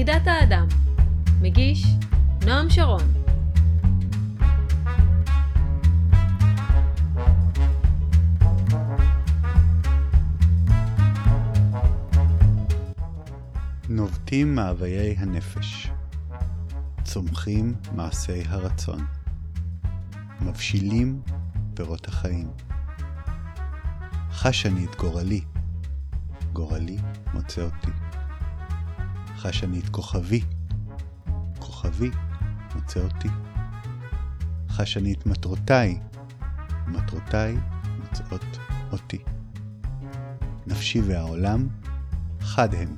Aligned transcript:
יחידת 0.00 0.26
האדם. 0.26 0.66
מגיש 1.40 1.86
נועם 2.46 2.70
שרון. 2.70 3.02
נובטים 13.88 14.54
מאוויי 14.54 15.16
הנפש, 15.18 15.90
צומחים 17.04 17.74
מעשי 17.94 18.42
הרצון, 18.48 19.06
מבשילים 20.40 21.22
פירות 21.74 22.08
החיים. 22.08 22.50
חש 24.32 24.66
אני 24.66 24.84
את 24.84 24.96
גורלי, 24.96 25.40
גורלי 26.52 26.98
מוצא 27.34 27.62
אותי. 27.62 28.09
חש 29.40 29.64
אני 29.64 29.80
את 29.80 29.88
כוכבי, 29.88 30.40
כוכבי 31.58 32.10
מוצא 32.74 33.00
אותי. 33.00 33.28
חש 34.68 34.96
אני 34.96 35.12
את 35.12 35.26
מטרותיי, 35.26 36.00
מטרותיי 36.86 37.56
מוצאות 38.00 38.58
אותי. 38.92 39.18
נפשי 40.66 41.00
והעולם 41.00 41.68
חד 42.40 42.74
הם. 42.74 42.96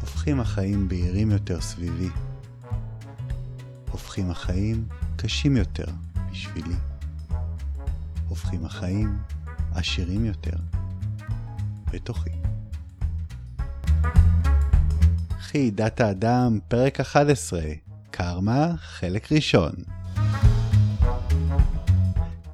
הופכים 0.00 0.40
החיים 0.40 0.88
בהירים 0.88 1.30
יותר 1.30 1.60
סביבי. 1.60 2.08
הופכים 3.90 4.30
החיים 4.30 4.88
קשים 5.16 5.56
יותר 5.56 5.86
בשבילי. 6.30 6.76
הופכים 8.28 8.64
החיים 8.64 9.18
עשירים 9.74 10.24
יותר 10.24 10.56
בתוכי. 11.92 12.51
חידת 15.52 16.00
האדם, 16.00 16.58
פרק 16.68 17.00
11, 17.00 17.60
קרמה, 18.10 18.74
חלק 18.76 19.32
ראשון. 19.32 19.72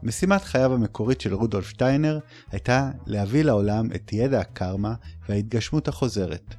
משימת 0.02 0.44
חייו 0.44 0.74
המקורית 0.74 1.20
של 1.20 1.34
רודולף 1.34 1.68
שטיינר 1.68 2.18
הייתה 2.52 2.90
להביא 3.06 3.42
לעולם 3.42 3.88
את 3.94 4.12
ידע 4.12 4.40
הקרמה 4.40 4.94
וההתגשמות 5.28 5.88
החוזרת. 5.88 6.54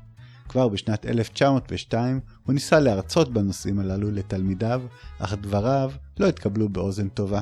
כבר 0.49 0.67
בשנת 0.67 1.05
1902 1.05 2.19
הוא 2.45 2.53
ניסה 2.53 2.79
להרצות 2.79 3.33
בנושאים 3.33 3.79
הללו 3.79 4.11
לתלמידיו, 4.11 4.81
אך 5.19 5.33
דבריו 5.33 5.91
לא 6.19 6.27
התקבלו 6.27 6.69
באוזן 6.69 7.09
טובה. 7.09 7.41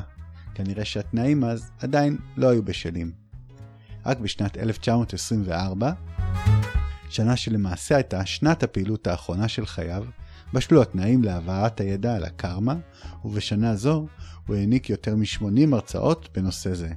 כנראה 0.56 0.86
שהתנאים 0.86 1.44
אז 1.44 1.72
עדיין 1.80 2.18
לא 2.38 2.50
היו 2.50 2.64
בשלים. 2.64 3.12
רק 4.06 4.20
בשנת 4.20 4.58
1924, 4.58 5.92
שנה 7.10 7.36
שלמעשה 7.36 7.96
הייתה 7.96 8.26
שנת 8.26 8.64
הפעילות 8.64 9.08
האחרונה 9.08 9.48
של 9.48 9.66
חייו, 9.66 10.04
בשלו 10.54 10.82
התנאים 10.82 11.24
להבאת 11.24 11.80
הידע 11.80 12.16
על 12.16 12.24
הקרמה, 12.24 12.76
ובשנה 13.26 13.76
זו 13.76 14.08
הוא 14.48 14.56
העניק 14.56 14.90
יותר 14.90 15.16
מ-80 15.16 15.76
הרצאות 15.76 16.30
בנושא 16.36 16.74
זה. 16.74 16.90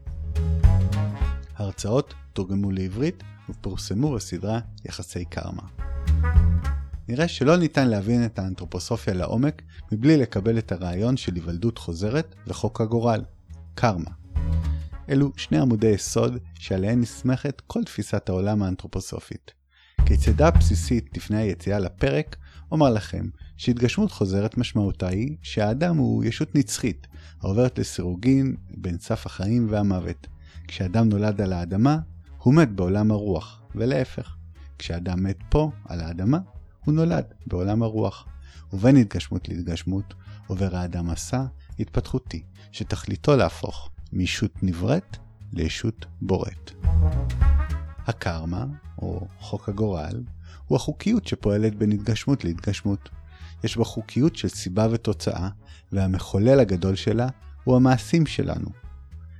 ההרצאות 1.56 2.14
תורגמו 2.32 2.70
לעברית 2.70 3.22
ופורסמו 3.48 4.12
בסדרה 4.12 4.58
יחסי 4.84 5.24
קרמה. 5.24 5.62
נראה 7.08 7.28
שלא 7.28 7.56
ניתן 7.56 7.88
להבין 7.88 8.24
את 8.24 8.38
האנתרופוסופיה 8.38 9.14
לעומק 9.14 9.62
מבלי 9.92 10.16
לקבל 10.16 10.58
את 10.58 10.72
הרעיון 10.72 11.16
של 11.16 11.34
היוולדות 11.34 11.78
חוזרת 11.78 12.34
וחוק 12.46 12.80
הגורל, 12.80 13.24
קרמה. 13.74 14.10
אלו 15.08 15.32
שני 15.36 15.58
עמודי 15.58 15.86
יסוד 15.86 16.38
שעליהן 16.54 17.00
נסמכת 17.00 17.62
כל 17.66 17.84
תפיסת 17.84 18.28
העולם 18.28 18.62
האנתרופוסופית. 18.62 19.59
כיצדה 20.10 20.50
בסיסית 20.50 21.16
לפני 21.16 21.36
היציאה 21.36 21.78
לפרק, 21.78 22.36
אומר 22.72 22.90
לכם 22.90 23.28
שהתגשמות 23.56 24.12
חוזרת 24.12 24.58
משמעותה 24.58 25.08
היא 25.08 25.36
שהאדם 25.42 25.96
הוא 25.96 26.24
ישות 26.24 26.54
נצחית, 26.54 27.06
העוברת 27.42 27.78
לסירוגין 27.78 28.56
בין 28.70 28.98
סף 28.98 29.26
החיים 29.26 29.66
והמוות. 29.70 30.26
כשאדם 30.68 31.08
נולד 31.08 31.40
על 31.40 31.52
האדמה, 31.52 31.98
הוא 32.38 32.54
מת 32.54 32.68
בעולם 32.68 33.10
הרוח, 33.10 33.62
ולהפך. 33.74 34.36
כשאדם 34.78 35.22
מת 35.22 35.38
פה, 35.48 35.70
על 35.88 36.00
האדמה, 36.00 36.38
הוא 36.84 36.94
נולד 36.94 37.24
בעולם 37.46 37.82
הרוח. 37.82 38.26
ובין 38.72 38.96
התגשמות 38.96 39.48
להתגשמות, 39.48 40.14
עובר 40.46 40.76
האדם 40.76 41.10
מסע 41.10 41.44
התפתחותי, 41.78 42.42
שתכליתו 42.72 43.36
להפוך 43.36 43.90
מישות 44.12 44.62
נבראת 44.62 45.16
לישות 45.52 46.06
בוראת. 46.20 46.70
הקרמה, 48.06 48.64
או 49.02 49.26
חוק 49.40 49.68
הגורל, 49.68 50.22
הוא 50.66 50.76
החוקיות 50.76 51.26
שפועלת 51.26 51.74
בין 51.74 51.92
התגשמות 51.92 52.44
להתגשמות. 52.44 53.08
יש 53.64 53.76
בה 53.76 53.84
חוקיות 53.84 54.36
של 54.36 54.48
סיבה 54.48 54.86
ותוצאה, 54.90 55.48
והמחולל 55.92 56.60
הגדול 56.60 56.94
שלה 56.94 57.28
הוא 57.64 57.76
המעשים 57.76 58.26
שלנו. 58.26 58.68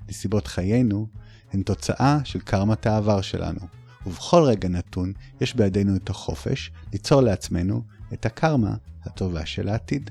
נסיבות 0.09 0.47
חיינו 0.47 1.07
הן 1.53 1.63
תוצאה 1.63 2.19
של 2.25 2.41
קרמת 2.41 2.87
העבר 2.87 3.21
שלנו, 3.21 3.61
ובכל 4.07 4.43
רגע 4.43 4.69
נתון 4.69 5.13
יש 5.41 5.55
בידינו 5.55 5.97
את 5.97 6.11
החופש 6.11 6.73
ליצור 6.93 7.21
לעצמנו 7.21 7.83
את 8.13 8.27
הקרמה 8.27 8.75
הטובה 9.03 9.47
של 9.47 9.69
העתיד. 9.69 10.11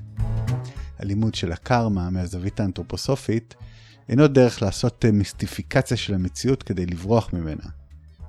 הלימוד 0.98 1.34
של 1.34 1.52
הקרמה 1.52 2.10
מהזווית 2.10 2.60
האנתרופוסופית 2.60 3.54
אינו 4.08 4.28
דרך 4.28 4.62
לעשות 4.62 5.04
מיסטיפיקציה 5.12 5.96
של 5.96 6.14
המציאות 6.14 6.62
כדי 6.62 6.86
לברוח 6.86 7.32
ממנה. 7.32 7.64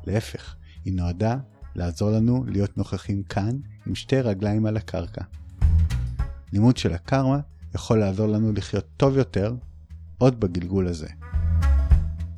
להפך, 0.07 0.55
היא 0.85 0.93
נועדה 0.93 1.37
לעזור 1.75 2.11
לנו 2.11 2.45
להיות 2.47 2.77
נוכחים 2.77 3.23
כאן 3.23 3.57
עם 3.87 3.95
שתי 3.95 4.21
רגליים 4.21 4.65
על 4.65 4.77
הקרקע. 4.77 5.23
לימוד 6.53 6.77
של 6.77 6.93
הקרמה 6.93 7.39
יכול 7.75 7.99
לעזור 7.99 8.27
לנו 8.27 8.53
לחיות 8.53 8.85
טוב 8.97 9.17
יותר 9.17 9.55
עוד 10.17 10.39
בגלגול 10.39 10.87
הזה. 10.87 11.07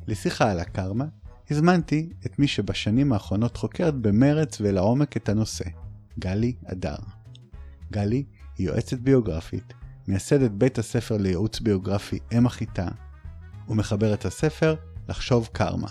לשיחה 0.06 0.50
על 0.50 0.60
הקרמה, 0.60 1.04
הזמנתי 1.50 2.12
את 2.26 2.38
מי 2.38 2.46
שבשנים 2.46 3.12
האחרונות 3.12 3.56
חוקרת 3.56 3.94
במרץ 3.94 4.60
ולעומק 4.60 5.16
את 5.16 5.28
הנושא, 5.28 5.64
גלי 6.18 6.54
אדר. 6.64 6.96
גלי 7.92 8.24
היא 8.58 8.66
יועצת 8.66 8.98
ביוגרפית, 8.98 9.74
מייסדת 10.08 10.50
בית 10.50 10.78
הספר 10.78 11.16
לייעוץ 11.16 11.60
ביוגרפי 11.60 12.18
אם 12.32 12.46
החיטה, 12.46 12.88
ומחבר 13.68 14.14
את 14.14 14.24
הספר 14.24 14.74
לחשוב 15.08 15.48
קרמה, 15.52 15.88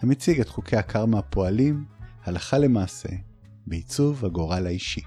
המציג 0.00 0.40
את 0.40 0.48
חוקי 0.48 0.76
הקרמה 0.76 1.18
הפועלים, 1.18 1.84
הלכה 2.26 2.58
למעשה, 2.58 3.08
בעיצוב 3.66 4.24
הגורל 4.24 4.66
האישי. 4.66 5.00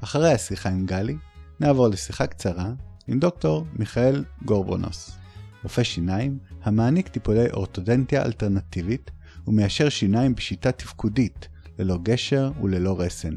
אחרי 0.00 0.32
השיחה 0.32 0.68
עם 0.68 0.86
גלי, 0.86 1.16
נעבור 1.60 1.88
לשיחה 1.88 2.26
קצרה 2.26 2.72
עם 3.06 3.18
דוקטור 3.18 3.66
מיכאל 3.72 4.24
גורבונוס, 4.44 5.18
רופא 5.62 5.82
שיניים 5.82 6.38
המעניק 6.62 7.08
טיפולי 7.08 7.50
אורתודנטיה 7.50 8.24
אלטרנטיבית 8.24 9.10
ומיישר 9.46 9.88
שיניים 9.88 10.34
בשיטה 10.34 10.72
תפקודית, 10.72 11.48
ללא 11.78 11.98
גשר 12.02 12.52
וללא 12.62 13.00
רסן. 13.00 13.34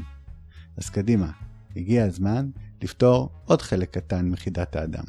אז 0.77 0.89
קדימה, 0.89 1.31
הגיע 1.75 2.05
הזמן 2.05 2.49
לפתור 2.81 3.29
עוד 3.45 3.61
חלק 3.61 3.97
קטן 3.97 4.29
מחידת 4.29 4.75
האדם. 4.75 5.05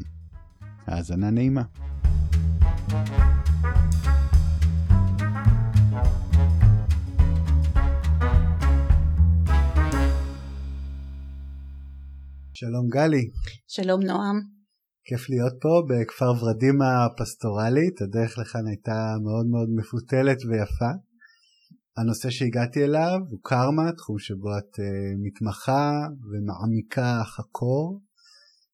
האזנה 0.87 1.31
נעימה. 1.31 1.63
שלום 12.63 12.89
גלי. 12.89 13.25
שלום 13.69 14.03
נועם. 14.03 14.37
כיף 15.05 15.31
להיות 15.31 15.53
פה 15.63 15.83
בכפר 15.89 16.31
ורדים 16.31 16.79
הפסטורלית, 16.83 18.03
הדרך 18.03 18.39
לכאן 18.39 18.67
הייתה 18.67 19.15
מאוד 19.25 19.47
מאוד 19.47 19.69
מפותלת 19.79 20.39
ויפה. 20.49 20.91
הנושא 21.97 22.31
שהגעתי 22.31 22.85
אליו 22.85 23.19
הוא 23.31 23.41
קרמה, 23.43 23.93
תחום 23.93 24.19
שבו 24.19 24.59
את 24.59 24.75
uh, 24.79 24.83
מתמחה 25.25 25.91
ומעמיקה 26.29 27.23
חקור. 27.25 28.01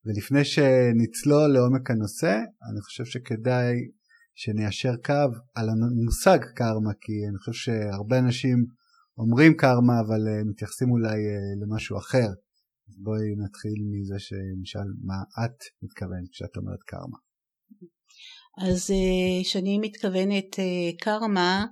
ולפני 0.04 0.44
שנצלול 0.44 1.48
לעומק 1.52 1.90
הנושא, 1.90 2.34
אני 2.70 2.80
חושב 2.80 3.04
שכדאי 3.04 3.74
שניישר 4.34 4.94
קו 5.06 5.30
על 5.54 5.66
המושג 5.70 6.38
קרמה, 6.54 6.92
כי 7.00 7.12
אני 7.28 7.38
חושב 7.38 7.52
שהרבה 7.52 8.18
אנשים 8.18 8.58
אומרים 9.18 9.52
קרמה, 9.56 10.00
אבל 10.06 10.20
uh, 10.28 10.50
מתייחסים 10.50 10.90
אולי 10.90 11.18
uh, 11.18 11.62
למשהו 11.62 11.98
אחר. 11.98 12.28
אז 12.88 12.96
בואי 12.98 13.34
נתחיל 13.36 13.84
מזה 13.90 14.18
שנשאל 14.18 14.88
מה 15.04 15.14
את 15.44 15.58
מתכוונת 15.82 16.28
כשאת 16.32 16.56
אומרת 16.56 16.82
קרמה. 16.86 17.18
אז 18.58 18.90
כשאני 19.42 19.78
מתכוונת 19.78 20.56
קרמה, 21.00 21.66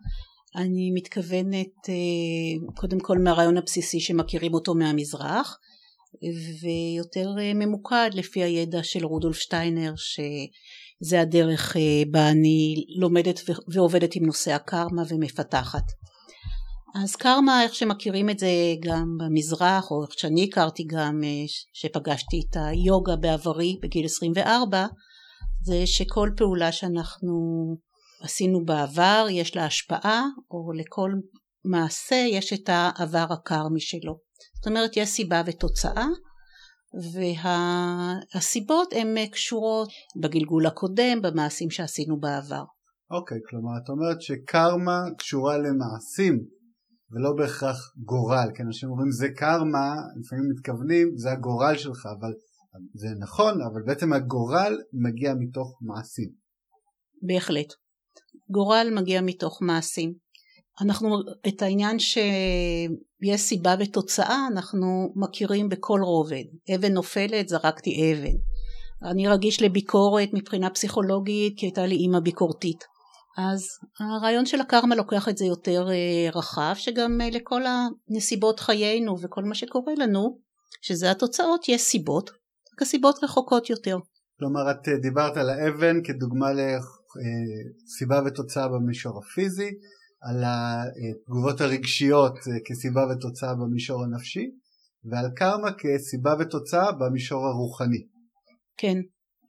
אני 0.56 0.90
מתכוונת 0.94 1.74
קודם 2.76 3.00
כל 3.00 3.18
מהרעיון 3.18 3.56
הבסיסי 3.56 4.00
שמכירים 4.00 4.54
אותו 4.54 4.74
מהמזרח 4.74 5.58
ויותר 6.62 7.30
ממוקד 7.54 8.10
לפי 8.14 8.42
הידע 8.42 8.82
של 8.82 9.04
רודולף 9.04 9.36
שטיינר 9.36 9.94
שזה 9.96 11.20
הדרך 11.20 11.76
בה 12.10 12.30
אני 12.30 12.84
לומדת 13.00 13.40
ועובדת 13.68 14.14
עם 14.14 14.26
נושא 14.26 14.52
הקרמה 14.52 15.02
ומפתחת. 15.08 15.84
אז 17.04 17.16
קרמה, 17.16 17.62
איך 17.62 17.74
שמכירים 17.74 18.30
את 18.30 18.38
זה 18.38 18.48
גם 18.80 19.16
במזרח, 19.18 19.90
או 19.90 20.04
איך 20.04 20.18
שאני 20.18 20.48
הכרתי 20.50 20.84
גם, 20.90 21.20
אה, 21.24 21.44
שפגשתי 21.72 22.40
את 22.50 22.56
היוגה 22.56 23.16
בעברי 23.16 23.78
בגיל 23.82 24.04
24, 24.04 24.86
זה 25.64 25.86
שכל 25.86 26.30
פעולה 26.36 26.72
שאנחנו 26.72 27.32
עשינו 28.22 28.64
בעבר 28.64 29.26
יש 29.30 29.56
לה 29.56 29.64
השפעה, 29.64 30.24
או 30.50 30.72
לכל 30.72 31.10
מעשה 31.64 32.26
יש 32.30 32.52
את 32.52 32.68
העבר 32.72 33.26
הקרמי 33.30 33.80
שלו. 33.80 34.18
זאת 34.56 34.66
אומרת, 34.66 34.96
יש 34.96 35.08
סיבה 35.08 35.42
ותוצאה, 35.46 36.06
והסיבות 38.34 38.92
הן 38.92 39.26
קשורות 39.26 39.88
בגלגול 40.22 40.66
הקודם, 40.66 41.22
במעשים 41.22 41.70
שעשינו 41.70 42.20
בעבר. 42.20 42.64
אוקיי, 43.10 43.38
okay, 43.38 43.40
כלומר 43.50 43.72
את 43.84 43.88
אומרת 43.88 44.22
שקרמה 44.22 45.02
קשורה 45.18 45.58
למעשים 45.58 46.55
ולא 47.10 47.32
בהכרח 47.36 47.92
גורל, 48.04 48.48
כי 48.56 48.62
אנשים 48.62 48.88
אומרים 48.90 49.10
זה 49.10 49.28
קרמה, 49.36 49.94
לפעמים 50.20 50.44
מתכוונים 50.50 51.12
זה 51.16 51.32
הגורל 51.32 51.76
שלך, 51.76 52.06
אבל 52.20 52.32
זה 52.94 53.08
נכון, 53.18 53.62
אבל 53.62 53.82
בעצם 53.86 54.12
הגורל 54.12 54.76
מגיע 54.92 55.34
מתוך 55.38 55.78
מעשים. 55.80 56.30
בהחלט. 57.22 57.72
גורל 58.50 58.88
מגיע 58.94 59.20
מתוך 59.20 59.58
מעשים. 59.62 60.14
אנחנו, 60.80 61.08
את 61.48 61.62
העניין 61.62 61.98
שיש 61.98 63.40
סיבה 63.40 63.74
ותוצאה, 63.80 64.46
אנחנו 64.52 65.12
מכירים 65.16 65.68
בכל 65.68 66.00
רובד. 66.02 66.44
אבן 66.74 66.92
נופלת, 66.92 67.48
זרקתי 67.48 68.12
אבן. 68.12 68.36
אני 69.10 69.28
רגיש 69.28 69.62
לביקורת 69.62 70.28
מבחינה 70.32 70.70
פסיכולוגית, 70.70 71.54
כי 71.58 71.66
הייתה 71.66 71.86
לי 71.86 71.94
אימא 71.94 72.20
ביקורתית. 72.20 72.84
אז 73.36 73.62
הרעיון 74.00 74.46
של 74.46 74.60
הקרמה 74.60 74.94
לוקח 74.94 75.28
את 75.28 75.36
זה 75.36 75.44
יותר 75.44 75.88
אה, 75.90 76.30
רחב, 76.34 76.72
שגם 76.74 77.20
אה, 77.20 77.30
לכל 77.30 77.62
הנסיבות 77.66 78.60
חיינו 78.60 79.16
וכל 79.22 79.44
מה 79.44 79.54
שקורה 79.54 79.92
לנו, 79.98 80.38
שזה 80.82 81.10
התוצאות, 81.10 81.68
יש 81.68 81.82
סיבות, 81.82 82.30
רק 82.30 82.82
הסיבות 82.82 83.24
רחוקות 83.24 83.70
יותר. 83.70 83.98
כלומר 84.38 84.70
את 84.70 84.88
אה, 84.88 84.96
דיברת 85.02 85.36
על 85.36 85.50
האבן 85.50 86.02
כדוגמה 86.04 86.46
לסיבה 86.52 88.20
ותוצאה 88.26 88.68
במישור 88.68 89.18
הפיזי, 89.18 89.70
על 90.22 90.42
התגובות 90.44 91.60
הרגשיות 91.60 92.38
כסיבה 92.64 93.00
ותוצאה 93.10 93.54
במישור 93.54 94.04
הנפשי, 94.04 94.50
ועל 95.04 95.26
קרמה 95.36 95.68
כסיבה 95.78 96.34
ותוצאה 96.40 96.92
במישור 96.92 97.46
הרוחני. 97.46 98.06
כן, 98.76 98.96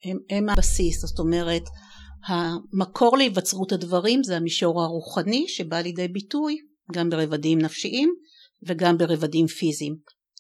הם, 0.06 0.18
הם 0.30 0.50
הבסיס, 0.50 1.06
זאת 1.06 1.20
אומרת 1.20 1.64
המקור 2.26 3.18
להיווצרות 3.18 3.72
הדברים 3.72 4.24
זה 4.24 4.38
המישור 4.38 4.82
הרוחני 4.82 5.46
שבא 5.48 5.78
לידי 5.78 6.08
ביטוי 6.08 6.58
גם 6.94 7.10
ברבדים 7.10 7.60
נפשיים 7.62 8.14
וגם 8.68 8.98
ברבדים 8.98 9.48
פיזיים 9.48 9.96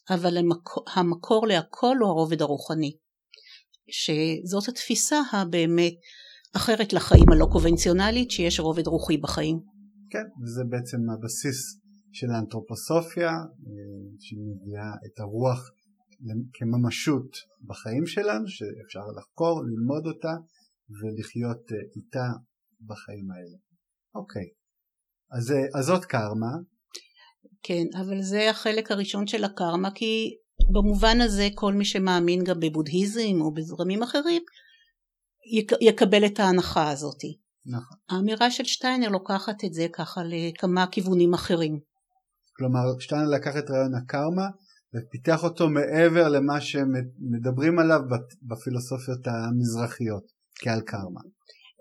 אבל 0.10 0.38
המקור, 0.38 0.84
המקור 0.96 1.48
להכל 1.48 1.98
הוא 2.02 2.10
הרובד 2.10 2.42
הרוחני 2.42 2.98
שזאת 3.90 4.68
התפיסה 4.68 5.22
הבאמת 5.32 5.94
אחרת 6.56 6.94
לחיים 6.94 7.30
הלא 7.32 7.48
קונבנציונלית 7.52 8.32
שיש 8.32 8.60
רובד 8.60 8.88
רוחי 8.88 9.18
בחיים. 9.18 9.60
כן, 10.10 10.26
וזה 10.44 10.64
בעצם 10.70 10.98
הבסיס 11.10 11.80
של 12.12 12.28
האנתרופוסופיה 12.32 13.32
שמביאה 14.20 14.92
את 15.06 15.20
הרוח 15.20 15.70
כממשות 16.54 17.38
בחיים 17.68 18.06
שלנו 18.06 18.48
שאפשר 18.48 19.06
לחקור, 19.18 19.64
ללמוד 19.64 20.08
אותה 20.08 20.34
ולחיות 20.90 21.72
אה, 21.72 21.78
איתה 21.96 22.28
בחיים 22.82 23.32
האלה. 23.32 23.58
אוקיי, 24.16 24.48
אז, 25.32 25.52
אה, 25.52 25.80
אז 25.80 25.86
זאת 25.86 26.06
קרמה. 26.06 26.52
כן, 27.64 27.84
אבל 28.02 28.22
זה 28.22 28.50
החלק 28.50 28.92
הראשון 28.92 29.28
של 29.28 29.44
הקרמה 29.44 29.92
כי 29.92 30.36
במובן 30.74 31.22
הזה 31.22 31.48
כל 31.56 31.74
מי 31.74 31.86
שמאמין 31.86 32.44
גם 32.44 32.60
בבודהיזם 32.60 33.42
או 33.42 33.54
בזרמים 33.54 34.04
אחרים 34.04 34.44
יק, 35.54 35.72
יקבל 35.82 36.26
את 36.26 36.40
ההנחה 36.40 36.90
הזאת. 36.90 37.22
נכון. 37.66 37.98
האמירה 38.10 38.52
של 38.52 38.64
שטיינר 38.64 39.10
לוקחת 39.10 39.64
את 39.66 39.74
זה 39.74 39.88
ככה 39.94 40.22
לכמה 40.24 40.88
כיוונים 40.92 41.34
אחרים. 41.34 41.80
כלומר 42.58 42.80
שטיינר 43.00 43.30
לקח 43.30 43.58
את 43.58 43.70
רעיון 43.70 43.96
הקרמה 43.96 44.48
ופיתח 44.96 45.44
אותו 45.44 45.70
מעבר 45.70 46.30
למה 46.30 46.62
שמדברים 46.62 47.80
עליו 47.80 48.00
בפילוסופיות 48.42 49.28
המזרחיות. 49.28 50.37
כעל 50.62 50.82
קרמה. 50.82 51.22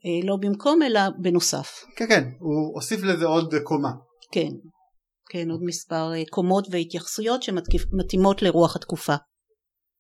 אה, 0.06 0.26
לא 0.28 0.36
במקום 0.40 0.82
אלא 0.82 1.00
בנוסף. 1.22 1.84
כן 1.96 2.06
כן, 2.08 2.24
הוא 2.38 2.74
הוסיף 2.74 3.02
לזה 3.02 3.24
עוד 3.24 3.54
קומה. 3.64 3.90
כן, 4.32 4.50
כן 5.30 5.50
עוד 5.50 5.60
מספר 5.62 6.12
אה, 6.14 6.22
קומות 6.30 6.66
והתייחסויות 6.70 7.42
שמתאימות 7.42 8.42
לרוח 8.42 8.76
התקופה. 8.76 9.14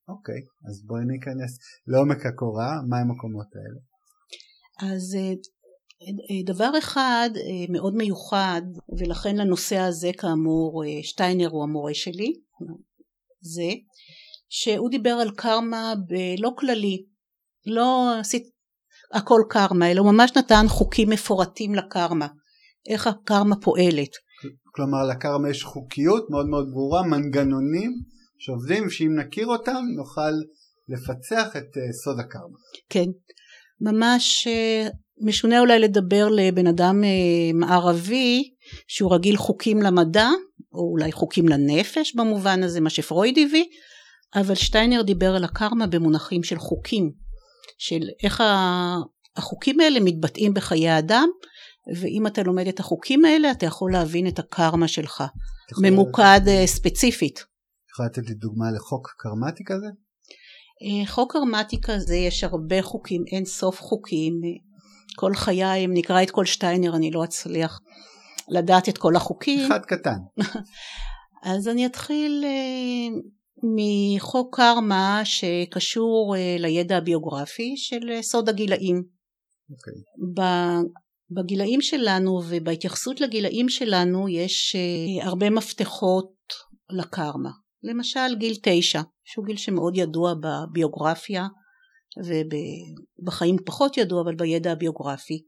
אוקיי, 0.08 0.40
אז 0.68 0.84
בואי 0.86 1.04
ניכנס 1.04 1.58
לעומק 1.86 2.26
הקורה, 2.26 2.70
מהם 2.88 3.10
הקומות 3.10 3.46
האלה? 3.54 3.80
אז 4.94 5.14
אה, 5.14 5.34
דבר 6.46 6.78
אחד 6.78 7.30
מאוד 7.68 7.94
מיוחד 7.94 8.62
ולכן 8.98 9.36
לנושא 9.36 9.76
הזה 9.76 10.10
כאמור 10.18 10.84
שטיינר 11.02 11.48
הוא 11.48 11.62
המורה 11.64 11.94
שלי 11.94 12.32
זה 13.40 13.70
שהוא 14.48 14.90
דיבר 14.90 15.10
על 15.10 15.30
קרמה 15.36 15.94
בלא 16.08 16.50
כללי 16.58 17.04
לא 17.66 18.18
עשית 18.20 18.55
הכל 19.12 19.40
קרמה, 19.48 19.90
אלא 19.90 20.00
הוא 20.00 20.12
ממש 20.12 20.32
נתן 20.36 20.64
חוקים 20.68 21.10
מפורטים 21.10 21.74
לקרמה, 21.74 22.26
איך 22.88 23.06
הקרמה 23.06 23.56
פועלת. 23.56 24.10
כלומר 24.74 25.06
לקרמה 25.10 25.50
יש 25.50 25.64
חוקיות 25.64 26.30
מאוד 26.30 26.46
מאוד 26.46 26.66
ברורה, 26.72 27.02
מנגנונים 27.02 27.92
שעובדים 28.38 28.90
שאם 28.90 29.18
נכיר 29.18 29.46
אותם 29.46 29.84
נוכל 29.96 30.32
לפצח 30.88 31.56
את 31.56 31.76
uh, 31.76 31.92
סוד 32.04 32.20
הקרמה. 32.20 32.58
כן, 32.90 33.04
ממש 33.80 34.48
uh, 34.48 34.92
משונה 35.26 35.60
אולי 35.60 35.78
לדבר 35.78 36.28
לבן 36.28 36.66
אדם 36.66 37.02
uh, 37.02 37.56
מערבי 37.56 38.50
שהוא 38.88 39.14
רגיל 39.14 39.36
חוקים 39.36 39.82
למדע, 39.82 40.28
או 40.72 40.90
אולי 40.92 41.12
חוקים 41.12 41.48
לנפש 41.48 42.14
במובן 42.14 42.62
הזה, 42.62 42.80
מה 42.80 42.90
שפרויד 42.90 43.38
הביא, 43.38 43.64
אבל 44.34 44.54
שטיינר 44.54 45.02
דיבר 45.02 45.34
על 45.34 45.44
הקרמה 45.44 45.86
במונחים 45.86 46.42
של 46.42 46.58
חוקים. 46.58 47.25
של 47.78 48.02
איך 48.22 48.42
החוקים 49.36 49.80
האלה 49.80 50.00
מתבטאים 50.00 50.54
בחיי 50.54 50.88
האדם 50.88 51.28
ואם 52.00 52.26
אתה 52.26 52.42
לומד 52.42 52.66
את 52.66 52.80
החוקים 52.80 53.24
האלה 53.24 53.50
אתה 53.50 53.66
יכול 53.66 53.92
להבין 53.92 54.26
את 54.26 54.38
הקרמה 54.38 54.88
שלך 54.88 55.24
ממוקד 55.82 56.40
לתת... 56.42 56.48
אה, 56.48 56.66
ספציפית. 56.66 57.44
יכולה 57.92 58.08
לתת 58.08 58.28
לי 58.28 58.34
דוגמה 58.34 58.66
לחוק 58.76 59.14
קרמטי 59.18 59.64
כזה? 59.66 59.86
אה, 60.82 61.06
חוק 61.06 61.32
קרמטי 61.32 61.80
כזה 61.80 62.16
יש 62.16 62.44
הרבה 62.44 62.82
חוקים 62.82 63.24
אין 63.32 63.44
סוף 63.44 63.80
חוקים 63.80 64.40
כל 65.16 65.34
חיי 65.34 65.84
אם 65.84 65.90
נקרא 65.94 66.22
את 66.22 66.30
כל 66.30 66.44
שטיינר 66.44 66.96
אני 66.96 67.10
לא 67.10 67.24
אצליח 67.24 67.80
לדעת 68.48 68.88
את 68.88 68.98
כל 68.98 69.16
החוקים. 69.16 69.66
אחד 69.66 69.84
קטן. 69.84 70.18
אז 71.52 71.68
אני 71.68 71.86
אתחיל 71.86 72.44
אה, 72.44 73.20
מחוק 73.74 74.56
קרמה 74.56 75.20
שקשור 75.24 76.34
אה, 76.36 76.56
לידע 76.58 76.96
הביוגרפי 76.96 77.76
של 77.76 78.10
אה, 78.10 78.22
סוד 78.22 78.48
הגילאים. 78.48 78.96
Okay. 78.96 79.72
אוקיי. 79.72 80.02
בגילאים 81.30 81.80
שלנו 81.80 82.40
ובהתייחסות 82.48 83.20
לגילאים 83.20 83.68
שלנו 83.68 84.28
יש 84.28 84.76
אה, 84.76 85.26
הרבה 85.26 85.50
מפתחות 85.50 86.32
לקרמה. 86.90 87.50
למשל 87.82 88.34
גיל 88.38 88.54
תשע, 88.62 89.00
שהוא 89.24 89.46
גיל 89.46 89.56
שמאוד 89.56 89.96
ידוע 89.96 90.34
בביוגרפיה 90.34 91.46
ובחיים 92.26 93.56
פחות 93.66 93.96
ידוע 93.96 94.22
אבל 94.22 94.34
בידע 94.34 94.72
הביוגרפי. 94.72 95.42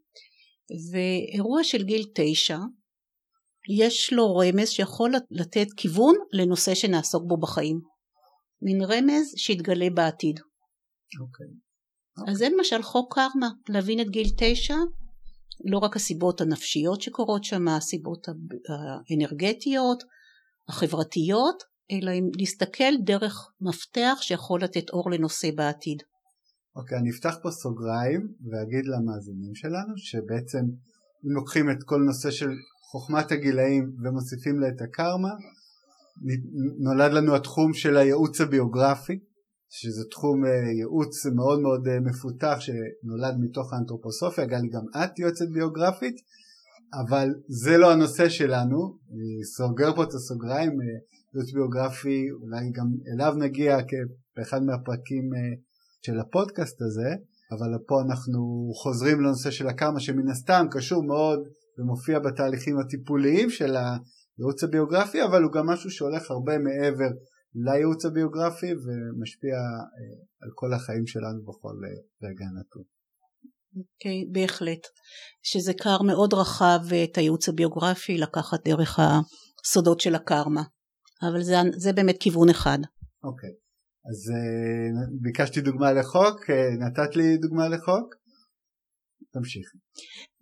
ואירוע 0.92 1.64
של 1.64 1.82
גיל 1.82 2.04
תשע 2.14 2.58
יש 3.68 4.12
לו 4.12 4.36
רמז 4.36 4.68
שיכול 4.68 5.12
לתת 5.30 5.66
כיוון 5.76 6.14
לנושא 6.32 6.74
שנעסוק 6.74 7.22
בו 7.26 7.36
בחיים. 7.36 7.80
מין 8.62 8.82
רמז 8.82 9.34
שיתגלה 9.36 9.90
בעתיד. 9.94 10.40
אוקיי. 11.20 11.46
Okay. 11.46 12.30
אז 12.30 12.38
זה 12.38 12.48
למשל 12.56 12.82
חוק 12.82 13.14
קרמה, 13.14 13.48
להבין 13.68 14.00
את 14.00 14.10
גיל 14.10 14.28
תשע, 14.36 14.76
לא 15.64 15.78
רק 15.78 15.96
הסיבות 15.96 16.40
הנפשיות 16.40 17.02
שקורות 17.02 17.44
שם, 17.44 17.68
הסיבות 17.68 18.26
האנרגטיות, 19.08 20.02
החברתיות, 20.68 21.62
אלא 21.92 22.10
אם 22.10 22.24
להסתכל 22.38 22.96
דרך 23.04 23.50
מפתח 23.60 24.18
שיכול 24.20 24.62
לתת 24.62 24.90
אור 24.90 25.10
לנושא 25.10 25.48
בעתיד. 25.56 25.98
אוקיי, 26.76 26.98
okay, 26.98 27.00
אני 27.00 27.10
אפתח 27.10 27.34
פה 27.42 27.50
סוגריים 27.50 28.20
ואגיד 28.50 28.84
למאזינים 28.86 29.54
שלנו 29.54 29.92
שבעצם 29.96 30.64
אם 31.24 31.30
לוקחים 31.34 31.70
את 31.70 31.82
כל 31.84 32.00
נושא 32.06 32.30
של 32.30 32.50
חוכמת 32.90 33.32
הגילאים 33.32 33.96
ומוסיפים 34.04 34.60
לה 34.60 34.68
את 34.68 34.80
הקרמה, 34.80 35.32
נולד 36.78 37.12
לנו 37.12 37.34
התחום 37.34 37.74
של 37.74 37.96
הייעוץ 37.96 38.40
הביוגרפי 38.40 39.18
שזה 39.70 40.04
תחום 40.10 40.44
אה, 40.44 40.50
ייעוץ 40.50 41.26
מאוד 41.26 41.60
מאוד 41.60 41.88
אה, 41.88 42.00
מפותח 42.00 42.56
שנולד 42.60 43.34
מתוך 43.40 43.72
האנתרופוסופיה, 43.72 44.46
גלי 44.46 44.68
גם 44.68 45.02
את 45.04 45.18
יועצת 45.18 45.48
ביוגרפית 45.52 46.16
אבל 46.94 47.28
זה 47.48 47.78
לא 47.78 47.92
הנושא 47.92 48.28
שלנו, 48.28 48.98
אני 49.12 49.44
סוגר 49.44 49.94
פה 49.94 50.02
את 50.02 50.14
הסוגריים, 50.14 50.70
ייעוץ 51.34 51.52
ביוגרפי, 51.52 52.30
אולי 52.42 52.70
גם 52.72 52.86
אליו 53.14 53.34
נגיע 53.38 53.78
באחד 54.36 54.62
מהפרקים 54.62 55.30
של 56.06 56.20
הפודקאסט 56.20 56.82
הזה, 56.82 57.10
אבל 57.52 57.78
פה 57.86 58.00
אנחנו 58.00 58.70
חוזרים 58.82 59.20
לנושא 59.20 59.50
של 59.50 59.68
הקרמה 59.68 60.00
שמן 60.00 60.28
הסתם 60.28 60.66
קשור 60.70 61.02
מאוד 61.02 61.38
ומופיע 61.78 62.18
בתהליכים 62.18 62.78
הטיפוליים 62.78 63.50
של 63.50 63.76
הייעוץ 64.38 64.64
הביוגרפי, 64.64 65.24
אבל 65.24 65.42
הוא 65.42 65.52
גם 65.52 65.66
משהו 65.66 65.90
שהולך 65.90 66.30
הרבה 66.30 66.58
מעבר 66.58 67.10
לייעוץ 67.54 68.04
הביוגרפי 68.04 68.66
ומשפיע 68.72 69.56
על 70.42 70.50
כל 70.54 70.74
החיים 70.74 71.06
שלנו 71.06 71.42
בכל 71.42 71.74
רגע 72.22 72.44
נתון. 72.60 72.82
כן, 74.00 74.08
okay, 74.08 74.32
בהחלט. 74.32 74.86
שזה 75.42 75.72
קר 75.74 76.02
מאוד 76.02 76.34
רחב 76.34 76.80
את 77.04 77.18
הייעוץ 77.18 77.48
הביוגרפי 77.48 78.18
לקחת 78.18 78.64
דרך 78.64 78.98
הסודות 78.98 80.00
של 80.00 80.14
הקרמה. 80.14 80.62
אבל 81.22 81.42
זה, 81.42 81.54
זה 81.76 81.92
באמת 81.92 82.16
כיוון 82.20 82.48
אחד. 82.48 82.78
אוקיי. 83.24 83.50
Okay. 83.50 83.68
אז 84.10 84.32
ביקשתי 85.22 85.60
דוגמה 85.60 85.92
לחוק, 85.92 86.50
נתת 86.80 87.16
לי 87.16 87.36
דוגמה 87.36 87.68
לחוק? 87.68 88.14
תמשיך. 89.32 89.66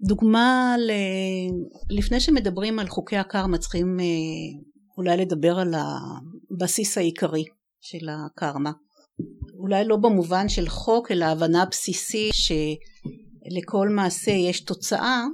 דוגמה 0.00 0.76
ל... 0.78 0.90
לפני 1.90 2.20
שמדברים 2.20 2.78
על 2.78 2.88
חוקי 2.88 3.16
הקרמה 3.16 3.58
צריכים 3.58 3.96
uh, 3.98 4.76
אולי 4.98 5.16
לדבר 5.16 5.58
על 5.58 5.74
הבסיס 5.74 6.98
העיקרי 6.98 7.44
של 7.80 8.08
הקרמה. 8.08 8.72
אולי 9.58 9.84
לא 9.84 9.96
במובן 9.96 10.48
של 10.48 10.68
חוק 10.68 11.10
אלא 11.10 11.24
הבנה 11.24 11.64
בסיסית 11.70 12.32
שלכל 12.34 13.88
מעשה 13.88 14.30
יש 14.30 14.60
תוצאה 14.64 15.24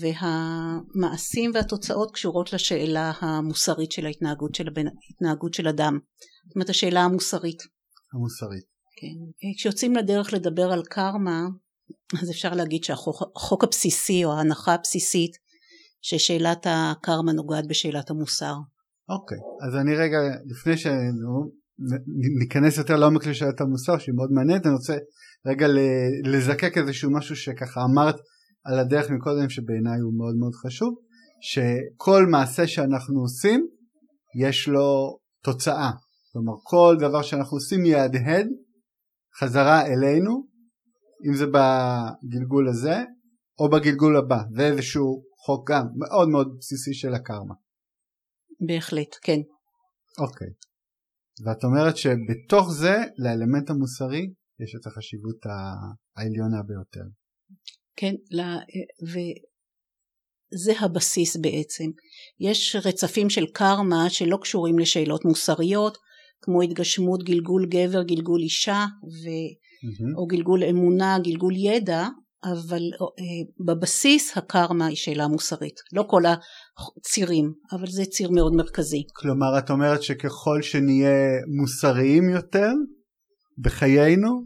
והמעשים 0.00 1.50
והתוצאות 1.54 2.12
קשורות 2.12 2.52
לשאלה 2.52 3.12
המוסרית 3.20 3.92
של 3.92 4.06
ההתנהגות 4.06 4.54
של, 4.54 4.68
הבן, 4.68 4.86
ההתנהגות 4.86 5.54
של 5.54 5.68
אדם. 5.68 5.98
זאת 6.46 6.54
אומרת 6.56 6.68
השאלה 6.68 7.00
המוסרית. 7.00 7.62
המוסרית. 8.14 8.64
כן. 8.96 9.50
כשיוצאים 9.56 9.96
לדרך 9.96 10.32
לדבר 10.32 10.72
על 10.72 10.82
קרמה 10.84 11.46
אז 12.22 12.30
אפשר 12.30 12.54
להגיד 12.54 12.84
שהחוק 12.84 13.64
הבסיסי 13.64 14.24
או 14.24 14.32
ההנחה 14.32 14.74
הבסיסית 14.74 15.30
ששאלת 16.02 16.66
הקרמה 16.70 17.32
נוגעת 17.32 17.66
בשאלת 17.68 18.10
המוסר. 18.10 18.54
אוקיי, 19.08 19.38
אז 19.68 19.76
אני 19.76 19.96
רגע 19.96 20.18
לפני 20.46 20.74
שניכנס 20.76 22.78
יותר 22.78 22.96
לעומק 22.96 23.26
לשאלת 23.26 23.60
המוסר 23.60 23.98
שהיא 23.98 24.14
מאוד 24.14 24.32
מעניינת 24.32 24.66
אני 24.66 24.74
רוצה 24.74 24.96
רגע 25.46 25.66
לזקק 26.24 26.78
איזשהו 26.78 27.10
משהו 27.10 27.36
שככה 27.36 27.84
אמרת 27.84 28.16
על 28.64 28.78
הדרך 28.78 29.10
מקודם 29.10 29.48
שבעיניי 29.48 30.00
הוא 30.00 30.18
מאוד 30.18 30.34
מאוד 30.40 30.54
חשוב 30.54 30.94
שכל 31.40 32.26
מעשה 32.30 32.66
שאנחנו 32.66 33.20
עושים 33.20 33.66
יש 34.40 34.68
לו 34.68 35.18
תוצאה 35.42 35.90
כלומר 36.32 36.52
כל 36.62 36.96
דבר 37.00 37.22
שאנחנו 37.22 37.56
עושים 37.56 37.86
יהדהד 37.86 38.46
חזרה 39.40 39.86
אלינו 39.86 40.53
אם 41.28 41.34
זה 41.36 41.46
בגלגול 41.46 42.68
הזה 42.68 42.96
או 43.58 43.70
בגלגול 43.70 44.16
הבא 44.16 44.38
זה 44.56 44.66
איזשהו 44.66 45.24
חוק 45.46 45.70
גם 45.70 45.86
מאוד 45.96 46.28
מאוד 46.28 46.56
בסיסי 46.58 46.94
של 46.94 47.14
הקרמה. 47.14 47.54
בהחלט 48.66 49.16
כן. 49.22 49.40
אוקיי. 50.18 50.48
ואת 51.44 51.64
אומרת 51.64 51.96
שבתוך 51.96 52.72
זה 52.72 52.94
לאלמנט 53.18 53.70
המוסרי 53.70 54.32
יש 54.60 54.74
את 54.80 54.86
החשיבות 54.86 55.36
העליונה 56.16 56.62
ביותר. 56.66 57.04
כן, 57.96 58.14
וזה 59.12 60.72
הבסיס 60.80 61.36
בעצם. 61.36 61.84
יש 62.40 62.76
רצפים 62.84 63.30
של 63.30 63.46
קרמה 63.46 64.10
שלא 64.10 64.38
קשורים 64.42 64.78
לשאלות 64.78 65.24
מוסריות, 65.24 65.98
כמו 66.42 66.62
התגשמות 66.62 67.22
גלגול 67.22 67.66
גבר, 67.68 68.02
גלגול 68.02 68.40
אישה, 68.40 68.84
ו... 69.04 69.28
mm-hmm. 69.84 70.18
או 70.18 70.26
גלגול 70.26 70.64
אמונה, 70.64 71.18
גלגול 71.24 71.56
ידע, 71.56 72.08
אבל 72.44 72.82
אה, 73.02 73.64
בבסיס 73.66 74.36
הקרמה 74.36 74.86
היא 74.86 74.96
שאלה 74.96 75.28
מוסרית. 75.28 75.74
לא 75.92 76.04
כל 76.08 76.22
הצירים, 76.26 77.52
אבל 77.72 77.86
זה 77.86 78.04
ציר 78.04 78.30
מאוד 78.30 78.52
מרכזי. 78.52 79.02
כלומר, 79.16 79.58
את 79.58 79.70
אומרת 79.70 80.02
שככל 80.02 80.62
שנהיה 80.62 81.14
מוסריים 81.60 82.28
יותר 82.28 82.70
בחיינו, 83.58 84.44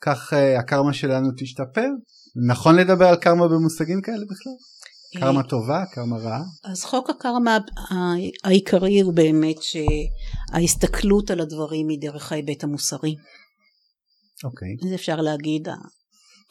כך 0.00 0.32
אה, 0.32 0.58
הקרמה 0.58 0.92
שלנו 0.92 1.28
תשתפר? 1.38 1.88
נכון 2.48 2.76
לדבר 2.76 3.04
על 3.04 3.16
קרמה 3.16 3.48
במושגים 3.48 4.02
כאלה 4.02 4.24
בכלל? 4.30 4.52
קרמה 5.20 5.42
טובה, 5.42 5.84
קרמה 5.92 6.16
רעה? 6.16 6.42
אז 6.64 6.84
חוק 6.84 7.10
הקרמה 7.10 7.58
העיקרי 8.44 9.00
הוא 9.00 9.14
באמת 9.14 9.56
שההסתכלות 9.62 11.30
על 11.30 11.40
הדברים 11.40 11.88
היא 11.88 11.98
דרך 12.00 12.32
ההיבט 12.32 12.64
המוסרי. 12.64 13.14
אוקיי. 14.44 14.68
Okay. 14.68 14.88
זה 14.88 14.94
אפשר 14.94 15.16
להגיד 15.16 15.68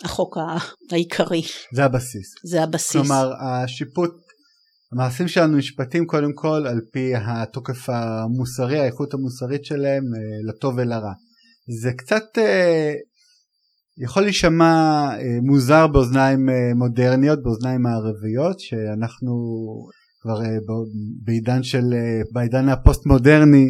החוק 0.03 0.38
העיקרי. 0.91 1.41
זה 1.74 1.86
הבסיס. 1.86 2.36
זה 2.46 2.63
הבסיס. 2.63 2.91
כלומר 2.91 3.32
השיפוט, 3.41 4.12
המעשים 4.91 5.27
שלנו 5.27 5.58
נשפטים 5.58 6.06
קודם 6.06 6.34
כל 6.34 6.67
על 6.67 6.79
פי 6.91 7.15
התוקף 7.15 7.89
המוסרי, 7.89 8.79
האיכות 8.79 9.13
המוסרית 9.13 9.65
שלהם 9.65 10.03
אה, 10.03 10.50
לטוב 10.50 10.75
ולרע. 10.77 11.13
זה 11.82 11.91
קצת 11.98 12.24
אה, 12.38 12.94
יכול 13.98 14.24
להישמע 14.24 15.10
אה, 15.13 15.41
מוזר 15.41 15.88
באוזניים 15.88 16.50
מודרניות, 16.75 17.44
באוזניים 17.44 17.82
מערביות, 17.82 18.60
שאנחנו 18.60 19.32
כבר 20.22 20.39
בעידן 21.24 21.63
של, 21.63 21.84
בעידן 22.34 22.70
הפוסט 22.70 23.06
מודרני 23.06 23.65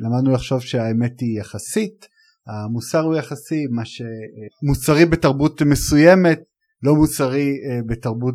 למדנו 0.00 0.32
לחשוב 0.32 0.60
שהאמת 0.60 1.20
היא 1.20 1.40
יחסית, 1.40 2.06
המוסר 2.50 3.00
הוא 3.00 3.16
יחסי, 3.16 3.66
מה 3.70 3.82
שמוסרי 3.84 5.06
בתרבות 5.06 5.62
מסוימת 5.62 6.40
לא 6.82 6.94
מוסרי 6.94 7.56
בתרבות, 7.86 8.34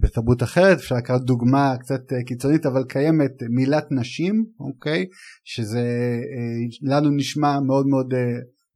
בתרבות 0.00 0.42
אחרת, 0.42 0.78
אפשר 0.78 0.94
לקחת 0.94 1.20
דוגמה 1.20 1.74
קצת 1.80 2.00
קיצונית 2.26 2.66
אבל 2.66 2.84
קיימת 2.84 3.32
מילת 3.50 3.86
נשים, 3.90 4.44
אוקיי, 4.60 5.06
שזה 5.44 5.82
לנו 6.82 7.10
נשמע 7.10 7.60
מאוד 7.60 7.86
מאוד 7.86 8.14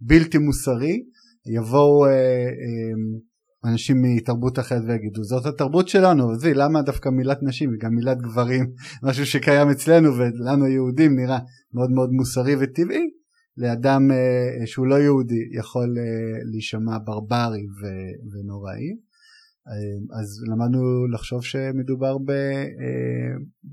בלתי 0.01 0.39
מוסרי, 0.39 1.03
יבואו 1.47 2.07
אה, 2.07 2.11
אה, 2.11 3.71
אנשים 3.71 3.97
מתרבות 4.03 4.59
אחרת 4.59 4.83
ויגידו 4.87 5.25
זאת 5.25 5.47
התרבות 5.47 5.89
שלנו, 5.89 6.31
עזבי 6.31 6.55
למה 6.55 6.83
דווקא 6.83 7.09
מילת 7.09 7.39
נשים? 7.43 7.71
וגם 7.75 7.95
מילת 7.95 8.19
גברים, 8.19 8.67
משהו 9.05 9.27
שקיים 9.27 9.69
אצלנו 9.69 10.11
ולנו 10.17 10.65
היהודים 10.65 11.17
נראה 11.17 11.39
מאוד 11.75 11.91
מאוד 11.91 12.11
מוסרי 12.13 12.57
וטבעי, 12.61 13.11
לאדם 13.57 14.11
אה, 14.11 14.67
שהוא 14.67 14.87
לא 14.87 14.95
יהודי 14.95 15.49
יכול 15.59 15.97
אה, 15.99 16.39
להישמע 16.53 16.99
ברברי 17.05 17.67
ונוראי. 18.33 18.89
אה, 19.69 20.19
אז 20.21 20.45
למדנו 20.51 21.07
לחשוב 21.15 21.45
שמדובר 21.45 22.19
ב... 22.19 22.33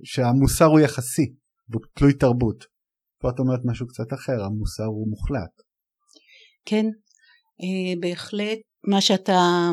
שהמוסר 0.03 0.65
הוא 0.65 0.79
יחסי, 0.79 1.33
הוא 1.73 1.81
תלוי 1.93 2.13
תרבות. 2.13 2.65
פה 3.21 3.29
את 3.29 3.39
אומרת 3.39 3.59
משהו 3.65 3.87
קצת 3.87 4.13
אחר, 4.13 4.43
המוסר 4.43 4.85
הוא 4.85 5.09
מוחלט. 5.09 5.61
כן, 6.65 6.85
בהחלט 7.99 8.59
מה 8.87 9.01
שאתה 9.01 9.69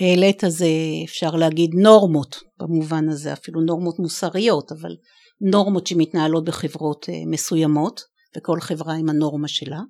העלית 0.00 0.42
זה 0.48 0.66
אפשר 1.04 1.30
להגיד 1.30 1.70
נורמות 1.74 2.36
במובן 2.58 3.08
הזה 3.08 3.32
אפילו 3.32 3.60
נורמות 3.60 3.98
מוסריות 3.98 4.72
אבל 4.72 4.96
נורמות 5.40 5.86
שמתנהלות 5.86 6.44
בחברות 6.44 7.06
מסוימות 7.26 8.00
וכל 8.38 8.60
חברה 8.60 8.94
עם 8.94 9.08
הנורמה 9.08 9.48
שלה. 9.48 9.80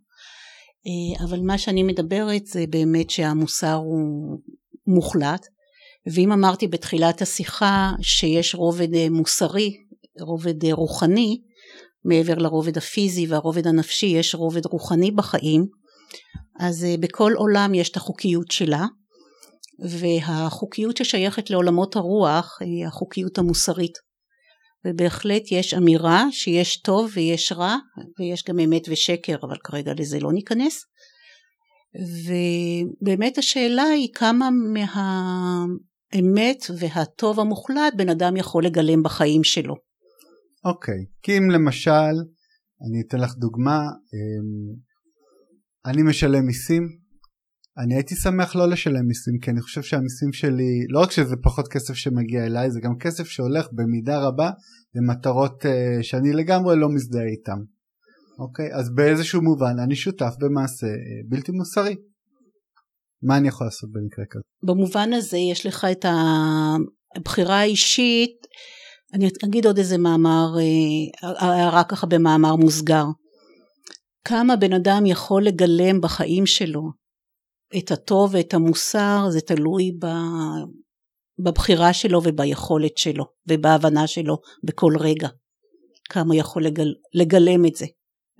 אה, 0.86 1.24
אבל 1.24 1.40
מה 1.40 1.58
שאני 1.58 1.82
מדברת 1.82 2.46
זה 2.46 2.64
באמת 2.70 3.10
שהמוסר 3.10 3.74
הוא 3.74 4.38
מוחלט. 4.86 5.46
ואם 6.14 6.32
אמרתי 6.32 6.68
בתחילת 6.68 7.22
השיחה 7.22 7.92
שיש 8.02 8.54
רובד 8.54 9.08
מוסרי 9.10 9.76
רובד 10.20 10.64
רוחני 10.64 11.40
מעבר 12.04 12.34
לרובד 12.34 12.78
הפיזי 12.78 13.26
והרובד 13.26 13.66
הנפשי 13.66 14.06
יש 14.06 14.34
רובד 14.34 14.66
רוחני 14.66 15.10
בחיים 15.10 15.66
אז 16.60 16.84
אה, 16.84 16.94
בכל 17.00 17.32
עולם 17.36 17.74
יש 17.74 17.90
את 17.90 17.96
החוקיות 17.96 18.50
שלה. 18.50 18.86
והחוקיות 19.80 20.96
ששייכת 20.96 21.50
לעולמות 21.50 21.96
הרוח 21.96 22.58
היא 22.60 22.86
החוקיות 22.86 23.38
המוסרית 23.38 23.98
ובהחלט 24.88 25.52
יש 25.52 25.74
אמירה 25.74 26.24
שיש 26.30 26.80
טוב 26.80 27.10
ויש 27.14 27.52
רע 27.52 27.76
ויש 28.18 28.44
גם 28.48 28.58
אמת 28.58 28.82
ושקר 28.88 29.36
אבל 29.42 29.56
כרגע 29.64 29.92
לזה 29.98 30.20
לא 30.20 30.32
ניכנס 30.32 30.84
ובאמת 32.24 33.38
השאלה 33.38 33.82
היא 33.82 34.08
כמה 34.14 34.48
מהאמת 34.50 35.76
והטוב 36.78 37.40
המוחלט 37.40 37.94
בן 37.96 38.08
אדם 38.08 38.36
יכול 38.36 38.64
לגלם 38.64 39.02
בחיים 39.02 39.44
שלו. 39.44 39.74
אוקיי, 40.64 40.94
okay. 40.94 41.06
כי 41.22 41.38
אם 41.38 41.50
למשל, 41.50 42.14
אני 42.88 43.02
אתן 43.06 43.18
לך 43.18 43.34
דוגמה, 43.34 43.78
אמ, 43.78 44.74
אני 45.86 46.02
משלם 46.02 46.46
מיסים, 46.46 46.88
אני 47.78 47.94
הייתי 47.94 48.14
שמח 48.14 48.56
לא 48.56 48.68
לשלם 48.68 49.06
מיסים 49.06 49.38
כי 49.42 49.50
אני 49.50 49.60
חושב 49.60 49.82
שהמיסים 49.82 50.32
שלי 50.32 50.86
לא 50.88 51.00
רק 51.00 51.10
שזה 51.10 51.36
פחות 51.42 51.68
כסף 51.68 51.94
שמגיע 51.94 52.46
אליי 52.46 52.70
זה 52.70 52.80
גם 52.80 52.98
כסף 53.00 53.24
שהולך 53.24 53.66
במידה 53.72 54.18
רבה 54.18 54.50
למטרות 54.94 55.64
uh, 55.64 55.68
שאני 56.02 56.32
לגמרי 56.32 56.76
לא 56.76 56.88
מזדהה 56.88 57.24
איתם. 57.24 57.58
אוקיי 58.38 58.74
אז 58.74 58.94
באיזשהו 58.94 59.42
מובן 59.42 59.78
אני 59.84 59.96
שותף 59.96 60.34
במעשה 60.40 60.86
uh, 60.86 60.90
בלתי 61.28 61.52
מוסרי. 61.52 61.94
מה 63.22 63.36
אני 63.36 63.48
יכול 63.48 63.66
לעשות 63.66 63.90
במקרה 63.92 64.24
כזה? 64.30 64.42
במובן 64.62 65.12
הזה 65.12 65.38
יש 65.38 65.66
לך 65.66 65.86
את 65.92 66.04
הבחירה 67.16 67.60
האישית 67.60 68.46
אני 69.14 69.28
אגיד 69.44 69.66
עוד 69.66 69.78
איזה 69.78 69.98
מאמר 69.98 70.46
uh, 70.56 71.26
הערה 71.38 71.84
ככה 71.84 72.06
במאמר 72.06 72.56
מוסגר 72.56 73.04
כמה 74.24 74.56
בן 74.56 74.72
אדם 74.72 75.06
יכול 75.06 75.44
לגלם 75.44 76.00
בחיים 76.00 76.46
שלו 76.46 76.97
את 77.78 77.90
הטוב 77.90 78.34
ואת 78.34 78.54
המוסר 78.54 79.26
זה 79.30 79.40
תלוי 79.40 79.92
בבחירה 81.38 81.92
שלו 81.92 82.20
וביכולת 82.24 82.98
שלו 82.98 83.24
ובהבנה 83.48 84.06
שלו 84.06 84.38
בכל 84.64 84.92
רגע. 85.00 85.28
כמה 86.10 86.36
יכול 86.36 86.64
לגל, 86.64 86.94
לגלם 87.14 87.66
את 87.66 87.74
זה. 87.74 87.86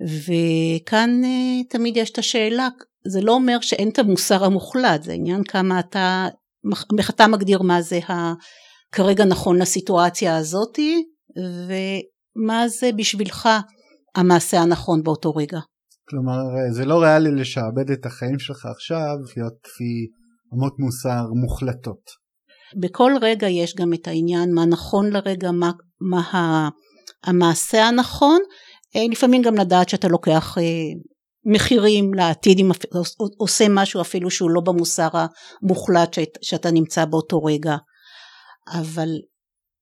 וכאן 0.07 1.21
אה, 1.23 1.63
תמיד 1.69 1.97
יש 1.97 2.09
את 2.09 2.17
השאלה 2.17 2.67
זה 3.07 3.21
לא 3.21 3.31
אומר 3.31 3.57
שאין 3.61 3.89
את 3.89 3.99
המוסר 3.99 4.45
המוחלט 4.45 5.03
זה 5.03 5.13
עניין 5.13 5.43
כמה 5.43 5.79
אתה 5.79 6.27
איך 6.99 7.09
אתה 7.09 7.27
מגדיר 7.27 7.61
מה 7.61 7.81
זה 7.81 7.99
ה, 8.09 8.33
כרגע 8.91 9.25
נכון 9.25 9.61
לסיטואציה 9.61 10.37
הזאתי 10.37 11.03
ומה 11.67 12.67
זה 12.67 12.91
בשבילך 12.95 13.49
המעשה 14.15 14.59
הנכון 14.59 15.03
באותו 15.03 15.35
רגע 15.35 15.59
כלומר 16.09 16.39
זה 16.71 16.85
לא 16.85 17.01
ריאלי 17.01 17.31
לשעבד 17.31 17.91
את 17.91 18.05
החיים 18.05 18.39
שלך 18.39 18.65
עכשיו 18.65 19.15
להיות 19.37 19.53
לפי 19.65 20.07
אמות 20.53 20.73
מוסר 20.79 21.33
מוחלטות. 21.41 22.29
בכל 22.81 23.11
רגע 23.21 23.47
יש 23.47 23.75
גם 23.75 23.93
את 23.93 24.07
העניין 24.07 24.53
מה 24.53 24.65
נכון 24.65 25.09
לרגע, 25.09 25.51
מה, 25.51 25.71
מה 26.01 26.69
המעשה 27.23 27.85
הנכון, 27.85 28.39
אה, 28.95 29.01
לפעמים 29.11 29.41
גם 29.41 29.55
לדעת 29.55 29.89
שאתה 29.89 30.07
לוקח 30.07 30.57
אה, 30.57 30.63
מחירים 31.53 32.13
לעתיד, 32.13 32.59
אם 32.59 32.71
עושה 33.37 33.65
משהו 33.69 34.01
אפילו 34.01 34.31
שהוא 34.31 34.49
לא 34.51 34.61
במוסר 34.61 35.09
המוחלט 35.13 36.15
שאתה 36.41 36.71
נמצא 36.71 37.05
באותו 37.05 37.43
רגע. 37.43 37.75
אבל 38.79 39.09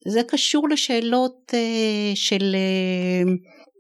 זה 0.08 0.22
קשור 0.28 0.70
לשאלות 0.70 1.52
אה, 1.54 2.12
של 2.16 2.56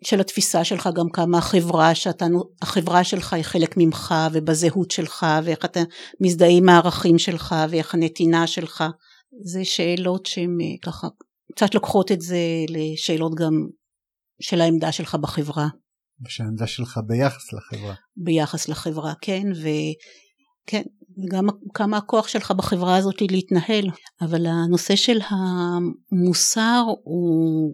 של 0.03 0.19
התפיסה 0.19 0.63
שלך 0.63 0.89
גם 0.95 1.09
כמה 1.09 1.37
החברה 1.37 1.95
שאתה, 1.95 2.25
החברה 2.61 3.03
שלך 3.03 3.33
היא 3.33 3.43
חלק 3.43 3.73
ממך 3.77 4.13
ובזהות 4.33 4.91
שלך 4.91 5.25
ואיך 5.43 5.65
אתה 5.65 5.79
מזדהה 6.21 6.49
עם 6.49 6.69
הערכים 6.69 7.19
שלך 7.19 7.55
ואיך 7.69 7.93
הנתינה 7.93 8.47
שלך 8.47 8.83
זה 9.43 9.65
שאלות 9.65 10.25
שהן 10.25 10.57
אה, 10.61 10.91
ככה 10.91 11.07
קצת 11.55 11.75
לוקחות 11.75 12.11
את 12.11 12.21
זה 12.21 12.37
לשאלות 12.69 13.35
גם 13.35 13.67
של 14.41 14.61
העמדה 14.61 14.91
שלך 14.91 15.15
בחברה. 15.15 15.67
ושהעמדה 16.25 16.67
שלך 16.67 16.99
ביחס 17.07 17.53
לחברה. 17.53 17.93
ביחס 18.17 18.69
לחברה 18.69 19.13
כן 19.21 19.43
וכן 19.51 20.81
וגם 21.17 21.47
כמה 21.73 21.97
הכוח 21.97 22.27
שלך 22.27 22.51
בחברה 22.51 22.97
הזאת 22.97 23.21
להתנהל 23.21 23.89
אבל 24.21 24.45
הנושא 24.45 24.95
של 24.95 25.19
המוסר 25.29 26.83
הוא 27.03 27.73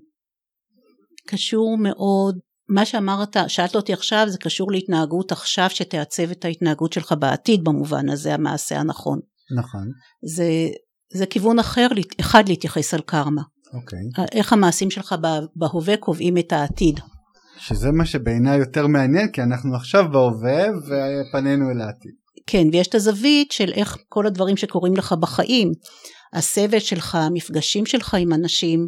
קשור 1.28 1.78
מאוד, 1.78 2.40
מה 2.70 2.86
שאמרת, 2.86 3.38
שאלת 3.48 3.76
אותי 3.76 3.94
עכשיו, 3.94 4.26
זה 4.30 4.38
קשור 4.38 4.72
להתנהגות 4.72 5.32
עכשיו 5.32 5.70
שתעצב 5.70 6.32
את 6.32 6.46
ההתנהגות 6.46 6.94
שלך 6.94 7.14
בעתיד 7.20 7.64
במובן 7.64 8.10
הזה, 8.10 8.34
המעשה 8.34 8.80
הנכון. 8.80 9.20
נכון. 9.58 9.88
זה, 10.36 10.50
זה 11.14 11.26
כיוון 11.26 11.60
אחר, 11.60 11.88
אחד 12.20 12.50
להתייחס 12.50 12.94
על 12.94 13.02
קרמה. 13.02 13.42
אוקיי. 13.74 14.00
איך 14.32 14.54
המעשים 14.54 14.92
שלך 14.92 15.16
בהווה 15.56 15.98
קובעים 15.98 16.38
את 16.38 16.54
העתיד. 16.54 17.00
שזה 17.58 17.92
מה 17.92 18.06
שבעיניי 18.06 18.60
יותר 18.60 18.88
מעניין, 18.88 19.32
כי 19.32 19.42
אנחנו 19.42 19.76
עכשיו 19.76 20.04
בהווה 20.12 20.64
ופנינו 20.78 21.72
אל 21.72 21.82
העתיד. 21.82 22.12
כן, 22.48 22.68
ויש 22.72 22.88
את 22.88 22.96
הזווית 22.96 23.52
של 23.52 23.72
איך 23.74 23.98
כל 24.10 24.28
הדברים 24.28 24.58
שקורים 24.58 24.94
לך 24.96 25.14
בחיים, 25.20 25.72
הסבל 26.34 26.80
שלך, 26.80 27.16
המפגשים 27.16 27.86
שלך 27.86 28.14
עם 28.14 28.34
אנשים, 28.34 28.88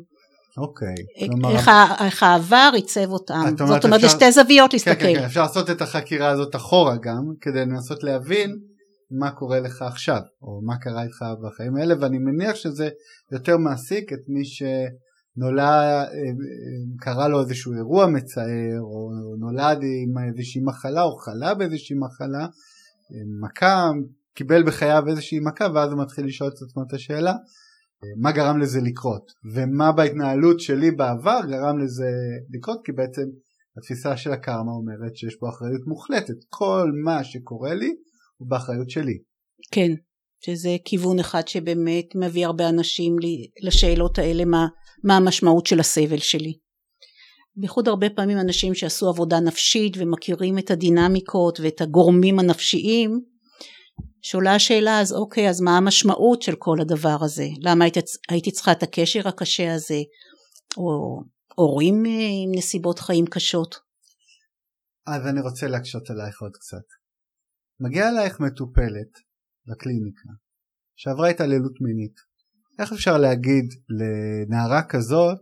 אוקיי. 0.57 0.95
כלומר... 1.27 1.51
איך, 1.55 1.69
איך 2.05 2.23
העבר 2.23 2.69
עיצב 2.73 3.09
אותם. 3.11 3.43
זאת 3.57 3.85
אומרת, 3.85 4.01
יש 4.03 4.11
שתי 4.11 4.31
זוויות 4.31 4.73
להסתכל. 4.73 4.93
כן, 4.93 5.13
כן, 5.13 5.19
כן, 5.19 5.25
אפשר 5.25 5.41
לעשות 5.41 5.69
את 5.69 5.81
החקירה 5.81 6.29
הזאת 6.29 6.55
אחורה 6.55 6.95
גם, 6.97 7.23
כדי 7.41 7.59
לנסות 7.59 8.03
להבין 8.03 8.59
מה 9.11 9.31
קורה 9.31 9.59
לך 9.59 9.81
עכשיו, 9.81 10.21
או 10.41 10.61
מה 10.65 10.77
קרה 10.77 11.03
איתך 11.03 11.25
בחיים 11.43 11.75
האלה, 11.75 11.95
ואני 11.99 12.17
מניח 12.17 12.55
שזה 12.55 12.89
יותר 13.31 13.57
מעסיק 13.57 14.13
את 14.13 14.19
מי 14.27 14.41
שנולד, 14.45 15.59
אה, 15.59 16.03
קרה 16.99 17.27
לו 17.27 17.41
איזשהו 17.41 17.73
אירוע 17.73 18.07
מצער, 18.07 18.79
או 18.81 19.09
נולד 19.39 19.77
עם 19.81 20.27
איזושהי 20.27 20.61
מחלה, 20.65 21.03
או 21.03 21.17
חלה 21.17 21.53
באיזושהי 21.53 21.95
מחלה, 21.99 22.47
מכה, 23.41 23.91
קיבל 24.35 24.63
בחייו 24.63 25.03
איזושהי 25.07 25.39
מכה, 25.39 25.67
ואז 25.73 25.91
הוא 25.91 26.01
מתחיל 26.01 26.25
לשאול 26.25 26.49
את 26.49 26.61
עצמו 26.61 26.83
את 26.87 26.93
השאלה, 26.93 27.33
מה 28.17 28.31
גרם 28.31 28.59
לזה 28.59 28.79
לקרות 28.81 29.31
ומה 29.53 29.91
בהתנהלות 29.91 30.59
שלי 30.59 30.91
בעבר 30.91 31.39
גרם 31.49 31.79
לזה 31.79 32.09
לקרות 32.57 32.81
כי 32.85 32.91
בעצם 32.91 33.21
התפיסה 33.77 34.17
של 34.17 34.31
הקרמה 34.31 34.71
אומרת 34.71 35.15
שיש 35.15 35.35
פה 35.39 35.49
אחריות 35.49 35.81
מוחלטת 35.87 36.43
כל 36.49 36.91
מה 37.03 37.23
שקורה 37.23 37.73
לי 37.73 37.95
הוא 38.37 38.49
באחריות 38.49 38.89
שלי. 38.89 39.17
כן 39.71 39.91
שזה 40.45 40.69
כיוון 40.85 41.19
אחד 41.19 41.47
שבאמת 41.47 42.05
מביא 42.15 42.45
הרבה 42.45 42.69
אנשים 42.69 43.15
לשאלות 43.63 44.19
האלה 44.19 44.45
מה, 44.45 44.67
מה 45.03 45.17
המשמעות 45.17 45.65
של 45.65 45.79
הסבל 45.79 46.17
שלי. 46.17 46.53
בייחוד 47.57 47.87
הרבה 47.87 48.09
פעמים 48.09 48.37
אנשים 48.37 48.73
שעשו 48.73 49.09
עבודה 49.09 49.39
נפשית 49.39 49.93
ומכירים 49.97 50.57
את 50.57 50.71
הדינמיקות 50.71 51.59
ואת 51.59 51.81
הגורמים 51.81 52.39
הנפשיים 52.39 53.21
שעולה 54.27 54.55
השאלה 54.55 55.01
אז 55.01 55.13
אוקיי 55.13 55.49
אז 55.49 55.61
מה 55.61 55.77
המשמעות 55.77 56.41
של 56.41 56.55
כל 56.55 56.77
הדבר 56.81 57.17
הזה 57.21 57.47
למה 57.59 57.85
הייתי, 57.85 57.99
הייתי 58.29 58.51
צריכה 58.51 58.71
את 58.71 58.83
הקשר 58.83 59.27
הקשה 59.27 59.73
הזה 59.73 59.99
או 60.77 61.19
הורים 61.55 62.03
עם 62.43 62.51
נסיבות 62.57 62.99
חיים 62.99 63.25
קשות. 63.25 63.75
אז 65.07 65.27
אני 65.27 65.41
רוצה 65.41 65.67
להקשות 65.67 66.09
עלייך 66.09 66.41
עוד 66.41 66.51
קצת. 66.53 66.85
מגיעה 67.79 68.09
אלייך 68.09 68.39
מטופלת 68.39 69.11
לקליניקה 69.67 70.29
שעברה 70.95 71.29
התעללות 71.29 71.81
מינית. 71.81 72.15
איך 72.79 72.93
אפשר 72.93 73.17
להגיד 73.17 73.65
לנערה 73.89 74.81
כזאת 74.89 75.41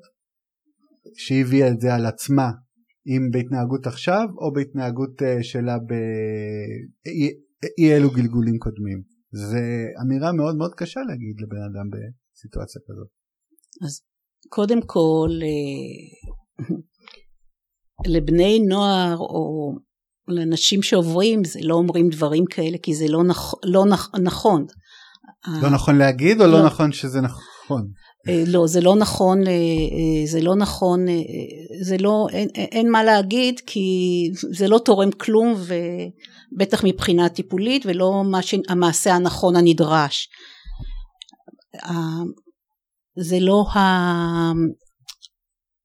שהיא 1.17 1.41
הביאה 1.41 1.67
את 1.67 1.79
זה 1.79 1.95
על 1.95 2.05
עצמה 2.05 2.49
אם 3.07 3.21
בהתנהגות 3.31 3.87
עכשיו 3.87 4.25
או 4.37 4.53
בהתנהגות 4.53 5.21
אה, 5.21 5.43
שלה 5.43 5.77
ב... 5.77 5.93
אי 7.77 7.93
אלו 7.93 8.09
גלגולים 8.11 8.57
קודמים. 8.57 9.01
זה 9.31 9.85
אמירה 10.01 10.31
מאוד 10.31 10.55
מאוד 10.55 10.73
קשה 10.77 10.99
להגיד 10.99 11.35
לבן 11.41 11.63
אדם 11.71 11.89
בסיטואציה 11.89 12.81
כזאת. 12.87 13.07
אז 13.85 14.01
קודם 14.49 14.81
כל 14.81 15.29
אה, 15.43 16.67
לבני 18.13 18.59
נוער 18.59 19.17
או 19.17 19.75
לאנשים 20.27 20.83
שעוברים 20.83 21.43
זה 21.43 21.59
לא 21.63 21.75
אומרים 21.75 22.09
דברים 22.09 22.45
כאלה 22.45 22.77
כי 22.77 22.95
זה 22.95 23.05
לא, 23.07 23.23
נכ, 23.23 23.53
לא 23.63 23.85
נכ, 23.85 24.09
נכון. 24.23 24.65
לא 25.61 25.69
נכון 25.69 25.97
להגיד 25.97 26.41
או 26.41 26.47
לא, 26.47 26.59
לא 26.59 26.65
נכון 26.65 26.91
שזה 26.91 27.21
נכון? 27.21 27.87
אה, 28.29 28.43
לא 28.47 28.67
זה 28.67 28.81
לא 28.81 28.95
נכון 28.95 29.47
אה, 29.47 30.25
זה 30.25 30.41
לא 30.41 30.55
נכון 30.55 31.05
זה 31.81 31.97
לא 31.97 32.27
אין, 32.31 32.49
אין 32.55 32.91
מה 32.91 33.03
להגיד 33.03 33.59
כי 33.65 33.89
זה 34.51 34.67
לא 34.67 34.79
תורם 34.85 35.11
כלום 35.11 35.53
ו... 35.57 35.73
בטח 36.57 36.83
מבחינה 36.83 37.29
טיפולית 37.29 37.85
ולא 37.85 38.23
המעשה 38.69 39.13
הנכון 39.13 39.55
הנדרש. 39.55 40.29
זה 43.19 43.39
לא 43.39 43.65
ה... 43.75 43.79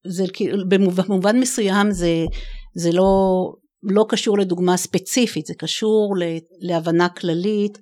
זה 0.07 0.24
במובן 0.68 1.40
מסוים 1.40 1.90
זה, 1.90 2.24
זה 2.74 2.92
לא, 2.92 3.07
לא 3.83 4.04
קשור 4.09 4.38
לדוגמה 4.38 4.76
ספציפית, 4.76 5.46
זה 5.46 5.54
קשור 5.59 6.14
להבנה 6.61 7.09
כללית 7.09 7.78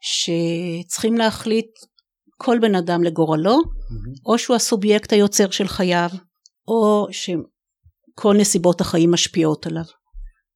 שצריכים 0.00 1.14
להחליט 1.14 1.70
כל 2.36 2.58
בן 2.58 2.74
אדם 2.74 3.02
לגורלו, 3.04 3.56
mm-hmm. 3.56 4.20
או 4.26 4.38
שהוא 4.38 4.56
הסובייקט 4.56 5.12
היוצר 5.12 5.50
של 5.50 5.68
חייו, 5.68 6.08
או 6.68 7.06
שכל 7.10 8.36
נסיבות 8.36 8.80
החיים 8.80 9.10
משפיעות 9.10 9.66
עליו. 9.66 9.84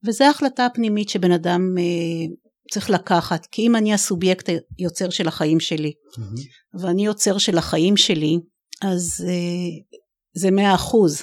וזו 0.06 0.24
החלטה 0.24 0.66
פנימית 0.74 1.08
שבן 1.08 1.32
אדם 1.32 1.74
אה, 1.78 2.34
צריך 2.72 2.90
לקחת 2.90 3.46
כי 3.46 3.66
אם 3.66 3.76
אני 3.76 3.94
הסובייקט 3.94 4.48
היוצר 4.78 5.10
של 5.10 5.28
החיים 5.28 5.60
שלי 5.60 5.92
mm-hmm. 5.92 6.82
ואני 6.82 7.06
יוצר 7.06 7.38
של 7.38 7.58
החיים 7.58 7.96
שלי 7.96 8.38
אז 8.82 9.24
אה, 9.28 9.98
זה 10.34 10.50
מאה 10.50 10.74
אחוז. 10.74 11.22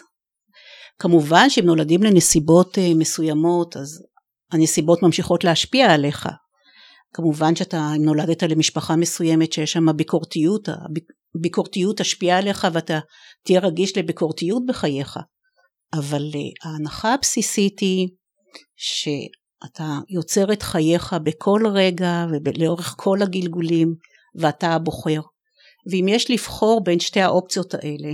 כמובן 0.99 1.49
שאם 1.49 1.65
נולדים 1.65 2.03
לנסיבות 2.03 2.77
אה, 2.77 2.93
מסוימות 2.95 3.77
אז 3.77 4.03
הנסיבות 4.51 5.03
ממשיכות 5.03 5.43
להשפיע 5.43 5.93
עליך. 5.93 6.27
כמובן 7.13 7.55
שאתה 7.55 7.91
אם 7.97 8.05
נולדת 8.05 8.43
למשפחה 8.43 8.95
מסוימת 8.95 9.53
שיש 9.53 9.71
שם 9.71 9.85
ביקורתיות, 9.95 10.69
הביקורתיות 11.35 11.97
תשפיע 11.97 12.37
עליך 12.37 12.67
ואתה 12.73 12.99
תהיה 13.45 13.59
רגיש 13.59 13.97
לביקורתיות 13.97 14.65
בחייך, 14.65 15.19
אבל 15.93 16.21
אה, 16.35 16.69
ההנחה 16.71 17.13
הבסיסית 17.13 17.79
היא 17.79 18.07
שאתה 18.75 19.99
יוצר 20.09 20.53
את 20.53 20.63
חייך 20.63 21.15
בכל 21.23 21.61
רגע 21.73 22.25
ולאורך 22.45 22.95
כל 22.97 23.21
הגלגולים 23.21 23.95
ואתה 24.35 24.67
הבוחר. 24.67 25.21
ואם 25.91 26.05
יש 26.07 26.31
לבחור 26.31 26.83
בין 26.83 26.99
שתי 26.99 27.21
האופציות 27.21 27.73
האלה, 27.73 28.09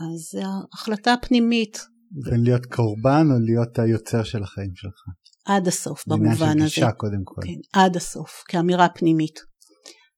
אז 0.00 0.20
זו 0.32 0.48
החלטה 0.74 1.14
פנימית. 1.22 1.78
בין 2.10 2.44
להיות 2.44 2.66
קורבן 2.66 3.26
או 3.30 3.38
להיות 3.44 3.78
היוצר 3.78 4.22
של 4.24 4.42
החיים 4.42 4.70
שלך. 4.74 5.02
עד 5.46 5.68
הסוף 5.68 6.04
במובן 6.06 6.30
הזה. 6.30 6.44
עניין 6.44 6.68
של 6.68 6.80
גישה 6.80 6.92
קודם 6.92 7.20
כל. 7.24 7.40
כן, 7.44 7.80
עד 7.80 7.96
הסוף, 7.96 8.42
כאמירה 8.48 8.88
פנימית. 8.88 9.40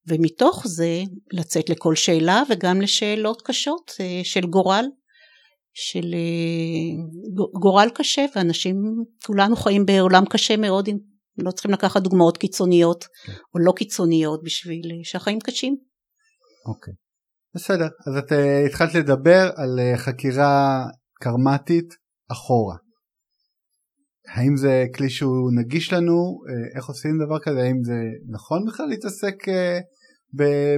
ומתוך 0.08 0.66
זה 0.66 1.02
לצאת 1.32 1.70
לכל 1.70 1.94
שאלה 1.94 2.42
וגם 2.50 2.80
לשאלות 2.80 3.42
קשות 3.42 3.92
אה, 4.00 4.20
של 4.24 4.46
גורל, 4.46 4.84
של 5.74 6.14
אה, 6.14 7.42
גורל 7.60 7.88
קשה 7.94 8.24
ואנשים, 8.36 8.76
כולנו 9.26 9.56
חיים 9.56 9.86
בעולם 9.86 10.24
קשה 10.30 10.56
מאוד, 10.56 10.88
לא 11.38 11.50
צריכים 11.50 11.70
לקחת 11.70 12.02
דוגמאות 12.02 12.36
קיצוניות 12.36 13.04
כן. 13.04 13.32
או 13.54 13.58
לא 13.58 13.72
קיצוניות 13.76 14.42
בשביל 14.44 14.90
אה, 14.90 15.04
שהחיים 15.04 15.38
קשים. 15.38 15.76
אוקיי, 16.66 16.94
בסדר, 17.54 17.88
אז 18.06 18.16
את 18.16 18.32
התחלת 18.66 18.94
לדבר 18.94 19.50
על 19.56 19.96
חקירה 19.96 20.84
קרמטית 21.20 21.94
אחורה. 22.32 22.76
האם 24.28 24.56
זה 24.56 24.84
כלי 24.96 25.10
שהוא 25.10 25.50
נגיש 25.60 25.92
לנו, 25.92 26.40
איך 26.76 26.86
עושים 26.86 27.10
דבר 27.26 27.38
כזה, 27.42 27.62
האם 27.62 27.84
זה 27.84 27.94
נכון 28.28 28.64
בכלל 28.68 28.86
להתעסק 28.86 29.34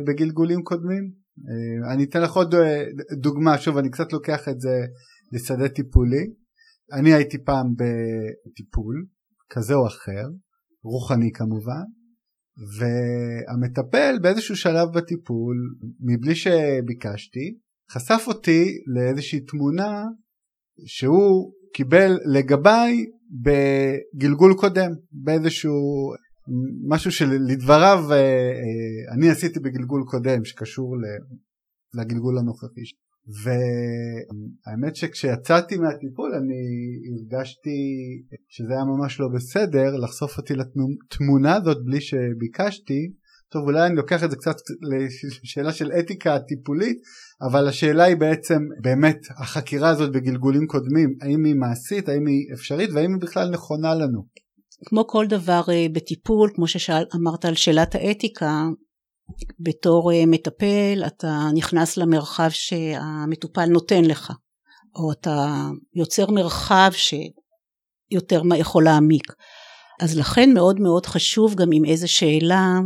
בגלגולים 0.06 0.62
קודמים. 0.62 1.21
אה, 1.38 1.94
אני 1.94 2.04
אתן 2.04 2.22
לך 2.22 2.30
עוד 2.30 2.54
אה, 2.54 2.84
דוגמה, 3.20 3.58
שוב 3.58 3.76
אני 3.76 3.90
קצת 3.90 4.12
לוקח 4.12 4.48
את 4.48 4.60
זה 4.60 4.80
לשדה 5.32 5.68
טיפולי. 5.68 6.26
אני 6.92 7.14
הייתי 7.14 7.44
פעם 7.44 7.66
בטיפול 7.76 9.06
כזה 9.50 9.74
או 9.74 9.86
אחר, 9.86 10.28
רוחני 10.84 11.32
כמובן, 11.34 11.84
והמטפל 12.78 14.18
באיזשהו 14.22 14.56
שלב 14.56 14.88
בטיפול, 14.94 15.56
מבלי 16.00 16.34
שביקשתי, 16.34 17.58
חשף 17.90 18.24
אותי 18.26 18.64
לאיזושהי 18.86 19.40
תמונה 19.40 20.04
שהוא 20.86 21.52
קיבל 21.74 22.18
לגביי 22.34 23.06
בגלגול 23.42 24.54
קודם, 24.54 24.90
באיזשהו 25.12 26.12
משהו 26.88 27.12
שלדבריו 27.12 27.98
אה, 28.10 28.16
אה, 28.16 29.14
אני 29.14 29.30
עשיתי 29.30 29.60
בגלגול 29.60 30.04
קודם 30.06 30.44
שקשור 30.44 30.96
לגלגול 31.94 32.38
הנוכחי. 32.38 32.80
והאמת 33.42 34.96
שכשיצאתי 34.96 35.76
מהטיפול 35.76 36.30
אני 36.34 36.62
הרגשתי 37.10 37.78
שזה 38.48 38.72
היה 38.72 38.84
ממש 38.84 39.20
לא 39.20 39.28
בסדר 39.34 39.96
לחשוף 39.96 40.38
אותי 40.38 40.54
לתמונה 40.54 41.56
הזאת 41.56 41.84
בלי 41.84 42.00
שביקשתי. 42.00 43.12
טוב 43.52 43.64
אולי 43.64 43.86
אני 43.86 43.94
לוקח 43.94 44.24
את 44.24 44.30
זה 44.30 44.36
קצת 44.36 44.56
לשאלה 45.42 45.72
של 45.72 45.92
אתיקה 45.92 46.38
טיפולית 46.38 46.98
אבל 47.42 47.68
השאלה 47.68 48.04
היא 48.04 48.16
בעצם 48.16 48.58
באמת 48.82 49.18
החקירה 49.38 49.88
הזאת 49.88 50.12
בגלגולים 50.12 50.66
קודמים 50.66 51.16
האם 51.22 51.44
היא 51.44 51.54
מעשית 51.54 52.08
האם 52.08 52.26
היא 52.26 52.52
אפשרית 52.52 52.90
והאם 52.92 53.10
היא 53.14 53.20
בכלל 53.22 53.50
נכונה 53.50 53.94
לנו 53.94 54.26
כמו 54.86 55.06
כל 55.06 55.26
דבר 55.26 55.62
אה, 55.68 55.86
בטיפול, 55.92 56.50
כמו 56.54 56.68
שאמרת 56.68 57.44
על 57.44 57.54
שאלת 57.54 57.94
האתיקה, 57.94 58.64
בתור 59.60 60.12
אה, 60.12 60.26
מטפל 60.26 61.02
אתה 61.06 61.48
נכנס 61.54 61.96
למרחב 61.96 62.48
שהמטופל 62.50 63.66
נותן 63.66 64.04
לך, 64.04 64.32
או 64.96 65.12
אתה 65.12 65.48
יוצר 65.94 66.30
מרחב 66.30 66.90
שיותר 66.92 68.42
יכול 68.56 68.84
להעמיק. 68.84 69.32
אז 70.00 70.18
לכן 70.18 70.54
מאוד 70.54 70.80
מאוד 70.80 71.06
חשוב 71.06 71.54
גם 71.54 71.68
עם 71.72 71.84
איזה 71.84 72.08
שאלה 72.08 72.78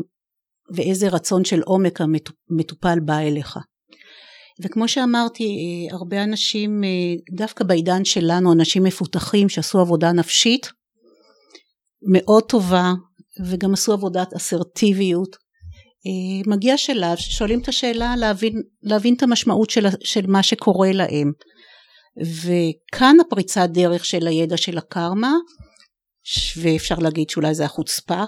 ואיזה 0.75 1.09
רצון 1.09 1.45
של 1.45 1.61
עומק 1.61 2.01
המטופל 2.01 3.01
בא 3.01 3.19
אליך. 3.19 3.59
וכמו 4.65 4.89
שאמרתי, 4.89 5.45
אה, 5.45 5.97
הרבה 5.97 6.25
אנשים, 6.25 6.83
דווקא 7.37 7.65
בעידן 7.65 8.05
שלנו, 8.05 8.53
אנשים 8.53 8.83
מפותחים 8.83 9.49
שעשו 9.49 9.81
עבודה 9.81 10.13
נפשית, 10.13 10.67
מאוד 12.07 12.43
טובה 12.43 12.93
וגם 13.47 13.73
עשו 13.73 13.93
עבודת 13.93 14.35
אסרטיביות. 14.35 15.37
אה, 16.07 16.53
מגיע 16.53 16.77
שלב 16.77 17.17
ששואלים 17.17 17.61
את 17.61 17.69
השאלה 17.69 18.17
להבין, 18.17 18.63
להבין 18.83 19.15
את 19.15 19.23
המשמעות 19.23 19.71
של, 19.71 19.87
של 20.05 20.27
מה 20.27 20.43
שקורה 20.43 20.93
להם. 20.93 21.33
וכאן 22.25 23.17
הפריצת 23.21 23.69
דרך 23.73 24.05
של 24.05 24.27
הידע 24.27 24.57
של 24.57 24.79
הקרמה 24.79 25.33
ואפשר 26.63 26.99
להגיד 26.99 27.31
שאולי 27.31 27.55
זה 27.55 27.65
החוצפה 27.65 28.25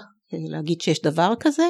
להגיד 0.49 0.81
שיש 0.81 1.01
דבר 1.01 1.33
כזה 1.39 1.67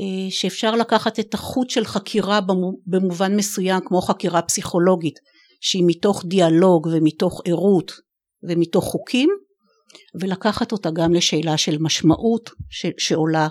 אה, 0.00 0.30
שאפשר 0.30 0.74
לקחת 0.74 1.20
את 1.20 1.34
החוט 1.34 1.70
של 1.70 1.84
חקירה 1.84 2.40
במובן 2.86 3.36
מסוים 3.36 3.80
כמו 3.86 4.00
חקירה 4.00 4.42
פסיכולוגית 4.42 5.18
שהיא 5.60 5.84
מתוך 5.86 6.24
דיאלוג 6.26 6.88
ומתוך 6.92 7.40
ערות 7.46 7.92
ומתוך 8.48 8.84
חוקים 8.84 9.30
ולקחת 10.20 10.72
אותה 10.72 10.90
גם 10.90 11.14
לשאלה 11.14 11.56
של 11.56 11.76
משמעות 11.80 12.50
ש, 12.70 12.86
שעולה 12.98 13.48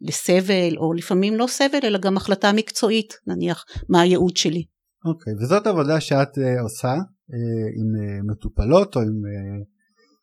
לסבל 0.00 0.76
או 0.76 0.92
לפעמים 0.92 1.34
לא 1.34 1.46
סבל 1.46 1.78
אלא 1.84 1.98
גם 1.98 2.16
החלטה 2.16 2.52
מקצועית 2.52 3.14
נניח 3.26 3.64
מה 3.88 4.00
הייעוד 4.00 4.36
שלי. 4.36 4.64
אוקיי 5.04 5.32
okay, 5.32 5.36
וזאת 5.42 5.66
עבודה 5.66 6.00
שאת 6.00 6.38
uh, 6.38 6.62
עושה 6.62 6.94
uh, 6.94 7.34
עם 7.78 7.88
uh, 7.96 8.32
מטופלות 8.32 8.96
או 8.96 9.00
עם 9.00 9.06
uh, 9.08 9.64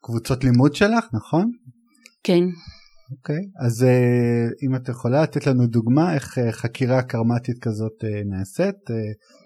קבוצות 0.02 0.44
לימוד 0.44 0.76
שלך 0.76 1.06
נכון? 1.14 1.52
כן. 2.24 2.44
אוקיי 3.12 3.36
okay, 3.36 3.66
אז 3.66 3.82
uh, 3.82 4.66
אם 4.66 4.76
את 4.76 4.90
יכולה 4.90 5.24
לתת 5.24 5.48
לנו 5.48 5.68
דוגמה 5.68 6.14
איך 6.14 6.38
uh, 6.38 6.52
חקירה 6.52 7.02
קרמטית 7.02 7.58
כזאת 7.62 8.04
uh, 8.04 8.30
נעשית 8.30 8.76
uh, 8.90 8.94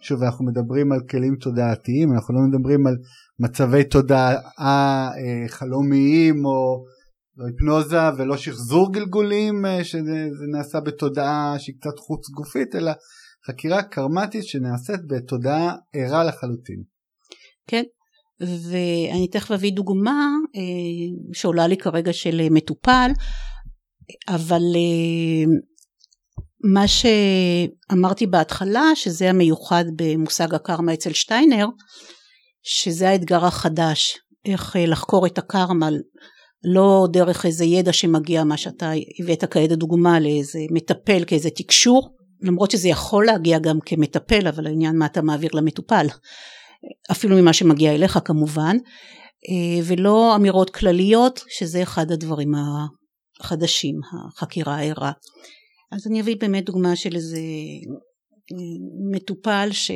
שוב 0.01 0.23
אנחנו 0.23 0.45
מדברים 0.45 0.91
על 0.91 0.99
כלים 1.09 1.35
תודעתיים 1.35 2.11
אנחנו 2.13 2.33
לא 2.33 2.39
מדברים 2.49 2.87
על 2.87 2.95
מצבי 3.39 3.83
תודעה 3.83 4.35
אה, 4.59 5.47
חלומיים 5.47 6.45
או 6.45 6.85
לא 7.37 7.45
היפנוזה 7.45 7.97
ולא 8.17 8.37
שחזור 8.37 8.93
גלגולים 8.93 9.65
אה, 9.65 9.83
שזה 9.83 10.27
נעשה 10.51 10.79
בתודעה 10.79 11.55
שהיא 11.59 11.75
קצת 11.79 11.99
חוץ 11.99 12.29
גופית 12.29 12.75
אלא 12.75 12.91
חקירה 13.47 13.83
קרמטית 13.83 14.43
שנעשית 14.43 14.99
בתודעה 15.07 15.75
ערה 15.93 16.23
לחלוטין. 16.23 16.83
כן 17.67 17.83
ואני 18.39 19.27
תכף 19.31 19.51
אביא 19.51 19.71
דוגמה 19.71 20.27
אה, 20.55 20.61
שעולה 21.33 21.67
לי 21.67 21.77
כרגע 21.77 22.13
של 22.13 22.41
מטופל 22.51 23.11
אבל 24.27 24.61
מה 26.63 26.83
שאמרתי 26.87 28.27
בהתחלה 28.27 28.83
שזה 28.95 29.29
המיוחד 29.29 29.83
במושג 29.95 30.55
הקרמה 30.55 30.93
אצל 30.93 31.13
שטיינר 31.13 31.67
שזה 32.63 33.09
האתגר 33.09 33.45
החדש, 33.45 34.17
איך 34.45 34.75
אה, 34.75 34.85
לחקור 34.85 35.25
את 35.25 35.37
הקרמה 35.37 35.89
לא 36.63 37.07
דרך 37.13 37.45
איזה 37.45 37.65
ידע 37.65 37.93
שמגיע 37.93 38.43
מה 38.43 38.57
שאתה 38.57 38.91
הבאת 39.19 39.43
כעת 39.43 39.71
דוגמה 39.71 40.19
לאיזה 40.19 40.59
מטפל 40.71 41.23
כאיזה 41.27 41.49
תקשור 41.49 42.15
למרות 42.41 42.71
שזה 42.71 42.89
יכול 42.89 43.25
להגיע 43.25 43.59
גם 43.59 43.79
כמטפל 43.85 44.47
אבל 44.47 44.67
העניין 44.67 44.97
מה 44.97 45.05
אתה 45.05 45.21
מעביר 45.21 45.49
למטופל. 45.53 46.07
אפילו 47.11 47.35
ממה 47.35 47.53
שמגיע 47.53 47.95
אליך 47.95 48.19
כמובן. 48.25 48.77
אה, 49.49 49.83
ולא 49.85 50.35
אמירות 50.35 50.69
כלליות 50.69 51.43
שזה 51.49 51.83
אחד 51.83 52.11
הדברים 52.11 52.51
החדשים 53.39 53.95
החקירה 54.13 54.75
הערה. 54.75 55.11
אז 55.91 56.07
אני 56.07 56.21
אביא 56.21 56.35
באמת 56.39 56.65
דוגמה 56.65 56.95
של 56.95 57.15
איזה 57.15 57.37
אה, 57.37 58.57
מטופל 59.11 59.69
ש... 59.71 59.91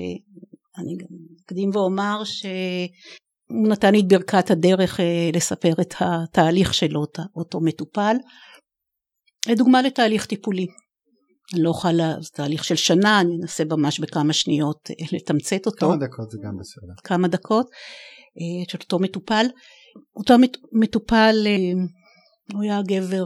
אני 0.77 0.95
גם 0.97 1.07
אקדים 1.45 1.69
ואומר 1.73 2.23
שהוא 2.23 3.67
נתן 3.67 3.91
לי 3.91 3.99
את 3.99 4.07
ברכת 4.07 4.51
הדרך 4.51 4.99
אה, 4.99 5.29
לספר 5.33 5.73
את 5.81 5.93
התהליך 5.99 6.73
של 6.73 6.97
אותו 7.35 7.59
מטופל. 7.61 8.15
דוגמה 9.57 9.81
לתהליך 9.81 10.25
טיפולי. 10.25 10.67
אני 11.53 11.63
לא 11.63 11.69
אוכל, 11.69 11.97
זה 11.97 12.29
תהליך 12.33 12.63
של 12.63 12.75
שנה, 12.75 13.21
אני 13.21 13.35
אנסה 13.41 13.63
ממש 13.65 13.99
בכמה 13.99 14.33
שניות 14.33 14.89
אה, 14.89 15.05
לתמצת 15.11 15.65
אותו. 15.65 15.87
כמה 15.87 15.97
דקות 16.07 16.31
זה 16.31 16.37
גם 16.43 16.57
בסדר. 16.57 16.93
כמה 17.03 17.27
דקות 17.27 17.69
אה, 18.37 18.69
של 18.69 18.77
אותו 18.83 18.99
מטופל. 18.99 19.45
אותו 20.15 20.35
מטופל 20.71 21.35
הוא 22.53 22.63
היה 22.63 22.81
גבר 22.81 23.25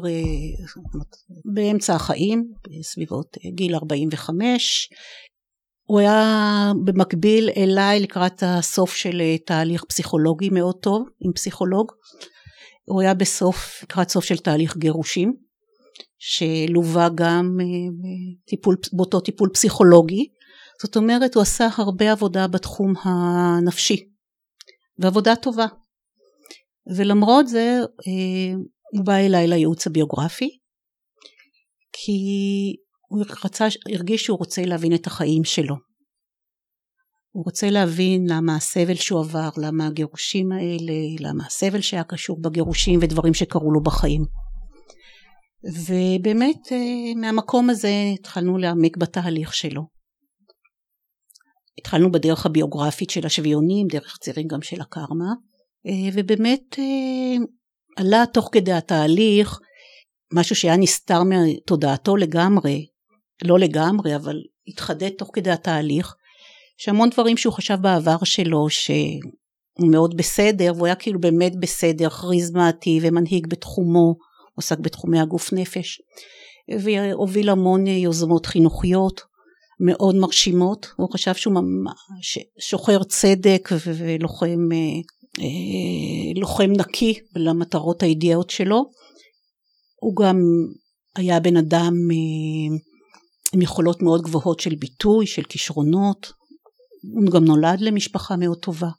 באמצע 1.54 1.96
החיים, 1.96 2.54
בסביבות 2.70 3.38
גיל 3.56 3.76
45, 3.76 4.90
הוא 5.88 6.00
היה 6.00 6.72
במקביל 6.86 7.50
אליי 7.58 8.00
לקראת 8.00 8.44
הסוף 8.46 8.96
של 8.96 9.22
אה, 9.22 9.38
תהליך 9.38 9.84
פסיכולוגי 9.84 10.50
מאוד 10.50 10.76
טוב 10.82 11.08
עם 11.20 11.34
פסיכולוג. 11.34 11.92
הוא 12.86 13.02
היה 13.02 13.14
בסוף, 13.14 13.84
לקראת 13.84 14.10
סוף 14.10 14.26
של 14.26 14.38
תהליך 14.38 14.78
גירושים 14.78 15.34
שלווה 16.20 17.10
גם 17.16 17.58
טיפול, 18.48 18.76
באותו 18.94 19.20
טיפול 19.20 19.50
פסיכולוגי. 19.54 20.28
זאת 20.82 20.96
אומרת 20.96 21.36
הוא 21.36 21.42
עשה 21.42 21.68
הרבה 21.78 22.12
עבודה 22.12 22.48
בתחום 22.48 22.94
הנפשי 23.04 24.10
ועבודה 25.00 25.36
טובה. 25.36 25.66
ולמרות 26.98 27.48
זה 27.48 27.80
הוא 28.94 29.06
בא 29.06 29.16
אליי 29.16 29.48
לייעוץ 29.48 29.88
הביוגרפי 29.88 30.50
כי 31.94 32.18
הוא 33.08 33.24
רצה, 33.46 33.66
הרגיש 33.94 34.24
שהוא 34.24 34.38
רוצה 34.38 34.62
להבין 34.66 34.96
את 34.96 35.08
החיים 35.08 35.44
שלו. 35.44 35.76
הוא 37.32 37.46
רוצה 37.46 37.70
להבין 37.70 38.26
למה 38.30 38.56
הסבל 38.56 38.96
שהוא 38.96 39.20
עבר, 39.20 39.50
למה 39.58 39.88
הגירושים 39.88 40.52
האלה, 40.52 40.94
למה 41.20 41.46
הסבל 41.46 41.82
שהיה 41.82 42.04
קשור 42.04 42.42
בגירושים 42.42 43.00
ודברים 43.02 43.34
שקרו 43.34 43.72
לו 43.72 43.84
בחיים. 43.84 44.22
ובאמת 45.64 46.72
אה, 46.72 47.16
מהמקום 47.16 47.70
הזה 47.70 47.92
התחלנו 48.14 48.58
להעמיק 48.58 48.98
בתהליך 48.98 49.54
שלו. 49.54 49.82
התחלנו 51.80 52.12
בדרך 52.12 52.46
הביוגרפית 52.46 53.10
של 53.10 53.26
השביונים, 53.26 53.88
דרך 53.88 54.18
צירים 54.22 54.48
גם 54.48 54.62
של 54.62 54.82
הקרמה, 54.82 55.34
אה, 55.88 56.10
ובאמת 56.14 56.80
אה, 56.80 57.46
עלה 57.96 58.24
תוך 58.34 58.50
כדי 58.52 58.74
התהליך 58.74 59.60
משהו 60.34 60.56
שהיה 60.56 60.78
נסתר 60.78 61.22
מתודעתו 61.24 62.16
לגמרי, 62.16 62.86
לא 63.46 63.60
לגמרי, 63.60 64.16
אבל 64.16 64.42
התחדד 64.68 65.10
תוך 65.10 65.30
כדי 65.34 65.52
התהליך, 65.52 66.16
שהמון 66.78 67.10
דברים 67.10 67.38
שהוא 67.38 67.54
חשב 67.54 67.78
בעבר 67.82 68.24
שלו 68.24 68.70
שהוא 68.70 69.90
מאוד 69.92 70.18
בסדר, 70.18 70.72
והוא 70.76 70.86
היה 70.86 70.96
כאילו 70.96 71.20
באמת 71.20 71.60
בסדר, 71.60 72.10
כריזמטי 72.10 73.00
ומנהיג 73.02 73.48
בתחומו, 73.48 74.16
עוסק 74.56 74.80
בתחומי 74.80 75.20
הגוף 75.20 75.54
נפש, 75.54 76.02
והוביל 76.82 77.50
המון 77.50 77.88
יוזמות 77.88 78.46
חינוכיות 78.46 79.22
מאוד 79.80 80.16
מרשימות, 80.16 80.88
הוא 80.98 81.10
חשב 81.14 81.34
שהוא 81.36 81.54
ממש 81.54 82.38
שוחר 82.60 83.04
צדק 83.04 83.70
ולוחם 83.84 84.70
אה, 85.40 85.46
לוחם 86.36 86.72
נקי 86.78 87.20
למטרות 87.36 88.04
האידיאות 88.04 88.50
שלו. 88.50 88.84
הוא 90.02 90.16
גם 90.16 90.40
היה 91.16 91.40
בן 91.40 91.58
אדם 91.58 91.94
אה, 92.12 92.78
עם 93.54 93.62
יכולות 93.62 94.02
מאוד 94.02 94.22
גבוהות 94.22 94.60
של 94.60 94.76
ביטוי, 94.76 95.28
של 95.28 95.44
כישרונות, 95.44 96.32
הוא 97.14 97.32
גם 97.32 97.46
נולד 97.46 97.82
למשפחה 97.82 98.36
מאוד 98.36 98.58
טובה. 98.58 98.90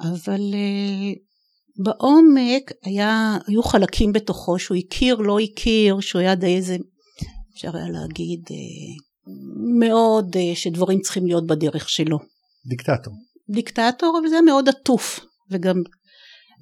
אבל 0.00 0.40
אה, 0.54 1.12
בעומק 1.76 2.72
היה, 2.82 3.38
היו 3.46 3.62
חלקים 3.62 4.12
בתוכו 4.12 4.58
שהוא 4.58 4.76
הכיר, 4.76 5.16
לא 5.16 5.38
הכיר, 5.38 6.00
שהוא 6.00 6.20
היה 6.20 6.34
די 6.34 6.56
איזה, 6.56 6.76
אפשר 7.54 7.76
היה 7.76 7.88
להגיד, 7.88 8.40
מאוד 9.78 10.36
שדברים 10.54 11.00
צריכים 11.00 11.26
להיות 11.26 11.46
בדרך 11.46 11.88
שלו. 11.88 12.18
דיקטטור. 12.66 13.14
דיקטטור, 13.50 14.18
אבל 14.20 14.28
זה 14.28 14.34
היה 14.34 14.42
מאוד 14.42 14.68
עטוף, 14.68 15.20
וגם 15.50 15.82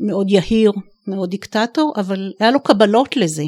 מאוד 0.01 0.31
יהיר, 0.31 0.73
מאוד 1.07 1.31
דיקטטור, 1.31 1.93
אבל 1.97 2.33
היה 2.41 2.51
לו 2.51 2.63
קבלות 2.63 3.17
לזה. 3.17 3.45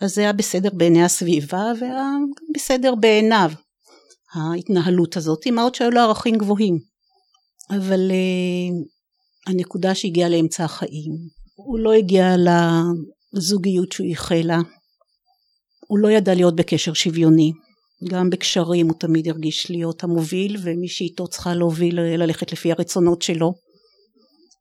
אז 0.00 0.14
זה 0.14 0.20
היה 0.20 0.32
בסדר 0.32 0.68
בעיני 0.72 1.04
הסביבה, 1.04 1.72
והיה 1.80 2.08
בסדר 2.54 2.94
בעיניו, 2.94 3.50
ההתנהלות 4.34 5.16
הזאת, 5.16 5.46
מה 5.46 5.62
עוד 5.62 5.74
שהיו 5.74 5.90
לו 5.90 6.00
ערכים 6.00 6.38
גבוהים. 6.38 6.78
אבל 7.70 8.10
uh, 8.10 9.50
הנקודה 9.50 9.94
שהגיעה 9.94 10.28
לאמצע 10.28 10.64
החיים, 10.64 11.12
הוא 11.54 11.78
לא 11.78 11.92
הגיע 11.92 12.34
לזוגיות 13.32 13.92
שהוא 13.92 14.06
ייחל 14.06 14.42
לה, 14.44 14.58
הוא 15.86 15.98
לא 15.98 16.10
ידע 16.10 16.34
להיות 16.34 16.56
בקשר 16.56 16.92
שוויוני, 16.92 17.52
גם 18.08 18.30
בקשרים 18.30 18.88
הוא 18.88 18.98
תמיד 18.98 19.28
הרגיש 19.28 19.70
להיות 19.70 20.04
המוביל 20.04 20.56
ומי 20.62 20.88
שאיתו 20.88 21.28
צריכה 21.28 21.54
להוביל 21.54 22.00
ללכת 22.00 22.52
לפי 22.52 22.72
הרצונות 22.72 23.22
שלו 23.22 23.54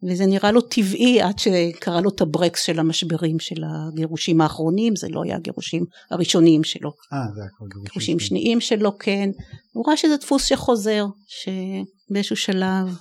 וזה 0.03 0.25
נראה 0.25 0.51
לו 0.51 0.61
טבעי 0.61 1.21
עד 1.21 1.39
שקרה 1.39 2.01
לו 2.01 2.09
את 2.09 2.21
הברקס 2.21 2.63
של 2.63 2.79
המשברים 2.79 3.39
של 3.39 3.63
הגירושים 3.63 4.41
האחרונים 4.41 4.95
זה 4.95 5.07
לא 5.09 5.23
היה 5.23 5.35
הגירושים 5.35 5.85
הראשוניים 6.11 6.63
שלו. 6.63 6.89
אה 7.13 7.17
זה 7.35 7.41
הכל 7.43 7.65
גירושים. 7.73 7.83
גירושים 7.83 8.19
שניים 8.19 8.61
שלו 8.61 8.97
כן. 8.97 9.29
הוא 9.73 9.87
ראה 9.87 9.97
שזה 9.97 10.17
דפוס 10.17 10.45
שחוזר 10.45 11.05
שבאיזשהו 11.27 12.35
שלב 12.35 12.97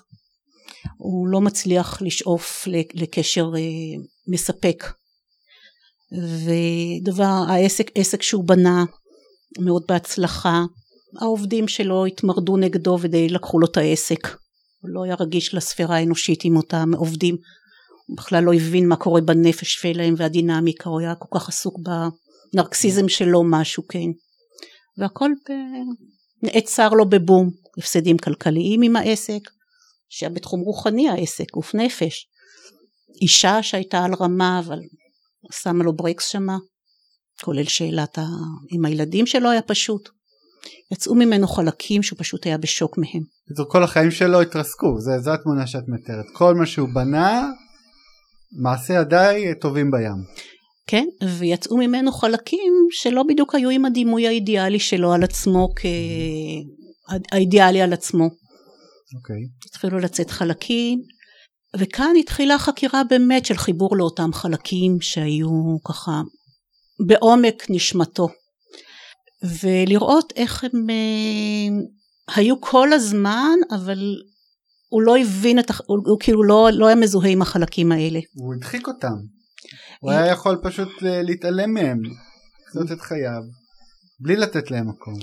הוא 0.97 1.29
לא 1.29 1.41
מצליח 1.41 2.03
לשאוף 2.03 2.67
לקשר 2.95 3.51
אה, 3.57 4.03
מספק. 4.29 4.85
ודבר 6.13 7.45
העסק 7.49 7.91
עסק 7.95 8.23
שהוא 8.23 8.45
בנה 8.45 8.85
מאוד 9.61 9.83
בהצלחה. 9.89 10.63
העובדים 11.21 11.69
שלו 11.69 12.07
התמרדו 12.07 12.57
נגדו 12.57 12.99
ודי 13.01 13.29
לקחו 13.29 13.59
לו 13.59 13.67
את 13.67 13.77
העסק. 13.77 14.29
הוא 14.81 14.91
לא 14.91 15.05
היה 15.05 15.15
רגיש 15.21 15.55
לספירה 15.55 15.97
האנושית 15.97 16.45
עם 16.45 16.57
אותם 16.57 16.91
עובדים. 16.97 17.37
הוא 18.07 18.17
בכלל 18.17 18.45
לא 18.45 18.55
הבין 18.55 18.89
מה 18.89 18.97
קורה 18.97 19.21
בנפש 19.21 19.75
שלהם 19.75 20.15
והדינמיקה, 20.17 20.91
הוא 20.91 21.01
היה 21.01 21.15
כל 21.15 21.39
כך 21.39 21.49
עסוק 21.49 21.75
בנרקסיזם 22.55 23.09
שלו 23.09 23.43
משהו, 23.51 23.83
כן. 23.89 24.11
והכל 24.99 25.31
ב... 25.31 25.53
נעצר 26.43 26.89
לו 26.89 27.09
בבום, 27.09 27.51
הפסדים 27.79 28.19
כלכליים 28.19 28.83
עם 28.83 28.97
העסק, 28.97 29.41
שהיה 30.09 30.31
בתחום 30.31 30.61
רוחני 30.61 31.09
העסק, 31.09 31.53
גוף 31.53 31.75
נפש. 31.75 32.29
אישה 33.23 33.63
שהייתה 33.63 34.05
על 34.05 34.15
רמה 34.21 34.59
אבל 34.59 34.79
שמה 35.53 35.85
לו 35.85 35.97
ברקס 35.97 36.29
שמה, 36.29 36.57
כולל 37.45 37.65
שאלת 37.65 38.19
ה... 38.19 38.23
אם 38.73 38.85
הילדים 38.85 39.27
שלו 39.27 39.51
היה 39.51 39.63
פשוט. 39.63 40.09
יצאו 40.93 41.15
ממנו 41.15 41.49
חלקים 41.49 42.03
שהוא 42.03 42.19
פשוט 42.19 42.47
היה 42.47 42.59
בשוק 42.59 42.99
מהם. 42.99 43.23
כל 43.69 43.83
החיים 43.83 44.11
שלו 44.11 44.41
התרסקו, 44.41 45.01
זה, 45.01 45.19
זו 45.19 45.31
התמונה 45.31 45.67
שאת 45.67 45.89
מתארת. 45.89 46.25
כל 46.33 46.55
מה 46.55 46.67
שהוא 46.67 46.89
בנה, 46.95 47.51
מעשה 48.63 48.95
ידיי 48.95 49.55
טובים 49.61 49.91
בים. 49.91 50.49
כן, 50.87 51.05
ויצאו 51.39 51.77
ממנו 51.77 52.13
חלקים 52.13 52.75
שלא 52.91 53.23
בדיוק 53.23 53.55
היו 53.55 53.71
עם 53.71 53.85
הדימוי 53.85 54.27
האידיאלי 54.27 54.79
שלו 54.79 55.13
על 55.13 55.23
עצמו, 55.23 55.69
כ... 55.77 55.87
האידיאלי 57.33 57.83
על 57.83 57.93
עצמו. 57.93 58.25
אוקיי. 58.25 59.37
Okay. 59.37 59.69
התחילו 59.69 59.99
לצאת 59.99 60.31
חלקים, 60.31 61.03
וכאן 61.77 62.13
התחילה 62.21 62.55
החקירה 62.55 63.03
באמת 63.11 63.47
של 63.47 63.57
חיבור 63.57 63.97
לאותם 63.97 64.33
חלקים 64.33 65.01
שהיו 65.01 65.77
ככה 65.85 66.23
בעומק 67.07 67.67
נשמתו 67.71 68.29
ולראות 69.43 70.33
איך 70.37 70.65
הם 70.65 70.91
אה, 70.91 72.35
היו 72.37 72.61
כל 72.61 72.93
הזמן 72.93 73.57
אבל 73.71 74.17
הוא 74.89 75.03
לא 75.03 75.19
הבין 75.19 75.59
את, 75.59 75.71
הוא, 75.71 75.99
הוא 76.07 76.21
כאילו 76.21 76.43
לא, 76.43 76.69
לא 76.73 76.87
היה 76.87 76.97
מזוהה 76.97 77.31
עם 77.31 77.43
החלקים 77.43 77.93
האלה. 77.93 78.21
הוא 78.35 78.55
הדחיק 78.55 78.89
אותם. 78.89 79.15
הוא 80.01 80.13
היה 80.13 80.27
יכול 80.27 80.61
פשוט 80.63 80.89
להתעלם 81.03 81.75
מהם, 81.75 82.03
לחיות 82.69 82.93
את 82.93 83.01
חייו, 83.01 83.43
בלי 84.21 84.37
לתת 84.37 84.71
להם 84.71 84.89
מקום. 84.89 85.15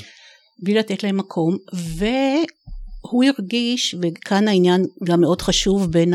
בלי 0.64 0.74
לתת 0.74 1.04
להם 1.04 1.18
מקום, 1.18 1.58
והוא 1.74 3.24
הרגיש, 3.24 3.96
וכאן 4.02 4.48
העניין 4.48 4.86
גם 5.04 5.22
מאוד 5.22 5.42
חשוב 5.42 5.92
בין 5.92 6.14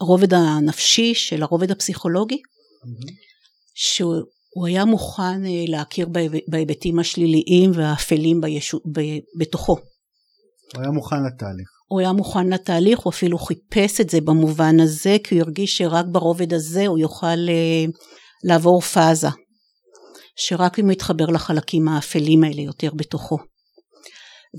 הרובד 0.00 0.34
הנפשי 0.34 1.14
של 1.14 1.42
הרובד 1.42 1.70
הפסיכולוגי, 1.70 2.36
mm-hmm. 2.36 3.12
שהוא 3.74 4.14
הוא 4.54 4.66
היה 4.66 4.84
מוכן 4.84 5.44
אה, 5.46 5.64
להכיר 5.68 6.08
בהיבטים 6.48 6.98
השליליים 6.98 7.70
והאפלים 7.74 8.40
בישו, 8.40 8.78
ב, 8.92 9.00
בתוכו. 9.38 9.76
הוא 10.74 10.82
היה 10.82 10.90
מוכן 10.90 11.16
לתהליך. 11.16 11.68
הוא 11.88 12.00
היה 12.00 12.12
מוכן 12.12 12.48
לתהליך, 12.48 12.98
הוא 12.98 13.10
אפילו 13.10 13.38
חיפש 13.38 14.00
את 14.00 14.10
זה 14.10 14.20
במובן 14.20 14.80
הזה, 14.80 15.16
כי 15.24 15.34
הוא 15.34 15.42
הרגיש 15.42 15.78
שרק 15.78 16.04
ברובד 16.12 16.54
הזה 16.54 16.86
הוא 16.86 16.98
יוכל 16.98 17.26
אה, 17.26 17.84
לעבור 18.44 18.80
פאזה. 18.80 19.28
שרק 20.36 20.78
אם 20.78 20.84
הוא 20.84 20.92
יתחבר 20.92 21.26
לחלקים 21.26 21.88
האפלים 21.88 22.44
האלה 22.44 22.62
יותר 22.62 22.90
בתוכו. 22.94 23.38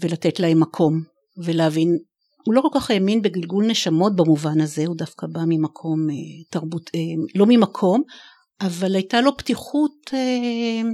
ולתת 0.02 0.40
להם 0.40 0.60
מקום, 0.60 1.02
ולהבין, 1.46 1.98
הוא 2.46 2.56
לא 2.56 2.62
כל 2.62 2.80
כך 2.80 2.92
האמין 2.92 3.22
בגלגול 3.22 3.66
נשמות 3.66 4.16
במובן 4.16 4.62
הזה, 4.62 4.86
הוא 4.86 4.96
דווקא 4.98 5.28
בא 5.28 5.42
ממקום 5.48 6.10
אה, 6.10 6.16
תרבות, 6.52 6.90
לא 7.36 7.46
ממקום, 7.50 8.04
אבל 8.62 8.96
הייתה 8.96 9.22
לו 9.22 9.38
פתיחות 9.38 10.12
אה, 10.14 10.90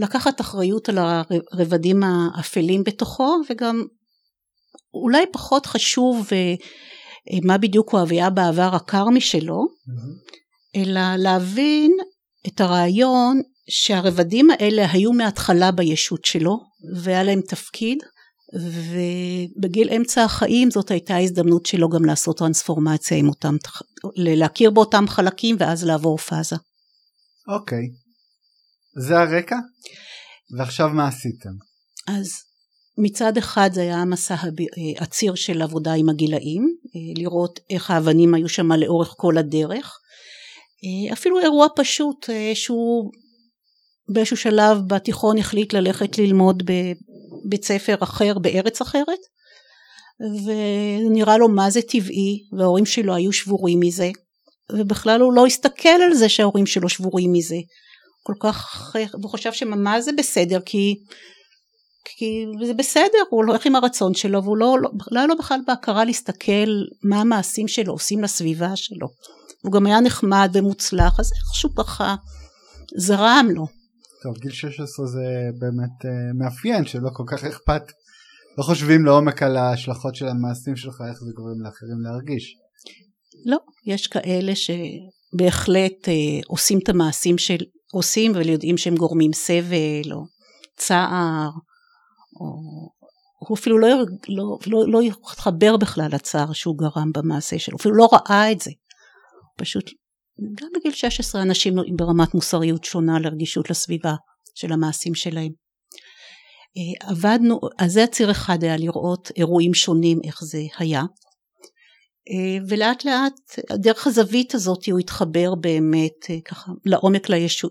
לקחת 0.00 0.40
אחריות 0.40 0.88
על 0.88 0.98
הרבדים 0.98 2.02
האפלים 2.02 2.84
בתוכו 2.84 3.36
וגם 3.50 3.84
אולי 4.94 5.24
פחות 5.32 5.66
חשוב 5.66 6.28
אה, 6.32 6.54
מה 7.44 7.58
בדיוק 7.58 7.92
הוא 7.92 8.00
היה 8.10 8.30
בעבר 8.30 8.70
הקרמי 8.74 9.20
שלו 9.20 9.60
mm-hmm. 9.62 10.80
אלא 10.80 11.16
להבין 11.16 11.92
את 12.46 12.60
הרעיון 12.60 13.40
שהרבדים 13.70 14.50
האלה 14.50 14.92
היו 14.92 15.12
מההתחלה 15.12 15.70
בישות 15.70 16.24
שלו 16.24 16.58
והיה 16.94 17.22
להם 17.22 17.40
תפקיד 17.40 17.98
ובגיל 18.54 19.90
אמצע 19.90 20.24
החיים 20.24 20.70
זאת 20.70 20.90
הייתה 20.90 21.16
הזדמנות 21.16 21.66
שלו 21.66 21.88
גם 21.88 22.04
לעשות 22.04 22.38
טרנספורמציה 22.38 23.16
עם 23.16 23.28
אותם, 23.28 23.56
להכיר 24.16 24.70
באותם 24.70 25.04
חלקים 25.08 25.56
ואז 25.58 25.84
לעבור 25.84 26.18
פאזה. 26.18 26.56
אוקיי. 27.48 27.88
זה 28.96 29.18
הרקע? 29.18 29.56
ועכשיו 30.58 30.88
מה 30.88 31.08
עשיתם? 31.08 31.50
אז 32.08 32.28
מצד 32.98 33.36
אחד 33.36 33.70
זה 33.72 33.80
היה 33.80 33.96
המסע 33.96 34.34
הציר 34.98 35.34
של 35.34 35.62
עבודה 35.62 35.92
עם 35.92 36.08
הגילאים, 36.08 36.76
לראות 37.16 37.60
איך 37.70 37.90
האבנים 37.90 38.34
היו 38.34 38.48
שם 38.48 38.72
לאורך 38.72 39.14
כל 39.16 39.38
הדרך. 39.38 39.98
אפילו 41.12 41.40
אירוע 41.40 41.66
פשוט 41.76 42.26
שהוא 42.54 43.10
באיזשהו 44.08 44.36
שלב 44.36 44.78
בתיכון 44.86 45.38
החליט 45.38 45.72
ללכת 45.72 46.18
ללמוד 46.18 46.62
בבית 46.62 47.64
ספר 47.64 47.94
אחר 48.00 48.38
בארץ 48.38 48.80
אחרת 48.80 49.18
ונראה 50.20 51.38
לו 51.38 51.48
מה 51.48 51.70
זה 51.70 51.80
טבעי 51.82 52.48
וההורים 52.58 52.86
שלו 52.86 53.14
היו 53.14 53.32
שבורים 53.32 53.80
מזה 53.80 54.10
ובכלל 54.72 55.20
הוא 55.20 55.32
לא 55.32 55.46
הסתכל 55.46 55.88
על 55.88 56.14
זה 56.14 56.28
שההורים 56.28 56.66
שלו 56.66 56.88
שבורים 56.88 57.32
מזה. 57.32 57.56
כל 58.22 58.34
כך 58.40 58.90
הוא 59.22 59.30
חשב 59.30 59.52
שממה 59.52 60.00
זה 60.00 60.10
בסדר? 60.18 60.60
כי 60.66 60.94
כי 62.18 62.44
זה 62.66 62.74
בסדר 62.74 63.18
הוא 63.30 63.44
הולך 63.44 63.66
עם 63.66 63.76
הרצון 63.76 64.14
שלו 64.14 64.44
והוא 64.44 64.56
לא, 64.56 64.76
לא, 65.10 65.28
לא 65.28 65.34
בכלל 65.34 65.60
בהכרה 65.66 66.04
להסתכל 66.04 66.68
מה 67.02 67.20
המעשים 67.20 67.68
שלו 67.68 67.92
עושים 67.92 68.22
לסביבה 68.22 68.76
שלו. 68.76 69.08
הוא 69.62 69.72
גם 69.72 69.86
היה 69.86 70.00
נחמד 70.00 70.50
ומוצלח 70.54 71.20
אז 71.20 71.32
איכשהו 71.32 71.74
ככה 71.74 72.14
זרם 72.96 73.48
לו. 73.50 73.66
טוב 74.22 74.38
גיל 74.38 74.52
16 74.52 75.06
זה 75.06 75.20
באמת 75.58 76.04
uh, 76.04 76.08
מאפיין 76.38 76.86
שלא 76.86 77.10
כל 77.12 77.24
כך 77.26 77.44
אכפת. 77.44 77.82
לא 78.58 78.62
חושבים 78.62 79.04
לעומק 79.04 79.42
על 79.42 79.56
ההשלכות 79.56 80.14
של 80.14 80.28
המעשים 80.28 80.76
שלך 80.76 81.02
איך 81.10 81.18
זה 81.20 81.32
גורם 81.36 81.60
לאחרים 81.64 82.00
להרגיש. 82.02 82.54
לא 83.44 83.56
יש 83.86 84.06
כאלה 84.06 84.52
שבהחלט 84.54 86.08
uh, 86.08 86.42
עושים 86.46 86.78
את 86.78 86.88
המעשים 86.88 87.38
של 87.38 87.56
עושים 87.92 88.32
ויודעים 88.34 88.78
שהם 88.78 88.96
גורמים 88.96 89.32
סבל 89.32 90.12
או 90.12 90.24
צער 90.76 91.50
או 92.40 92.88
הוא 93.38 93.56
אפילו 93.56 93.78
לא, 93.78 93.88
לא, 94.28 94.58
לא, 94.66 94.84
לא 94.88 95.02
יתחבר 95.02 95.76
בכלל 95.76 96.08
לצער 96.12 96.52
שהוא 96.52 96.78
גרם 96.78 97.12
במעשה 97.14 97.58
שלו, 97.58 97.76
אפילו 97.76 97.94
לא 97.94 98.08
ראה 98.12 98.52
את 98.52 98.60
זה. 98.60 98.70
פשוט, 99.56 99.90
גם 100.54 100.68
בגיל 100.76 100.92
16 100.92 101.42
אנשים 101.42 101.74
ברמת 101.96 102.34
מוסריות 102.34 102.84
שונה 102.84 103.18
לרגישות 103.18 103.70
לסביבה 103.70 104.14
של 104.54 104.72
המעשים 104.72 105.14
שלהם. 105.14 105.52
אה, 106.76 107.08
עבדנו, 107.10 107.60
אז 107.78 107.92
זה 107.92 108.04
הציר 108.04 108.30
אחד 108.30 108.62
היה 108.62 108.76
לראות 108.76 109.30
אירועים 109.36 109.74
שונים 109.74 110.18
איך 110.24 110.44
זה 110.44 110.62
היה. 110.78 111.02
אה, 112.30 112.64
ולאט 112.68 113.04
לאט 113.04 113.58
דרך 113.72 114.06
הזווית 114.06 114.54
הזאת 114.54 114.86
הוא 114.86 114.98
התחבר 114.98 115.54
באמת 115.54 116.30
אה, 116.30 116.40
ככה 116.44 116.72
לעומק 116.84 117.28
לישו, 117.28 117.68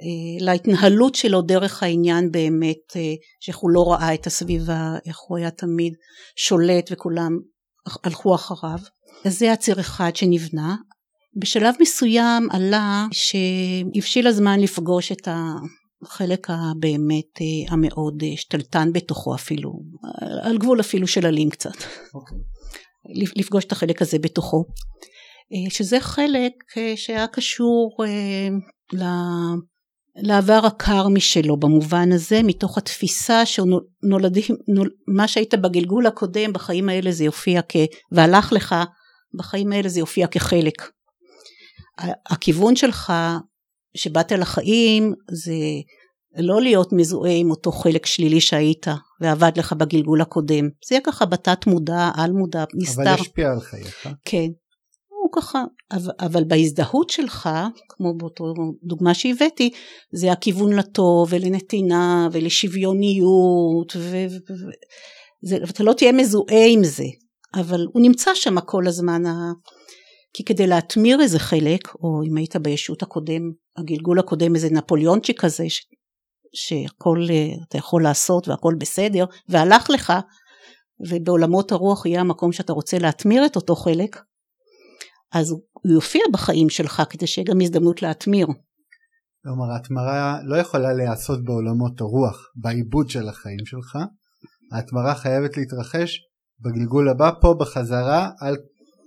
אה, 0.00 0.06
להתנהלות 0.40 1.14
שלו 1.14 1.42
דרך 1.42 1.82
העניין 1.82 2.30
באמת 2.30 2.96
שאיך 3.40 3.56
הוא 3.56 3.70
לא 3.70 3.92
ראה 3.92 4.14
את 4.14 4.26
הסביבה, 4.26 4.96
איך 5.06 5.18
הוא 5.18 5.38
היה 5.38 5.50
תמיד 5.50 5.94
שולט 6.36 6.88
וכולם 6.92 7.38
הלכו 8.04 8.34
אחריו. 8.34 8.78
אז 9.24 9.38
זה 9.38 9.52
הציר 9.52 9.80
אחד 9.80 10.16
שנבנה. 10.16 10.76
בשלב 11.36 11.74
מסוים 11.80 12.48
עלה 12.50 13.06
שהבשיל 13.12 14.26
הזמן 14.26 14.60
לפגוש 14.60 15.12
את 15.12 15.28
החלק 16.02 16.46
הבאמת 16.50 17.38
המאוד 17.68 18.22
שתלטן 18.36 18.92
בתוכו 18.92 19.34
אפילו, 19.34 19.72
על 20.42 20.58
גבול 20.58 20.80
אפילו 20.80 21.06
של 21.06 21.26
אלים 21.26 21.50
קצת. 21.50 21.76
Okay. 22.16 22.51
לפגוש 23.36 23.64
את 23.64 23.72
החלק 23.72 24.02
הזה 24.02 24.18
בתוכו. 24.18 24.64
שזה 25.68 26.00
חלק 26.00 26.52
שהיה 26.96 27.26
קשור 27.26 27.96
לעבר 30.16 30.60
הקר 30.66 31.08
משלו 31.08 31.56
במובן 31.56 32.12
הזה 32.12 32.40
מתוך 32.42 32.78
התפיסה 32.78 33.46
שנולדים 33.46 34.56
נול, 34.68 34.90
מה 35.08 35.28
שהיית 35.28 35.54
בגלגול 35.54 36.06
הקודם 36.06 36.52
בחיים 36.52 36.88
האלה 36.88 37.12
זה 37.12 37.24
יופיע 37.24 37.60
כ... 37.68 37.76
והלך 38.12 38.52
לך 38.52 38.74
בחיים 39.34 39.72
האלה 39.72 39.88
זה 39.88 40.00
יופיע 40.00 40.26
כחלק. 40.26 40.90
הכיוון 42.30 42.76
שלך 42.76 43.12
שבאת 43.96 44.32
לחיים 44.32 45.12
זה 45.30 45.54
לא 46.36 46.62
להיות 46.62 46.92
מזוהה 46.92 47.32
עם 47.32 47.50
אותו 47.50 47.72
חלק 47.72 48.06
שלילי 48.06 48.40
שהיית 48.40 48.86
ועבד 49.20 49.52
לך 49.56 49.72
בגלגול 49.72 50.20
הקודם 50.20 50.68
זה 50.88 50.94
יהיה 50.94 51.02
ככה 51.04 51.24
בתת 51.24 51.66
מודע 51.66 52.10
על 52.14 52.32
מודע 52.32 52.64
נסתר. 52.74 53.02
אבל 53.02 53.20
ישפיע 53.20 53.50
על 53.50 53.60
חייך. 53.60 54.08
כן. 54.24 54.48
ככה, 55.32 55.64
אבל, 55.92 56.12
אבל 56.20 56.44
בהזדהות 56.44 57.10
שלך, 57.10 57.48
כמו 57.88 58.14
באותו 58.16 58.44
דוגמה 58.82 59.14
שהבאתי, 59.14 59.70
זה 60.12 60.32
הכיוון 60.32 60.72
לטוב 60.72 61.28
ולנתינה 61.30 62.28
ולשוויוניות, 62.32 63.96
ואתה 65.42 65.84
לא 65.84 65.92
תהיה 65.92 66.12
מזוהה 66.12 66.66
עם 66.68 66.84
זה, 66.84 67.04
אבל 67.54 67.86
הוא 67.92 68.02
נמצא 68.02 68.30
שם 68.34 68.60
כל 68.60 68.86
הזמן, 68.86 69.26
ה... 69.26 69.52
כי 70.34 70.44
כדי 70.44 70.66
להטמיר 70.66 71.20
איזה 71.20 71.38
חלק, 71.38 71.88
או 71.94 72.22
אם 72.30 72.36
היית 72.36 72.56
בישות 72.56 73.02
הקודם, 73.02 73.42
הגלגול 73.76 74.18
הקודם 74.18 74.54
איזה 74.54 74.68
נפוליאונצ'יק 74.70 75.40
כזה. 75.40 75.64
שהכל 76.54 77.18
אתה 77.68 77.78
יכול 77.78 78.02
לעשות 78.02 78.48
והכל 78.48 78.74
בסדר, 78.78 79.24
והלך 79.48 79.90
לך, 79.90 80.12
ובעולמות 81.10 81.72
הרוח 81.72 82.06
יהיה 82.06 82.20
המקום 82.20 82.52
שאתה 82.52 82.72
רוצה 82.72 82.98
להטמיר 82.98 83.46
את 83.46 83.56
אותו 83.56 83.76
חלק, 83.76 84.16
אז 85.32 85.50
הוא 85.50 85.60
יופיע 85.94 86.22
בחיים 86.32 86.68
שלך 86.68 87.02
כדי 87.10 87.26
שיהיה 87.26 87.46
גם 87.46 87.60
הזדמנות 87.60 88.02
להטמיר. 88.02 88.46
כלומר 89.42 89.72
ההתמרה 89.72 90.38
לא 90.44 90.56
יכולה 90.56 90.92
להיעשות 90.92 91.44
בעולמות 91.44 92.00
הרוח, 92.00 92.50
בעיבוד 92.56 93.08
של 93.08 93.28
החיים 93.28 93.66
שלך, 93.66 93.98
ההתמרה 94.72 95.14
חייבת 95.14 95.56
להתרחש 95.56 96.20
בגלגול 96.60 97.08
הבא 97.08 97.30
פה 97.40 97.54
בחזרה 97.60 98.30
על, 98.40 98.56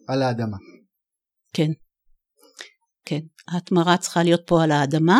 על 0.08 0.22
האדמה. 0.22 0.58
כן, 1.54 1.72
כן, 3.06 3.20
ההתמרה 3.54 3.98
צריכה 3.98 4.24
להיות 4.24 4.42
פה 4.46 4.64
על 4.64 4.72
האדמה 4.72 5.20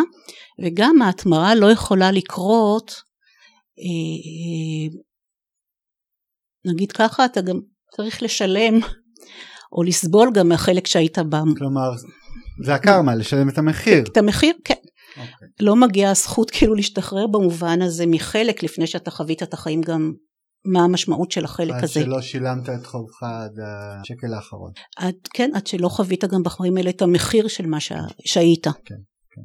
וגם 0.64 1.02
ההתמרה 1.02 1.54
לא 1.54 1.70
יכולה 1.70 2.12
לקרות 2.12 2.90
אה, 3.78 3.84
אה, 4.26 5.00
נגיד 6.72 6.92
ככה 6.92 7.24
אתה 7.24 7.40
גם 7.40 7.60
צריך 7.96 8.22
לשלם 8.22 8.74
או 9.72 9.82
לסבול 9.82 10.30
גם 10.34 10.48
מהחלק 10.48 10.86
שהיית 10.86 11.18
בה. 11.18 11.42
כלומר, 11.58 11.90
זה 12.64 12.74
הקרמה, 12.74 13.14
לשלם 13.14 13.48
את 13.48 13.58
המחיר. 13.58 14.04
את 14.12 14.16
המחיר, 14.16 14.54
כן. 14.64 14.74
Okay. 14.74 15.20
אוקיי. 15.20 15.48
לא 15.60 15.76
מגיעה 15.76 16.10
הזכות 16.10 16.50
כאילו 16.50 16.74
להשתחרר 16.74 17.26
במובן 17.26 17.82
הזה 17.82 18.04
מחלק 18.06 18.62
לפני 18.62 18.86
שאתה 18.86 19.10
חווית 19.10 19.42
את 19.42 19.54
החיים 19.54 19.80
גם 19.80 20.12
מה 20.64 20.84
המשמעות 20.84 21.30
של 21.30 21.44
החלק 21.44 21.74
עד 21.74 21.84
הזה. 21.84 22.00
עד 22.00 22.06
שלא 22.06 22.20
שילמת 22.20 22.68
את 22.68 22.86
חובך 22.86 23.22
עד 23.22 23.58
השקל 23.62 24.34
האחרון. 24.34 24.72
עד, 24.96 25.14
כן, 25.34 25.50
עד 25.54 25.66
שלא 25.66 25.88
חווית 25.88 26.24
גם 26.24 26.42
בחיים 26.42 26.76
האלה 26.76 26.90
את 26.90 27.02
המחיר 27.02 27.48
של 27.48 27.66
מה 27.66 27.80
שה, 27.80 28.00
שהיית. 28.24 28.64
כן, 28.64 28.94
כן. 29.30 29.42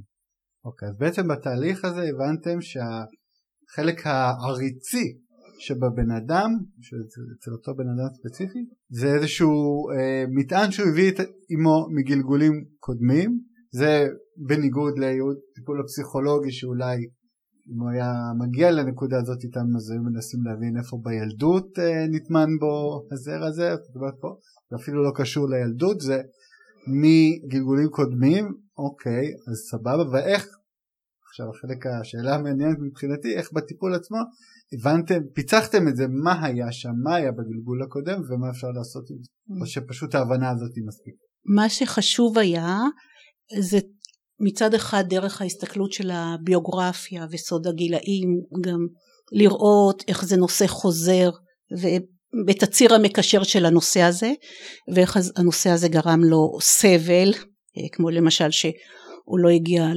אוקיי, 0.65 0.89
אז 0.89 0.97
בעצם 0.97 1.27
בתהליך 1.27 1.85
הזה 1.85 2.01
הבנתם 2.01 2.61
שהחלק 2.61 4.07
העריצי 4.07 5.17
שבבן 5.59 6.11
אדם, 6.11 6.49
אצל 7.37 7.51
אותו 7.51 7.75
בן 7.75 7.89
אדם 7.89 8.13
ספציפי, 8.13 8.59
זה 8.89 9.15
איזשהו 9.15 9.89
אה, 9.91 10.23
מטען 10.29 10.71
שהוא 10.71 10.89
הביא 10.89 11.11
את, 11.11 11.19
עמו 11.49 11.87
מגלגולים 11.95 12.53
קודמים, 12.79 13.39
זה 13.73 14.07
בניגוד 14.47 14.93
לטיפול 14.99 15.81
הפסיכולוגי 15.81 16.51
שאולי 16.51 16.97
אם 17.69 17.79
הוא 17.81 17.89
היה 17.89 18.13
מגיע 18.39 18.71
לנקודה 18.71 19.17
הזאת 19.17 19.43
איתם 19.43 19.75
אז 19.75 19.91
היו 19.91 20.01
מנסים 20.01 20.39
להבין 20.45 20.77
איפה 20.77 20.97
בילדות 21.03 21.79
אה, 21.79 22.05
נטמן 22.09 22.49
בו 22.59 23.01
הזר 23.11 23.43
הזה, 23.43 23.75
פה, 24.21 24.35
זה 24.69 24.75
אפילו 24.75 25.03
לא 25.03 25.11
קשור 25.15 25.49
לילדות, 25.49 26.01
זה 26.01 26.21
מגלגולים 26.87 27.89
קודמים, 27.89 28.53
אוקיי, 28.77 29.25
אז 29.47 29.57
סבבה, 29.71 30.03
ואיך 30.11 30.47
עכשיו 31.29 31.49
החלק 31.49 31.85
השאלה 31.87 32.35
המעניינת 32.35 32.77
מבחינתי 32.79 33.35
איך 33.37 33.53
בטיפול 33.53 33.95
עצמו 33.95 34.17
הבנתם 34.73 35.19
פיצחתם 35.33 35.87
את 35.87 35.95
זה 35.95 36.05
מה 36.07 36.45
היה 36.45 36.71
שם 36.71 36.89
מה 37.03 37.15
היה 37.15 37.31
בגלגול 37.31 37.83
הקודם 37.83 38.21
ומה 38.29 38.49
אפשר 38.49 38.67
לעשות 38.67 39.09
עם 39.09 39.17
זה 39.21 39.61
או 39.61 39.65
שפשוט 39.65 40.15
ההבנה 40.15 40.49
הזאת 40.49 40.75
היא 40.75 40.83
מספיק. 40.87 41.15
מה 41.55 41.69
שחשוב 41.69 42.37
היה 42.37 42.77
זה 43.59 43.77
מצד 44.41 44.73
אחד 44.73 45.03
דרך 45.07 45.41
ההסתכלות 45.41 45.91
של 45.91 46.11
הביוגרפיה 46.13 47.25
וסוד 47.31 47.67
הגילאים 47.67 48.29
גם 48.61 48.79
לראות 49.31 50.03
איך 50.07 50.25
זה 50.25 50.37
נושא 50.37 50.67
חוזר 50.67 51.29
ואת 52.47 52.63
הציר 52.63 52.93
המקשר 52.93 53.43
של 53.43 53.65
הנושא 53.65 54.01
הזה 54.01 54.31
ואיך 54.93 55.19
הנושא 55.35 55.69
הזה 55.69 55.87
גרם 55.87 56.23
לו 56.23 56.57
סבל 56.61 57.33
כמו 57.91 58.09
למשל 58.09 58.51
שהוא 58.51 59.39
לא 59.39 59.49
הגיע 59.49 59.87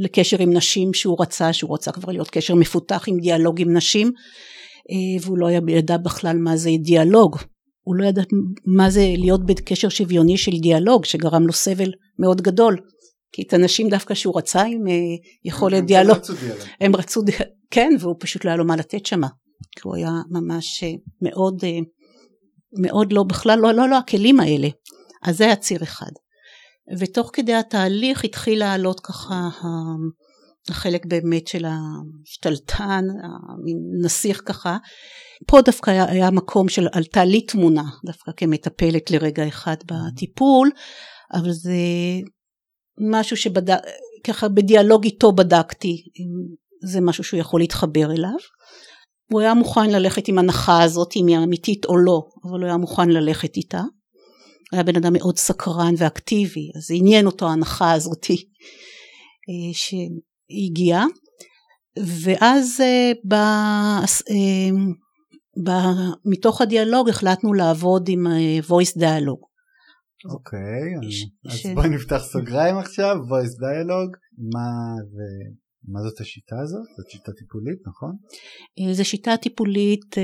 לקשר 0.00 0.42
עם 0.42 0.52
נשים 0.52 0.94
שהוא 0.94 1.16
רצה, 1.20 1.52
שהוא 1.52 1.74
רצה 1.74 1.92
כבר 1.92 2.12
להיות 2.12 2.30
קשר 2.30 2.54
מפותח 2.54 3.04
עם 3.06 3.16
דיאלוג 3.20 3.60
עם 3.60 3.76
נשים 3.76 4.12
אה, 4.90 5.22
והוא 5.22 5.38
לא 5.38 5.48
ידע 5.68 5.96
בכלל 5.96 6.36
מה 6.36 6.56
זה 6.56 6.70
דיאלוג, 6.82 7.36
הוא 7.82 7.96
לא 7.96 8.04
ידע 8.04 8.22
מה 8.66 8.90
זה 8.90 9.14
להיות 9.18 9.46
בקשר 9.46 9.88
שוויוני 9.88 10.36
של 10.36 10.52
דיאלוג 10.62 11.04
שגרם 11.04 11.46
לו 11.46 11.52
סבל 11.52 11.92
מאוד 12.18 12.40
גדול 12.40 12.76
כי 13.32 13.42
את 13.42 13.52
הנשים 13.52 13.88
דווקא 13.88 14.14
שהוא 14.14 14.38
רצה 14.38 14.62
עם 14.62 14.88
אה, 14.88 14.92
יכולת 15.44 15.78
הם 15.78 15.86
דיאלוג, 15.86 16.16
רצו 16.16 16.32
דיאלוג. 16.34 16.66
הם 16.80 16.96
רצו, 16.96 17.22
ד- 17.22 17.30
כן, 17.70 17.90
והוא 18.00 18.16
פשוט 18.18 18.44
לא 18.44 18.50
היה 18.50 18.56
לו 18.56 18.64
מה 18.64 18.76
לתת 18.76 19.06
שמה, 19.06 19.28
כי 19.70 19.80
הוא 19.84 19.96
היה 19.96 20.10
ממש 20.30 20.82
אה, 20.84 20.92
מאוד, 21.22 21.64
אה, 21.64 21.78
מאוד 22.78 23.12
לא, 23.12 23.22
בכלל 23.22 23.58
לא, 23.58 23.72
לא, 23.74 23.88
לא 23.88 23.98
הכלים 23.98 24.40
האלה. 24.40 24.68
אז 25.22 25.36
זה 25.38 25.44
היה 25.44 25.56
ציר 25.56 25.82
אחד. 25.82 26.10
ותוך 26.98 27.30
כדי 27.32 27.54
התהליך 27.54 28.24
התחיל 28.24 28.58
לעלות 28.58 29.00
ככה 29.00 29.48
החלק 30.70 31.06
באמת 31.06 31.46
של 31.46 31.64
השתלטן, 32.24 33.04
המין 33.22 33.76
נסיך 34.04 34.42
ככה. 34.46 34.76
פה 35.46 35.60
דווקא 35.60 35.90
היה, 35.90 36.04
היה 36.04 36.30
מקום 36.30 36.68
של 36.68 36.88
עלתה 36.92 37.24
לי 37.24 37.40
תמונה, 37.40 37.84
דווקא 38.06 38.32
כמטפלת 38.36 39.10
לרגע 39.10 39.48
אחד 39.48 39.76
בטיפול, 39.86 40.70
אבל 41.32 41.52
זה 41.52 41.76
משהו 43.02 43.36
שבדק, 43.36 43.78
ככה 44.24 44.48
בדיאלוג 44.48 45.04
איתו 45.04 45.32
בדקתי 45.32 46.02
אם 46.20 46.28
זה 46.84 47.00
משהו 47.00 47.24
שהוא 47.24 47.40
יכול 47.40 47.60
להתחבר 47.60 48.12
אליו. 48.12 48.36
הוא 49.32 49.40
היה 49.40 49.54
מוכן 49.54 49.90
ללכת 49.90 50.28
עם 50.28 50.38
הנחה 50.38 50.82
הזאת 50.82 51.12
אם 51.16 51.26
היא 51.26 51.38
אמיתית 51.38 51.84
או 51.84 51.96
לא, 51.96 52.22
אבל 52.44 52.60
הוא 52.60 52.66
היה 52.66 52.76
מוכן 52.76 53.08
ללכת 53.08 53.56
איתה. 53.56 53.82
היה 54.72 54.82
בן 54.82 54.96
אדם 54.96 55.12
מאוד 55.12 55.38
סקרן 55.38 55.94
ואקטיבי, 55.98 56.70
אז 56.76 56.90
עניין 56.94 57.26
אותו 57.26 57.48
ההנחה 57.48 57.92
הזאתי 57.92 58.36
אה, 59.48 59.72
שהגיעה. 59.72 61.06
ואז 62.22 62.80
אה, 62.80 63.12
ב, 63.28 63.34
אה, 63.34 64.70
ב, 65.64 65.70
מתוך 66.24 66.60
הדיאלוג 66.60 67.08
החלטנו 67.08 67.54
לעבוד 67.54 68.08
עם 68.08 68.26
voice 68.68 68.98
dialogue. 68.98 69.51
אוקיי, 70.30 71.10
ש- 71.10 71.24
אז- 71.46 71.52
ש- 71.56 71.66
אז 71.66 71.72
בואי 71.74 71.88
נפתח 71.88 72.18
סוגריים 72.32 72.76
עכשיו, 72.78 73.16
voice 73.28 73.54
dialogue, 73.62 74.14
מה 74.52 74.68
זה, 75.12 75.54
מה 75.88 76.00
זאת 76.02 76.20
השיטה 76.20 76.56
הזאת? 76.62 76.82
זאת 76.96 77.10
שיטה 77.10 77.32
טיפולית, 77.32 77.78
נכון? 77.86 78.12
אה, 78.78 78.94
זו 78.94 79.04
שיטה 79.04 79.36
טיפולית 79.36 80.18
אה, 80.18 80.22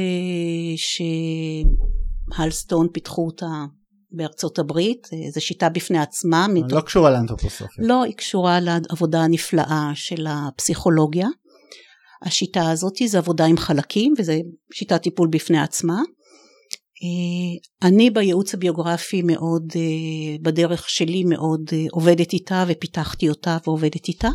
שהלסטון 2.36 2.88
פיתחו 2.92 3.26
אותה 3.26 3.46
בארצות 4.10 4.58
הברית, 4.58 5.06
אה, 5.12 5.30
זו 5.30 5.40
שיטה 5.40 5.68
בפני 5.68 5.98
עצמה. 5.98 6.46
מתוך- 6.54 6.72
לא 6.72 6.80
קשורה 6.80 7.10
לאנתרופוסופיה. 7.10 7.84
לא, 7.86 8.02
היא 8.04 8.14
קשורה 8.14 8.60
לעבודה 8.60 9.20
הנפלאה 9.20 9.90
של 9.94 10.26
הפסיכולוגיה. 10.28 11.28
השיטה 12.22 12.70
הזאת 12.70 12.92
זה 13.06 13.18
עבודה 13.18 13.44
עם 13.44 13.56
חלקים 13.56 14.14
וזה 14.18 14.38
שיטת 14.72 15.02
טיפול 15.02 15.28
בפני 15.32 15.60
עצמה. 15.60 16.00
אה, 17.02 17.88
אני 17.88 18.10
בייעוץ 18.10 18.54
הביוגרפי 18.54 19.22
מאוד, 19.22 19.72
אה, 19.76 20.36
בדרך 20.42 20.88
שלי 20.88 21.24
מאוד 21.24 21.60
אה, 21.72 21.84
עובדת 21.92 22.32
איתה 22.32 22.64
ופיתחתי 22.68 23.28
אותה 23.28 23.56
ועובדת 23.66 24.08
איתה. 24.08 24.28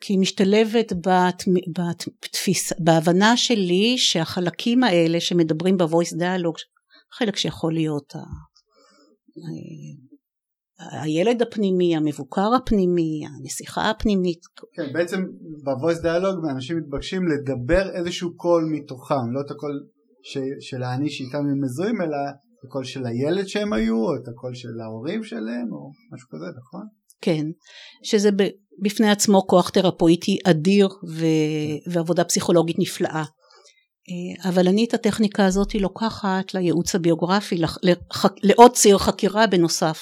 כי 0.00 0.12
היא 0.12 0.20
משתלבת 0.20 0.92
בת, 0.92 1.44
בתפיס, 1.78 2.72
בהבנה 2.78 3.36
שלי 3.36 3.98
שהחלקים 3.98 4.84
האלה 4.84 5.20
שמדברים 5.20 5.76
בvoice 5.76 6.14
dialogue, 6.14 6.60
חלק 7.18 7.36
שיכול 7.36 7.72
להיות 7.74 8.16
ה- 8.16 8.52
הילד 11.02 11.42
הפנימי, 11.42 11.96
המבקר 11.96 12.54
הפנימי, 12.54 13.22
הנסיכה 13.26 13.90
הפנימית, 13.90 14.40
כן, 14.74 14.92
בעצם 14.92 15.24
ב-voice 15.64 16.02
dialogue 16.04 16.50
אנשים 16.54 16.78
מתבקשים 16.78 17.22
לדבר 17.28 17.90
איזשהו 17.94 18.36
קול 18.36 18.64
מתוכם, 18.72 19.32
לא 19.32 19.40
את 19.46 19.50
הקול 19.50 19.86
ש- 20.22 20.68
של 20.68 20.82
האני 20.82 21.10
שאיתם 21.10 21.38
הם 21.38 21.64
מזוהים, 21.64 22.00
אלא 22.00 22.16
את 22.30 22.64
הקול 22.68 22.84
של 22.84 23.06
הילד 23.06 23.46
שהם 23.46 23.72
היו, 23.72 23.94
או 23.96 24.14
את 24.22 24.28
הקול 24.28 24.54
של 24.54 24.80
ההורים 24.84 25.24
שלהם, 25.24 25.68
או 25.72 25.90
משהו 26.14 26.28
כזה, 26.30 26.44
נכון? 26.60 26.86
כן, 27.20 27.46
שזה 28.04 28.30
בפני 28.82 29.10
עצמו 29.10 29.46
כוח 29.46 29.68
תרפויטי 29.70 30.38
אדיר 30.44 30.88
ו- 31.08 31.92
ועבודה 31.92 32.24
פסיכולוגית 32.24 32.76
נפלאה. 32.78 33.24
אה, 34.08 34.50
אבל 34.50 34.68
אני 34.68 34.84
את 34.84 34.94
הטכניקה 34.94 35.46
הזאת 35.46 35.74
לוקחת 35.74 36.54
לייעוץ 36.54 36.94
הביוגרפי, 36.94 37.56
לח- 37.56 37.78
לח- 37.82 38.24
לעוד 38.42 38.72
ציר 38.72 38.98
חקירה 38.98 39.46
בנוסף 39.46 39.98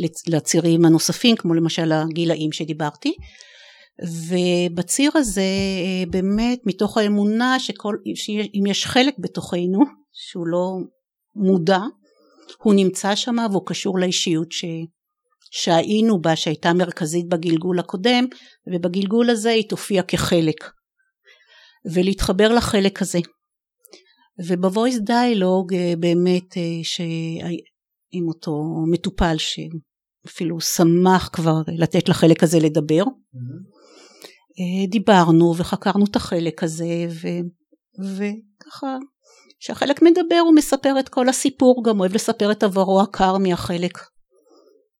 לצ- 0.00 0.30
לצירים 0.34 0.84
הנוספים, 0.84 1.36
כמו 1.36 1.54
למשל 1.54 1.92
הגילאים 1.92 2.52
שדיברתי. 2.52 3.12
ובציר 4.06 5.10
הזה 5.14 5.40
אה, 5.40 6.10
באמת 6.10 6.60
מתוך 6.66 6.98
האמונה 6.98 7.58
שכל, 7.58 7.96
שאם 8.14 8.66
יש 8.66 8.86
חלק 8.86 9.14
בתוכנו 9.18 9.80
שהוא 10.12 10.46
לא 10.46 10.76
מודע, 11.34 11.80
הוא 12.62 12.74
נמצא 12.74 13.14
שם 13.14 13.36
והוא 13.50 13.66
קשור 13.66 13.98
לאישיות 13.98 14.52
ש, 14.52 14.64
שהיינו 15.50 16.20
בה 16.20 16.36
שהייתה 16.36 16.72
מרכזית 16.72 17.28
בגלגול 17.28 17.78
הקודם 17.78 18.24
ובגלגול 18.72 19.30
הזה 19.30 19.50
היא 19.50 19.68
תופיע 19.68 20.02
כחלק. 20.02 20.70
ולהתחבר 21.94 22.54
לחלק 22.54 23.02
הזה. 23.02 23.18
ובוויס 24.46 24.98
דיאלוג 24.98 25.74
אה, 25.74 25.92
באמת 25.98 26.56
אה, 26.56 27.48
עם 28.12 28.28
אותו 28.28 28.62
מטופל 28.90 29.36
שאפילו 29.38 30.60
שמח 30.60 31.30
כבר 31.32 31.54
לתת 31.78 32.08
לחלק 32.08 32.42
הזה 32.42 32.58
לדבר. 32.58 33.02
אה, 33.02 33.77
דיברנו 34.88 35.54
וחקרנו 35.56 36.04
את 36.10 36.16
החלק 36.16 36.62
הזה 36.62 37.06
ו, 37.08 37.28
וככה 38.16 38.96
כשהחלק 39.60 40.02
מדבר 40.02 40.38
הוא 40.44 40.54
מספר 40.54 40.94
את 41.00 41.08
כל 41.08 41.28
הסיפור 41.28 41.82
גם 41.84 42.00
אוהב 42.00 42.14
לספר 42.14 42.52
את 42.52 42.62
עברו 42.62 43.00
הקר 43.00 43.38
מהחלק 43.38 43.98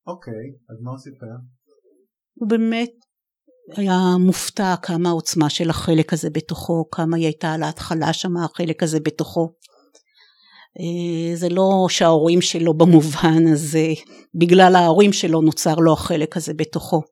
אוקיי, 0.08 0.48
אז 0.70 0.76
מה 0.82 0.90
הוא 0.90 0.98
סיפר? 0.98 1.26
הוא 2.34 2.48
באמת 2.48 2.90
היה 3.76 3.98
מופתע 4.20 4.74
כמה 4.82 5.08
העוצמה 5.08 5.50
של 5.50 5.70
החלק 5.70 6.12
הזה 6.12 6.30
בתוכו, 6.30 6.84
כמה 6.90 7.16
היא 7.16 7.24
הייתה 7.24 7.52
על 7.52 7.62
ההתחלה 7.62 8.12
שם 8.12 8.36
החלק 8.36 8.82
הזה 8.82 9.00
בתוכו. 9.00 9.52
אה, 10.80 11.36
זה 11.36 11.48
לא 11.48 11.86
שההורים 11.88 12.40
שלו 12.40 12.74
במובן 12.74 13.46
הזה, 13.52 13.86
בגלל 14.34 14.76
ההורים 14.76 15.12
שלו 15.12 15.40
נוצר 15.40 15.74
לו 15.74 15.92
החלק 15.92 16.36
הזה 16.36 16.54
בתוכו. 16.54 17.02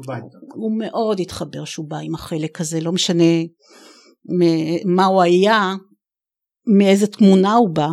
הוא 0.00 0.06
בא 0.06 0.16
איתו. 0.16 0.38
הוא 0.54 0.78
מאוד 0.78 1.20
התחבר 1.20 1.64
שהוא 1.64 1.88
בא 1.88 1.96
עם 1.96 2.14
החלק 2.14 2.60
הזה, 2.60 2.80
לא 2.80 2.92
משנה 2.92 3.24
מה 4.84 5.04
הוא 5.04 5.22
היה, 5.22 5.74
מאיזה 6.78 7.06
תמונה 7.06 7.54
הוא 7.54 7.70
בא. 7.74 7.86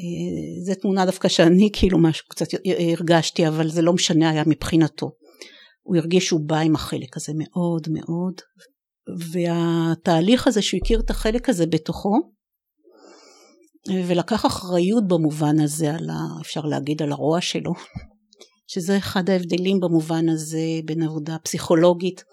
אה, 0.00 0.64
זו 0.64 0.80
תמונה 0.80 1.06
דווקא 1.06 1.28
שאני 1.28 1.70
כאילו 1.72 1.98
משהו 1.98 2.28
קצת 2.28 2.46
הרגשתי 2.96 3.48
אבל 3.48 3.70
זה 3.70 3.82
לא 3.82 3.92
משנה 3.92 4.30
היה 4.30 4.42
מבחינתו. 4.46 5.10
הוא 5.82 5.96
הרגיש 5.96 6.26
שהוא 6.26 6.40
בא 6.46 6.58
עם 6.58 6.74
החלק 6.74 7.16
הזה 7.16 7.32
מאוד 7.36 7.86
מאוד 7.90 8.34
והתהליך 9.32 10.46
הזה 10.46 10.62
שהוא 10.62 10.80
הכיר 10.82 11.00
את 11.00 11.10
החלק 11.10 11.48
הזה 11.48 11.66
בתוכו 11.66 12.12
ולקח 14.06 14.46
אחריות 14.46 15.08
במובן 15.08 15.60
הזה 15.60 15.94
על 15.94 16.10
ה, 16.10 16.40
אפשר 16.40 16.60
להגיד 16.60 17.02
על 17.02 17.12
הרוע 17.12 17.40
שלו 17.40 17.72
שזה 18.68 18.98
אחד 18.98 19.30
ההבדלים 19.30 19.80
במובן 19.80 20.28
הזה 20.28 20.80
בין 20.84 21.02
עבודה 21.02 21.36
פסיכולוגית 21.38 22.24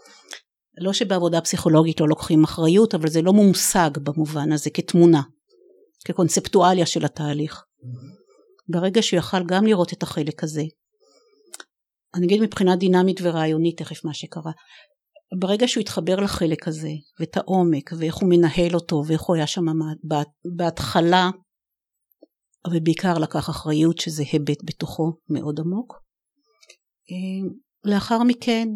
לא 0.77 0.93
שבעבודה 0.93 1.41
פסיכולוגית 1.41 2.01
לא 2.01 2.07
לוקחים 2.07 2.43
אחריות 2.43 2.95
אבל 2.95 3.09
זה 3.09 3.21
לא 3.21 3.33
מושג 3.33 3.89
במובן 4.03 4.51
הזה 4.51 4.69
כתמונה 4.69 5.21
כקונספטואליה 6.05 6.86
של 6.86 7.05
התהליך. 7.05 7.63
ברגע 8.67 9.01
שהוא 9.01 9.17
יכל 9.17 9.43
גם 9.45 9.65
לראות 9.65 9.93
את 9.93 10.03
החלק 10.03 10.43
הזה, 10.43 10.63
אני 12.15 12.25
אגיד 12.25 12.41
מבחינה 12.41 12.75
דינמית 12.75 13.19
ורעיונית 13.23 13.77
תכף 13.77 14.05
מה 14.05 14.13
שקרה, 14.13 14.51
ברגע 15.39 15.67
שהוא 15.67 15.81
התחבר 15.81 16.15
לחלק 16.15 16.67
הזה 16.67 16.91
ואת 17.19 17.38
העומק 17.38 17.89
ואיך 17.99 18.15
הוא 18.15 18.29
מנהל 18.29 18.73
אותו 18.73 19.03
ואיך 19.07 19.21
הוא 19.21 19.36
היה 19.36 19.47
שם 19.47 19.65
בהתחלה 20.57 21.29
ובעיקר 22.73 23.17
לקח 23.17 23.49
אחריות 23.49 23.97
שזה 23.97 24.23
היבט 24.31 24.63
בתוכו 24.63 25.11
מאוד 25.29 25.59
עמוק. 25.59 26.05
לאחר 27.84 28.24
מכן 28.24 28.68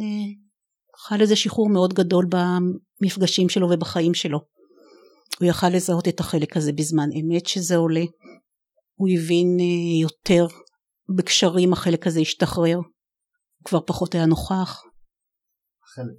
חל 0.98 1.22
איזה 1.22 1.36
שחרור 1.36 1.70
מאוד 1.70 1.94
גדול 1.94 2.26
במפגשים 2.30 3.50
שלו 3.50 3.70
ובחיים 3.72 4.14
שלו. 4.14 4.40
הוא 5.40 5.48
יכל 5.48 5.70
לזהות 5.70 6.08
את 6.08 6.20
החלק 6.20 6.58
הזה 6.58 6.72
בזמן 6.72 7.10
אמת 7.22 7.46
שזה 7.46 7.76
עולה. 7.76 8.04
הוא 8.96 9.10
הבין 9.10 9.58
יותר 10.02 10.48
בקשרים 11.18 11.74
החלק 11.74 12.08
הזה 12.08 12.20
השתחרר. 12.20 12.76
הוא 12.76 13.66
כבר 13.66 13.80
פחות 13.86 14.16
היה 14.16 14.26
נוכח. 14.26 14.82
החלק. 15.84 16.16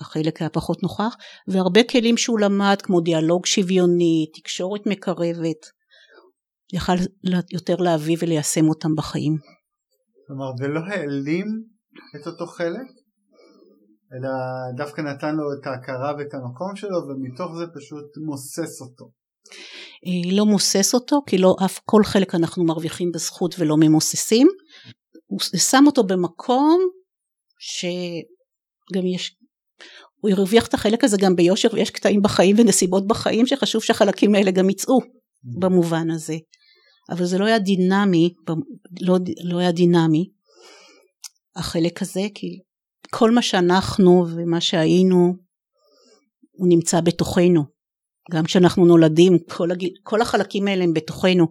החלק 0.00 0.40
היה 0.40 0.50
פחות 0.50 0.82
נוכח. 0.82 1.16
והרבה 1.48 1.80
כלים 1.84 2.16
שהוא 2.16 2.40
למד 2.40 2.76
כמו 2.82 3.00
דיאלוג 3.00 3.46
שוויוני, 3.46 4.26
תקשורת 4.34 4.80
מקרבת. 4.86 5.66
יכל 6.72 6.92
יותר 7.52 7.76
להביא 7.76 8.16
וליישם 8.20 8.68
אותם 8.68 8.94
בחיים. 8.96 9.36
כלומר 10.26 10.56
זה 10.58 10.68
לא 10.68 10.80
העלים 10.80 11.46
את 12.16 12.26
אותו 12.26 12.46
חלק? 12.46 12.88
אלא 14.12 14.30
דווקא 14.76 15.00
נתן 15.00 15.34
לו 15.34 15.44
את 15.52 15.66
ההכרה 15.66 16.14
ואת 16.18 16.34
המקום 16.34 16.76
שלו 16.76 16.98
ומתוך 17.08 17.56
זה 17.58 17.64
פשוט 17.74 18.06
מוסס 18.26 18.80
אותו. 18.80 19.10
לא 20.36 20.44
מוסס 20.46 20.94
אותו 20.94 21.22
כי 21.26 21.38
לא 21.38 21.56
אף 21.64 21.80
כל 21.84 22.04
חלק 22.04 22.34
אנחנו 22.34 22.64
מרוויחים 22.64 23.10
בזכות 23.14 23.54
ולא 23.58 23.76
ממוססים 23.80 24.48
הוא 25.26 25.40
שם 25.58 25.84
אותו 25.86 26.04
במקום 26.04 26.80
שגם 27.58 29.06
יש, 29.06 29.36
הוא 30.20 30.30
הרוויח 30.30 30.66
את 30.66 30.74
החלק 30.74 31.04
הזה 31.04 31.16
גם 31.20 31.36
ביושר 31.36 31.68
ויש 31.72 31.90
קטעים 31.90 32.22
בחיים 32.22 32.56
ונסיבות 32.58 33.06
בחיים 33.06 33.46
שחשוב 33.46 33.82
שהחלקים 33.82 34.34
האלה 34.34 34.50
גם 34.50 34.70
יצאו 34.70 34.98
במובן 35.60 36.10
הזה. 36.10 36.34
אבל 37.10 37.24
זה 37.24 37.38
לא 37.38 37.44
היה 37.44 37.58
דינמי, 37.58 38.34
לא, 39.00 39.18
לא 39.44 39.58
היה 39.58 39.72
דינמי 39.72 40.30
החלק 41.56 42.02
הזה 42.02 42.22
כי 42.34 42.60
כל 43.10 43.30
מה 43.30 43.42
שאנחנו 43.42 44.26
ומה 44.36 44.60
שהיינו 44.60 45.34
הוא 46.52 46.68
נמצא 46.68 47.00
בתוכנו. 47.00 47.64
גם 48.30 48.44
כשאנחנו 48.44 48.86
נולדים 48.86 49.38
כל, 49.38 49.70
הגיל, 49.70 49.90
כל 50.02 50.22
החלקים 50.22 50.68
האלה 50.68 50.84
הם 50.84 50.94
בתוכנו. 50.94 51.46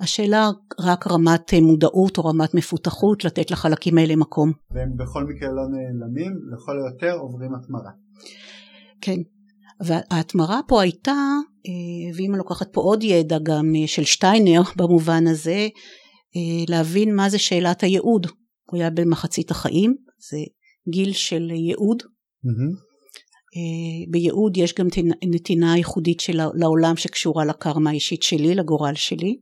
השאלה 0.00 0.50
רק 0.80 1.06
רמת 1.06 1.54
מודעות 1.62 2.18
או 2.18 2.24
רמת 2.24 2.54
מפותחות 2.54 3.24
לתת 3.24 3.50
לחלקים 3.50 3.98
האלה 3.98 4.16
מקום. 4.16 4.52
והם 4.70 4.96
בכל 4.96 5.24
מקרה 5.24 5.48
לא 5.48 5.62
נעלמים, 5.62 6.32
לכל 6.52 6.72
היותר 6.78 7.18
עוברים 7.18 7.54
התמרה. 7.54 7.90
כן, 9.00 9.16
וההתמרה 9.80 10.60
פה 10.68 10.82
הייתה, 10.82 11.12
אה, 11.66 12.16
ואם 12.16 12.30
אני 12.30 12.38
לוקחת 12.38 12.72
פה 12.72 12.80
עוד 12.80 13.02
ידע 13.02 13.38
גם 13.42 13.72
אה, 13.76 13.86
של 13.86 14.04
שטיינר 14.04 14.62
במובן 14.78 15.26
הזה, 15.26 15.68
אה, 16.36 16.64
להבין 16.68 17.16
מה 17.16 17.30
זה 17.30 17.38
שאלת 17.38 17.82
הייעוד. 17.82 18.26
הוא 18.70 18.80
היה 18.80 18.90
במחצית 18.90 19.50
החיים, 19.50 19.96
זה 20.30 20.38
גיל 20.90 21.12
של 21.12 21.50
ייעוד. 21.50 22.02
Mm-hmm. 22.02 22.88
בייעוד 24.10 24.56
יש 24.56 24.74
גם 24.74 24.86
נתינה 25.30 25.76
ייחודית 25.76 26.20
של 26.20 26.40
לעולם 26.54 26.96
שקשורה 26.96 27.44
לקרמה 27.44 27.90
האישית 27.90 28.22
שלי, 28.22 28.54
לגורל 28.54 28.94
שלי. 28.94 29.38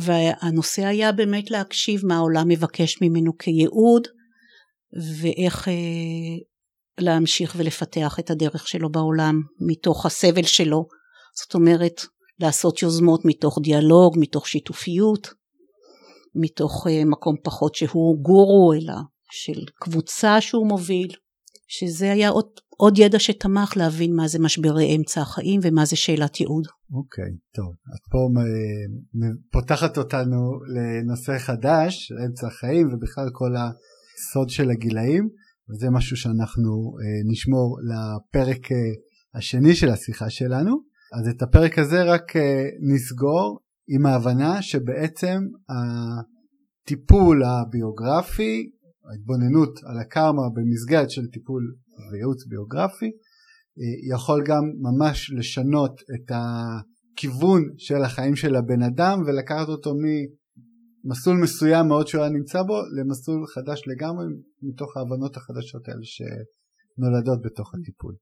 והנושא 0.00 0.86
היה 0.86 1.12
באמת 1.12 1.50
להקשיב 1.50 2.06
מה 2.06 2.16
העולם 2.16 2.48
מבקש 2.48 3.02
ממנו 3.02 3.38
כייעוד 3.38 4.08
ואיך 5.20 5.68
להמשיך 6.98 7.54
ולפתח 7.56 8.18
את 8.18 8.30
הדרך 8.30 8.68
שלו 8.68 8.92
בעולם 8.92 9.40
מתוך 9.60 10.06
הסבל 10.06 10.42
שלו 10.42 10.86
זאת 11.42 11.54
אומרת 11.54 12.00
לעשות 12.40 12.82
יוזמות 12.82 13.20
מתוך 13.24 13.58
דיאלוג 13.62 14.16
מתוך 14.18 14.48
שיתופיות 14.48 15.28
מתוך 16.34 16.86
אה, 16.90 17.04
מקום 17.04 17.34
פחות 17.44 17.74
שהוא 17.74 18.22
גורו 18.22 18.72
אלא 18.72 18.94
של 19.30 19.64
קבוצה 19.80 20.40
שהוא 20.40 20.68
מוביל 20.68 21.08
שזה 21.68 22.12
היה 22.12 22.28
עוד, 22.28 22.46
עוד 22.76 22.98
ידע 22.98 23.18
שתמך 23.18 23.76
להבין 23.76 24.16
מה 24.16 24.28
זה 24.28 24.38
משברי 24.38 24.96
אמצע 24.96 25.20
החיים 25.20 25.60
ומה 25.62 25.84
זה 25.84 25.96
שאלת 25.96 26.40
ייעוד. 26.40 26.66
אוקיי, 26.92 27.24
okay, 27.24 27.56
טוב. 27.56 27.72
את 27.94 28.10
פה 28.10 28.28
פותחת 29.52 29.98
אותנו 29.98 30.38
לנושא 30.74 31.38
חדש, 31.38 32.12
אמצע 32.26 32.46
החיים 32.46 32.86
ובכלל 32.86 33.28
כל 33.32 33.52
הסוד 33.56 34.48
של 34.48 34.70
הגילאים, 34.70 35.28
וזה 35.70 35.90
משהו 35.90 36.16
שאנחנו 36.16 36.70
אה, 37.00 37.30
נשמור 37.30 37.78
לפרק 37.88 38.72
אה, 38.72 38.76
השני 39.34 39.74
של 39.74 39.88
השיחה 39.88 40.30
שלנו. 40.30 40.76
אז 41.20 41.28
את 41.28 41.42
הפרק 41.42 41.78
הזה 41.78 42.02
רק 42.02 42.36
אה, 42.36 42.64
נסגור 42.94 43.58
עם 43.88 44.06
ההבנה 44.06 44.62
שבעצם 44.62 45.38
הטיפול 45.68 47.44
הביוגרפי 47.44 48.70
ההתבוננות 49.10 49.80
על 49.84 49.98
הקרמה 49.98 50.42
במסגרת 50.54 51.10
של 51.10 51.26
טיפול 51.32 51.62
וייעוץ 52.12 52.46
ביוגרפי 52.46 53.10
יכול 54.10 54.42
גם 54.46 54.62
ממש 54.80 55.30
לשנות 55.38 56.00
את 56.00 56.32
הכיוון 56.34 57.62
של 57.78 58.02
החיים 58.02 58.36
של 58.36 58.56
הבן 58.56 58.82
אדם 58.82 59.22
ולקחת 59.26 59.68
אותו 59.68 59.94
ממסלול 61.06 61.36
מסוים 61.42 61.88
מאוד 61.88 62.06
שהוא 62.08 62.22
היה 62.22 62.30
נמצא 62.30 62.62
בו 62.62 62.74
למסלול 62.98 63.46
חדש 63.46 63.82
לגמרי 63.86 64.24
מתוך 64.62 64.96
ההבנות 64.96 65.36
החדשות 65.36 65.88
האלה 65.88 66.00
שנולדות 66.02 67.42
בתוך 67.44 67.74
הטיפול. 67.74 68.14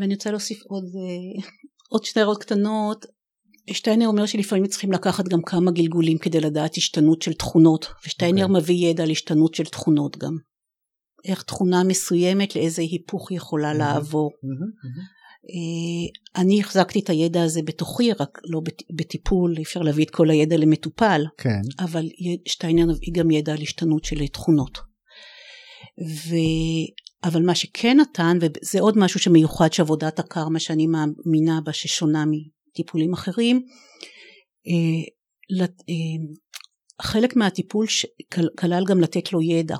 ואני 0.00 0.14
רוצה 0.14 0.30
להוסיף 0.30 0.62
עוד, 0.66 0.84
אה, 0.84 1.48
עוד 1.90 2.04
שתי 2.04 2.20
הערות 2.20 2.42
קטנות 2.42 3.06
שטיינר 3.72 4.06
אומר 4.06 4.26
שלפעמים 4.26 4.66
צריכים 4.66 4.92
לקחת 4.92 5.28
גם 5.28 5.42
כמה 5.42 5.70
גלגולים 5.70 6.18
כדי 6.18 6.40
לדעת 6.40 6.76
השתנות 6.76 7.22
של 7.22 7.32
תכונות 7.32 7.86
ושטיינר 8.06 8.44
okay. 8.44 8.48
אוקיי. 8.48 8.62
מביא 8.62 8.90
ידע 8.90 9.02
על 9.02 9.10
השתנות 9.10 9.54
של 9.54 9.64
תכונות 9.64 10.18
גם. 10.18 10.36
איך 11.24 11.42
תכונה 11.42 11.84
מסוימת 11.84 12.56
לאיזה 12.56 12.82
היפוך 12.82 13.32
יכולה 13.32 13.72
mm-hmm. 13.72 13.78
לעבור. 13.78 14.30
Mm-hmm. 14.30 15.23
Mm-hmm. 15.44 16.40
אני 16.40 16.60
החזקתי 16.60 17.00
את 17.00 17.10
הידע 17.10 17.42
הזה 17.42 17.60
בתוכי 17.64 18.12
רק 18.12 18.38
לא 18.44 18.60
בטיפול 18.96 19.54
אי 19.56 19.62
אפשר 19.62 19.80
להביא 19.80 20.04
את 20.04 20.10
כל 20.10 20.30
הידע 20.30 20.56
למטופל 20.56 21.24
כן. 21.38 21.60
אבל 21.78 22.08
שטיינר 22.48 22.86
מביא 22.86 23.12
גם 23.12 23.30
ידע 23.30 23.52
על 23.52 23.62
השתנות 23.62 24.04
של 24.04 24.26
תכונות. 24.26 24.78
ו... 26.06 26.34
אבל 27.24 27.42
מה 27.42 27.54
שכן 27.54 27.96
נתן 28.00 28.38
וזה 28.40 28.80
עוד 28.80 28.98
משהו 28.98 29.20
שמיוחד 29.20 29.72
שעבודת 29.72 30.18
הקרמה 30.18 30.60
שאני 30.60 30.86
מאמינה 30.86 31.60
בה 31.64 31.72
ששונה 31.72 32.24
טיפולים 32.74 33.12
אחרים 33.12 33.62
אה, 34.66 35.62
אה, 35.88 36.24
חלק 37.02 37.36
מהטיפול 37.36 37.86
כלל 38.58 38.84
גם 38.88 39.00
לתת 39.00 39.32
לו 39.32 39.42
ידע 39.42 39.76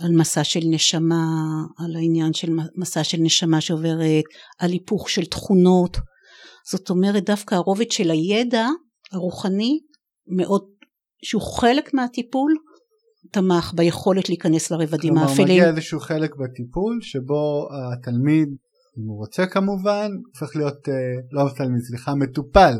על 0.00 0.12
מסע 0.16 0.44
של 0.44 0.60
נשמה, 0.64 1.24
על 1.78 1.96
העניין 1.96 2.32
של 2.32 2.48
מסע 2.76 3.04
של 3.04 3.18
נשמה 3.20 3.60
שעוברת, 3.60 4.24
על 4.58 4.70
היפוך 4.70 5.10
של 5.10 5.24
תכונות. 5.24 5.96
זאת 6.70 6.90
אומרת 6.90 7.24
דווקא 7.24 7.54
הרובד 7.54 7.90
של 7.90 8.10
הידע 8.10 8.66
הרוחני 9.12 9.78
מאוד, 10.36 10.62
שהוא 11.22 11.42
חלק 11.42 11.94
מהטיפול, 11.94 12.54
תמך 13.32 13.72
ביכולת 13.76 14.28
להיכנס 14.28 14.70
לרבדים 14.70 15.18
האפלים. 15.18 15.36
כלומר 15.36 15.50
מגיע 15.50 15.68
איזשהו 15.70 16.00
חלק 16.00 16.30
בטיפול 16.36 16.98
שבו 17.02 17.68
התלמיד 17.92 18.48
אם 18.98 19.08
הוא 19.08 19.18
רוצה 19.18 19.46
כמובן, 19.46 20.10
הופך 20.26 20.56
להיות, 20.56 20.88
אה, 20.88 20.94
לא 21.32 21.50
תלמיד, 21.56 21.82
סליחה, 21.82 22.14
מטופל, 22.14 22.74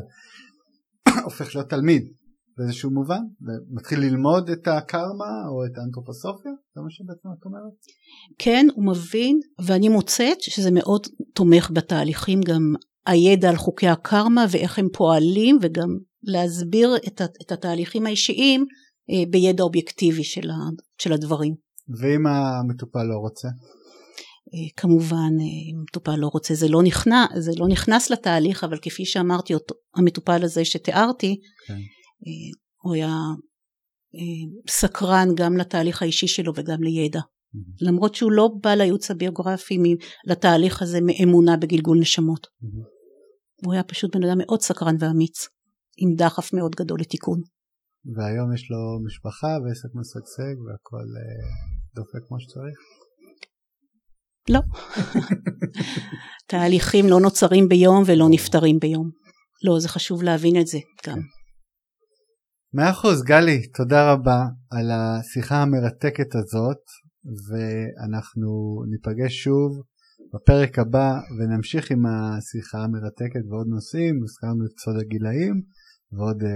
הופך 1.24 1.54
להיות 1.54 1.70
תלמיד 1.70 2.12
באיזשהו 2.60 2.90
מובן, 2.90 3.22
ומתחיל 3.40 3.98
ללמוד 4.00 4.50
את 4.50 4.68
הקרמה 4.68 5.32
או 5.50 5.64
את 5.66 5.78
האנתרופוסופיה, 5.78 6.52
זה 6.74 6.80
מה 6.80 6.90
שבעצם 6.90 7.28
את 7.38 7.44
אומרת? 7.44 7.72
כן, 8.38 8.66
הוא 8.74 8.86
מבין, 8.86 9.40
ואני 9.66 9.88
מוצאת 9.88 10.40
שזה 10.40 10.70
מאוד 10.70 11.06
תומך 11.34 11.70
בתהליכים, 11.74 12.40
גם 12.40 12.74
הידע 13.06 13.48
על 13.50 13.56
חוקי 13.56 13.88
הקרמה 13.88 14.44
ואיך 14.50 14.78
הם 14.78 14.88
פועלים, 14.92 15.58
וגם 15.62 15.88
להסביר 16.22 16.96
את, 17.06 17.22
את 17.42 17.52
התהליכים 17.52 18.06
האישיים 18.06 18.64
אה, 19.10 19.30
בידע 19.30 19.62
אובייקטיבי 19.62 20.24
של, 20.24 20.50
ה, 20.50 20.54
של 20.98 21.12
הדברים. 21.12 21.54
ואם 22.00 22.26
המטופל 22.26 23.02
לא 23.02 23.16
רוצה? 23.16 23.48
אה, 23.48 24.68
כמובן 24.76 25.32
אם 25.40 25.76
אה, 25.76 25.82
מטופל 25.82 26.16
לא 26.16 26.26
רוצה 26.32 26.54
זה 26.54 26.68
לא 26.68 26.82
נכנס, 26.82 27.28
זה 27.38 27.50
לא 27.58 27.68
נכנס 27.68 28.10
לתהליך 28.10 28.64
אבל 28.64 28.78
כפי 28.82 29.04
שאמרתי 29.04 29.54
אותו, 29.54 29.74
המטופל 29.96 30.44
הזה 30.44 30.64
שתיארתי 30.64 31.40
כן. 31.66 31.74
אה, 32.26 32.58
הוא 32.82 32.94
היה 32.94 33.14
סקרן 34.68 35.28
גם 35.36 35.56
לתהליך 35.56 36.02
האישי 36.02 36.26
שלו 36.26 36.52
וגם 36.56 36.82
לידע 36.82 37.20
mm-hmm. 37.20 37.86
למרות 37.86 38.14
שהוא 38.14 38.32
לא 38.32 38.50
בא 38.62 38.74
לייעוץ 38.74 39.10
הביוגרפי 39.10 39.78
לתהליך 40.26 40.82
הזה 40.82 40.98
מאמונה 41.00 41.56
בגלגול 41.56 41.98
נשמות 42.00 42.46
mm-hmm. 42.46 43.66
הוא 43.66 43.72
היה 43.72 43.82
פשוט 43.82 44.16
בן 44.16 44.24
אדם 44.24 44.38
מאוד 44.38 44.60
סקרן 44.60 44.96
ואמיץ 45.00 45.48
עם 45.98 46.14
דחף 46.16 46.52
מאוד 46.52 46.74
גדול 46.74 47.00
לתיקון 47.00 47.40
והיום 48.16 48.54
יש 48.54 48.70
לו 48.70 49.04
משפחה 49.06 49.46
ועסק 49.64 49.88
משגשג 49.94 50.56
והכל 50.66 51.06
דופק 51.94 52.28
כמו 52.28 52.40
שצריך 52.40 52.78
לא. 54.48 54.60
תהליכים 56.50 57.06
לא 57.08 57.20
נוצרים 57.20 57.68
ביום 57.68 58.02
ולא 58.06 58.26
נפתרים 58.30 58.78
ביום. 58.78 59.10
לא, 59.64 59.80
זה 59.80 59.88
חשוב 59.88 60.22
להבין 60.22 60.60
את 60.60 60.66
זה 60.66 60.78
גם. 61.06 61.18
מאה 62.74 62.90
אחוז, 62.90 63.22
גלי, 63.22 63.68
תודה 63.68 64.12
רבה 64.12 64.40
על 64.70 64.90
השיחה 64.90 65.56
המרתקת 65.62 66.34
הזאת, 66.34 66.82
ואנחנו 67.46 68.82
ניפגש 68.90 69.34
שוב 69.44 69.82
בפרק 70.34 70.78
הבא 70.78 71.10
ונמשיך 71.38 71.90
עם 71.90 72.02
השיחה 72.06 72.78
המרתקת 72.78 73.44
ועוד 73.48 73.66
נושאים, 73.66 74.14
הזכרנו 74.24 74.66
את 74.66 74.78
סוד 74.78 74.96
הגילאים 75.00 75.62
ועוד 76.12 76.42
uh, 76.42 76.46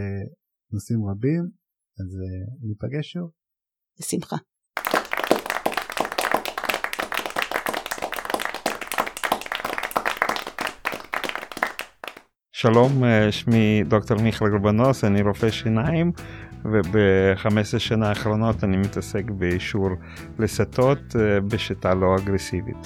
נושאים 0.73 1.01
רבים, 1.09 1.43
אז 2.01 2.11
uh, 2.25 2.69
ניפגש 2.69 3.13
שוב. 3.13 3.31
בשמחה. 4.01 4.37
שלום, 12.65 13.05
אה, 13.05 13.33
שמי 13.33 13.83
דוקטור 13.89 14.23
מיכאל 14.23 14.49
גרבנוס, 14.49 15.05
אני 15.05 15.23
רופא 15.23 15.51
שיניים 15.51 16.13
וב-15 16.65 17.79
שנה 17.79 18.09
האחרונות 18.09 18.65
אני 18.65 18.77
מתעסק 18.77 19.25
באישור 19.31 19.91
לסטות 20.39 21.17
אה, 21.17 21.41
בשיטה 21.41 21.95
לא 21.95 22.17
אגרסיבית. 22.17 22.77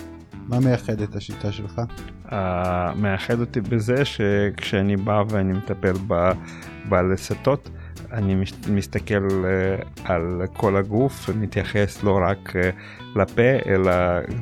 מה 0.48 0.60
מייחד 0.60 1.00
את 1.00 1.16
השיטה 1.16 1.52
שלך? 1.52 1.80
Uh, 2.26 2.32
מייחד 2.96 3.40
אותי 3.40 3.60
בזה 3.60 4.04
שכשאני 4.04 4.96
בא 4.96 5.22
ואני 5.28 5.52
מטפל 5.52 5.92
בלסטות, 6.88 7.70
אני 8.12 8.44
מסתכל 8.68 9.28
על 10.04 10.42
כל 10.52 10.76
הגוף 10.76 11.28
ומתייחס 11.28 12.02
לא 12.02 12.18
רק 12.28 12.52
לפה 13.16 13.42
אלא 13.66 13.92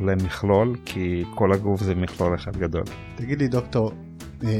למכלול, 0.01 0.77
כי 0.85 1.25
כל 1.35 1.53
הגוף 1.53 1.81
זה 1.81 1.95
מכלול 1.95 2.35
אחד 2.35 2.57
גדול. 2.57 2.85
תגיד 3.17 3.39
לי 3.39 3.49
דוקטור, 3.49 3.93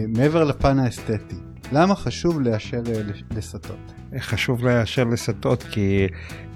מעבר 0.09 0.45
לפן 0.45 0.79
האסתטי, 0.79 1.37
למה 1.73 1.95
חשוב 1.95 2.41
לאשר 2.41 2.83
לסטות? 3.31 3.93
חשוב 4.19 4.65
לאשר 4.65 5.05
לסטות 5.05 5.63
כי, 5.63 6.07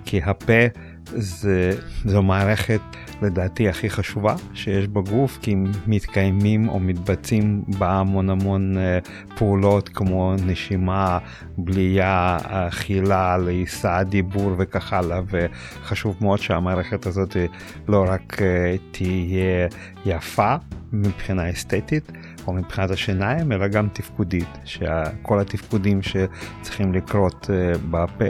כי 0.05 0.23
הפה 0.23 0.67
זה, 1.05 1.71
זו 2.05 2.23
מערכת 2.23 2.81
לדעתי 3.23 3.69
הכי 3.69 3.91
חשובה 3.91 4.35
שיש 4.55 4.89
בגוף 4.89 5.39
כי 5.43 5.55
מתקיימים 5.87 6.69
או 6.69 6.81
מתבצעים 6.81 7.63
בה 7.79 7.91
המון 7.91 8.31
המון 8.31 8.79
אה, 8.79 8.99
פעולות 9.37 9.89
כמו 9.89 10.35
נשימה, 10.47 11.19
בלייה, 11.59 12.39
אכילה, 12.43 13.39
לעיסה, 13.39 14.03
דיבור 14.03 14.55
וכך 14.59 14.93
הלאה 14.93 15.21
ושחשוב 15.31 16.17
מאוד 16.21 16.39
שהמערכת 16.39 17.07
הזאת 17.07 17.37
לא 17.89 18.05
רק 18.09 18.43
אה, 18.43 18.77
תהיה 18.91 19.69
יפה 20.07 20.55
מבחינה 20.93 21.51
אסתטית 21.51 22.13
או 22.51 22.55
מבחינת 22.55 22.91
השיניים 22.91 23.53
אלא 23.53 23.69
גם 23.69 23.89
תפקודית 23.93 24.49
שכל 24.65 25.41
התפקודים 25.41 26.01
שצריכים 26.03 26.93
לקרות 26.93 27.51
אה, 27.51 27.73
בפה 27.91 28.25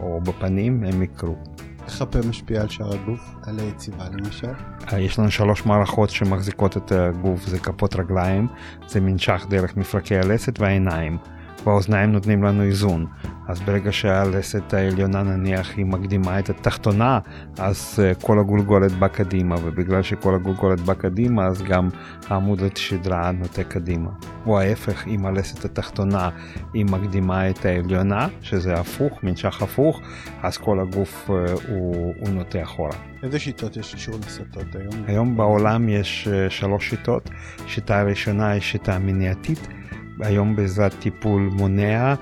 או 0.00 0.20
בפנים 0.20 0.84
הם 0.84 1.02
יקרו. 1.02 1.36
איך 1.86 2.02
הפה 2.02 2.18
משפיע 2.28 2.60
על 2.60 2.68
שאר 2.68 2.94
הגוף? 2.94 3.20
על 3.42 3.58
היציבה 3.58 4.04
למשל? 4.12 4.52
אה, 4.92 5.00
יש 5.00 5.18
לנו 5.18 5.30
שלוש 5.30 5.66
מערכות 5.66 6.10
שמחזיקות 6.10 6.76
את 6.76 6.92
הגוף, 6.92 7.46
זה 7.46 7.58
כפות 7.58 7.96
רגליים, 7.96 8.46
זה 8.86 9.00
מנשך 9.00 9.46
דרך 9.50 9.76
מפרקי 9.76 10.16
הלסת 10.16 10.60
והעיניים. 10.60 11.18
והאוזניים 11.64 12.12
נותנים 12.12 12.42
לנו 12.42 12.62
איזון. 12.62 13.06
אז 13.48 13.60
ברגע 13.60 13.92
שהלסת 13.92 14.74
העליונה 14.74 15.22
נניח 15.22 15.76
היא 15.76 15.86
מקדימה 15.86 16.38
את 16.38 16.50
התחתונה, 16.50 17.18
אז 17.58 17.98
uh, 17.98 18.22
כל 18.22 18.38
הגולגולת 18.38 18.92
בא 18.92 19.08
קדימה, 19.08 19.54
ובגלל 19.64 20.02
שכל 20.02 20.34
הגולגולת 20.34 20.80
בא 20.80 20.94
קדימה, 20.94 21.46
אז 21.46 21.62
גם 21.62 21.88
העמוד 22.28 22.62
השדרה 22.62 23.32
נוטה 23.32 23.64
קדימה. 23.64 24.10
או 24.46 24.60
ההפך, 24.60 25.06
אם 25.06 25.26
הלסת 25.26 25.64
התחתונה 25.64 26.30
היא 26.74 26.84
מקדימה 26.84 27.50
את 27.50 27.64
העליונה, 27.64 28.28
שזה 28.40 28.74
הפוך, 28.74 29.24
מנשך 29.24 29.62
הפוך, 29.62 30.00
אז 30.42 30.56
כל 30.56 30.80
הגוף 30.80 31.30
uh, 31.30 31.32
הוא, 31.68 32.14
הוא 32.20 32.28
נוטה 32.28 32.62
אחורה. 32.62 32.96
איזה 33.22 33.38
שיטות 33.38 33.76
יש 33.76 33.94
אישור 33.94 34.14
לסטות 34.26 34.74
היום? 34.74 35.04
היום 35.06 35.36
בעולם 35.36 35.88
יש 35.88 36.28
uh, 36.28 36.50
שלוש 36.50 36.90
שיטות. 36.90 37.30
שיטה 37.66 38.00
הראשונה 38.00 38.50
היא 38.50 38.60
שיטה 38.60 38.98
מניעתית. 38.98 39.68
היום 40.20 40.56
בעזרת 40.56 40.94
טיפול 41.00 41.50
מונע 41.52 42.14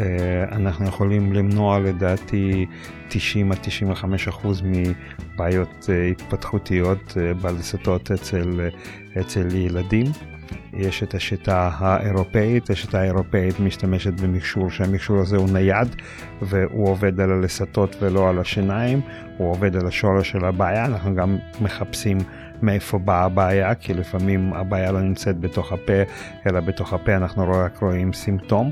אה, 0.00 0.44
אנחנו 0.52 0.86
יכולים 0.86 1.32
למנוע 1.32 1.78
לדעתי 1.78 2.66
90 3.08 3.52
עד 3.52 3.58
95 3.62 4.28
אחוז 4.28 4.62
מבעיות 4.64 5.86
אה, 5.88 6.06
התפתחותיות 6.06 7.14
אה, 7.16 7.34
בלסתות 7.34 8.10
אצל, 8.10 8.68
אצל 9.20 9.54
ילדים. 9.54 10.06
יש 10.72 11.02
את 11.02 11.14
השיטה 11.14 11.70
האירופאית, 11.78 12.70
השיטה 12.70 13.00
האירופאית 13.00 13.60
משתמשת 13.60 14.20
במכשור 14.20 14.70
שהמכשור 14.70 15.18
הזה 15.20 15.36
הוא 15.36 15.50
נייד 15.52 15.96
והוא 16.42 16.88
עובד 16.88 17.20
על 17.20 17.32
הלסתות 17.32 17.96
ולא 18.00 18.28
על 18.28 18.38
השיניים, 18.38 19.00
הוא 19.36 19.50
עובד 19.50 19.76
על 19.76 19.86
השורש 19.86 20.30
של 20.30 20.44
הבעיה, 20.44 20.84
אנחנו 20.84 21.14
גם 21.14 21.36
מחפשים 21.60 22.18
מאיפה 22.62 22.98
באה 22.98 23.24
הבעיה, 23.24 23.74
כי 23.74 23.94
לפעמים 23.94 24.52
הבעיה 24.52 24.92
לא 24.92 25.00
נמצאת 25.00 25.40
בתוך 25.40 25.72
הפה, 25.72 26.02
אלא 26.46 26.60
בתוך 26.60 26.92
הפה 26.92 27.16
אנחנו 27.16 27.50
רק 27.50 27.78
רואים 27.82 28.12
סימפטום. 28.12 28.70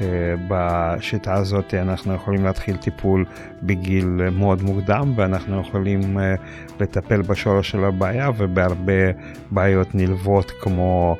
אה, 0.00 0.34
בשיטה 0.48 1.34
הזאת 1.34 1.74
אנחנו 1.74 2.14
יכולים 2.14 2.44
להתחיל 2.44 2.76
טיפול 2.76 3.24
בגיל 3.62 4.06
מאוד 4.32 4.62
מוקדם 4.62 5.12
ואנחנו 5.16 5.60
יכולים 5.60 6.18
אה, 6.18 6.34
לטפל 6.80 7.22
בשורש 7.22 7.70
של 7.70 7.84
הבעיה 7.84 8.30
ובהרבה 8.36 9.12
בעיות 9.50 9.94
נלוות 9.94 10.50
כמו 10.60 11.16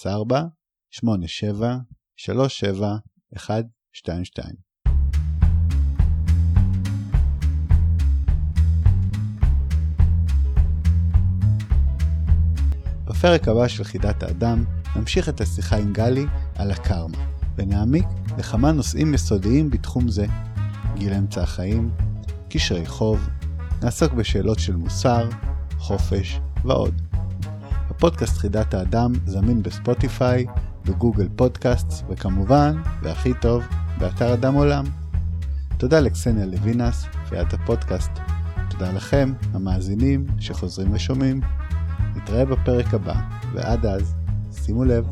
04 0.05 0.43
87 0.91 1.77
37 2.17 2.97
122. 3.33 4.55
בפרק 13.05 13.49
הבא 13.49 13.69
של 13.69 13.85
חידת 13.85 14.23
האדם 14.23 14.78
נמשיך 14.97 15.29
את 15.29 15.41
השיחה 15.41 15.77
עם 15.77 15.93
גלי 15.93 16.27
על 16.55 16.71
הקרמה, 16.71 17.19
ונעמיק 17.57 18.07
לכמה 18.39 18.73
נושאים 18.73 19.15
יסודיים 19.15 19.71
בתחום 19.71 20.09
זה, 20.09 20.27
גיל 20.95 21.15
אמצע 21.15 21.43
החיים, 21.43 21.91
קשרי 22.49 22.87
חוב, 22.87 23.29
נעסוק 23.83 24.13
בשאלות 24.13 24.59
של 24.59 24.77
מוסר, 24.77 25.29
חופש 25.79 26.41
ועוד. 26.65 27.03
הפודקאסט 27.91 28.37
חידת 28.37 28.75
האדם 28.75 29.13
זמין 29.27 29.63
בספוטיפיי, 29.63 30.47
בגוגל 30.85 31.29
פודקאסט, 31.37 32.05
וכמובן, 32.09 32.83
והכי 33.03 33.35
טוב, 33.41 33.65
באתר 33.99 34.35
אדם 34.35 34.55
עולם. 34.55 34.85
תודה 35.77 36.01
לקסניה 36.01 36.47
לוינס, 36.47 37.05
פיית 37.29 37.53
הפודקאסט. 37.53 38.11
תודה 38.71 38.93
לכם, 38.93 39.33
המאזינים, 39.53 40.27
שחוזרים 40.39 40.93
ושומעים. 40.93 41.41
נתראה 42.17 42.45
בפרק 42.45 42.95
הבא, 42.95 43.15
ועד 43.53 43.87
אז, 43.87 44.15
Simuleb. 44.63 45.07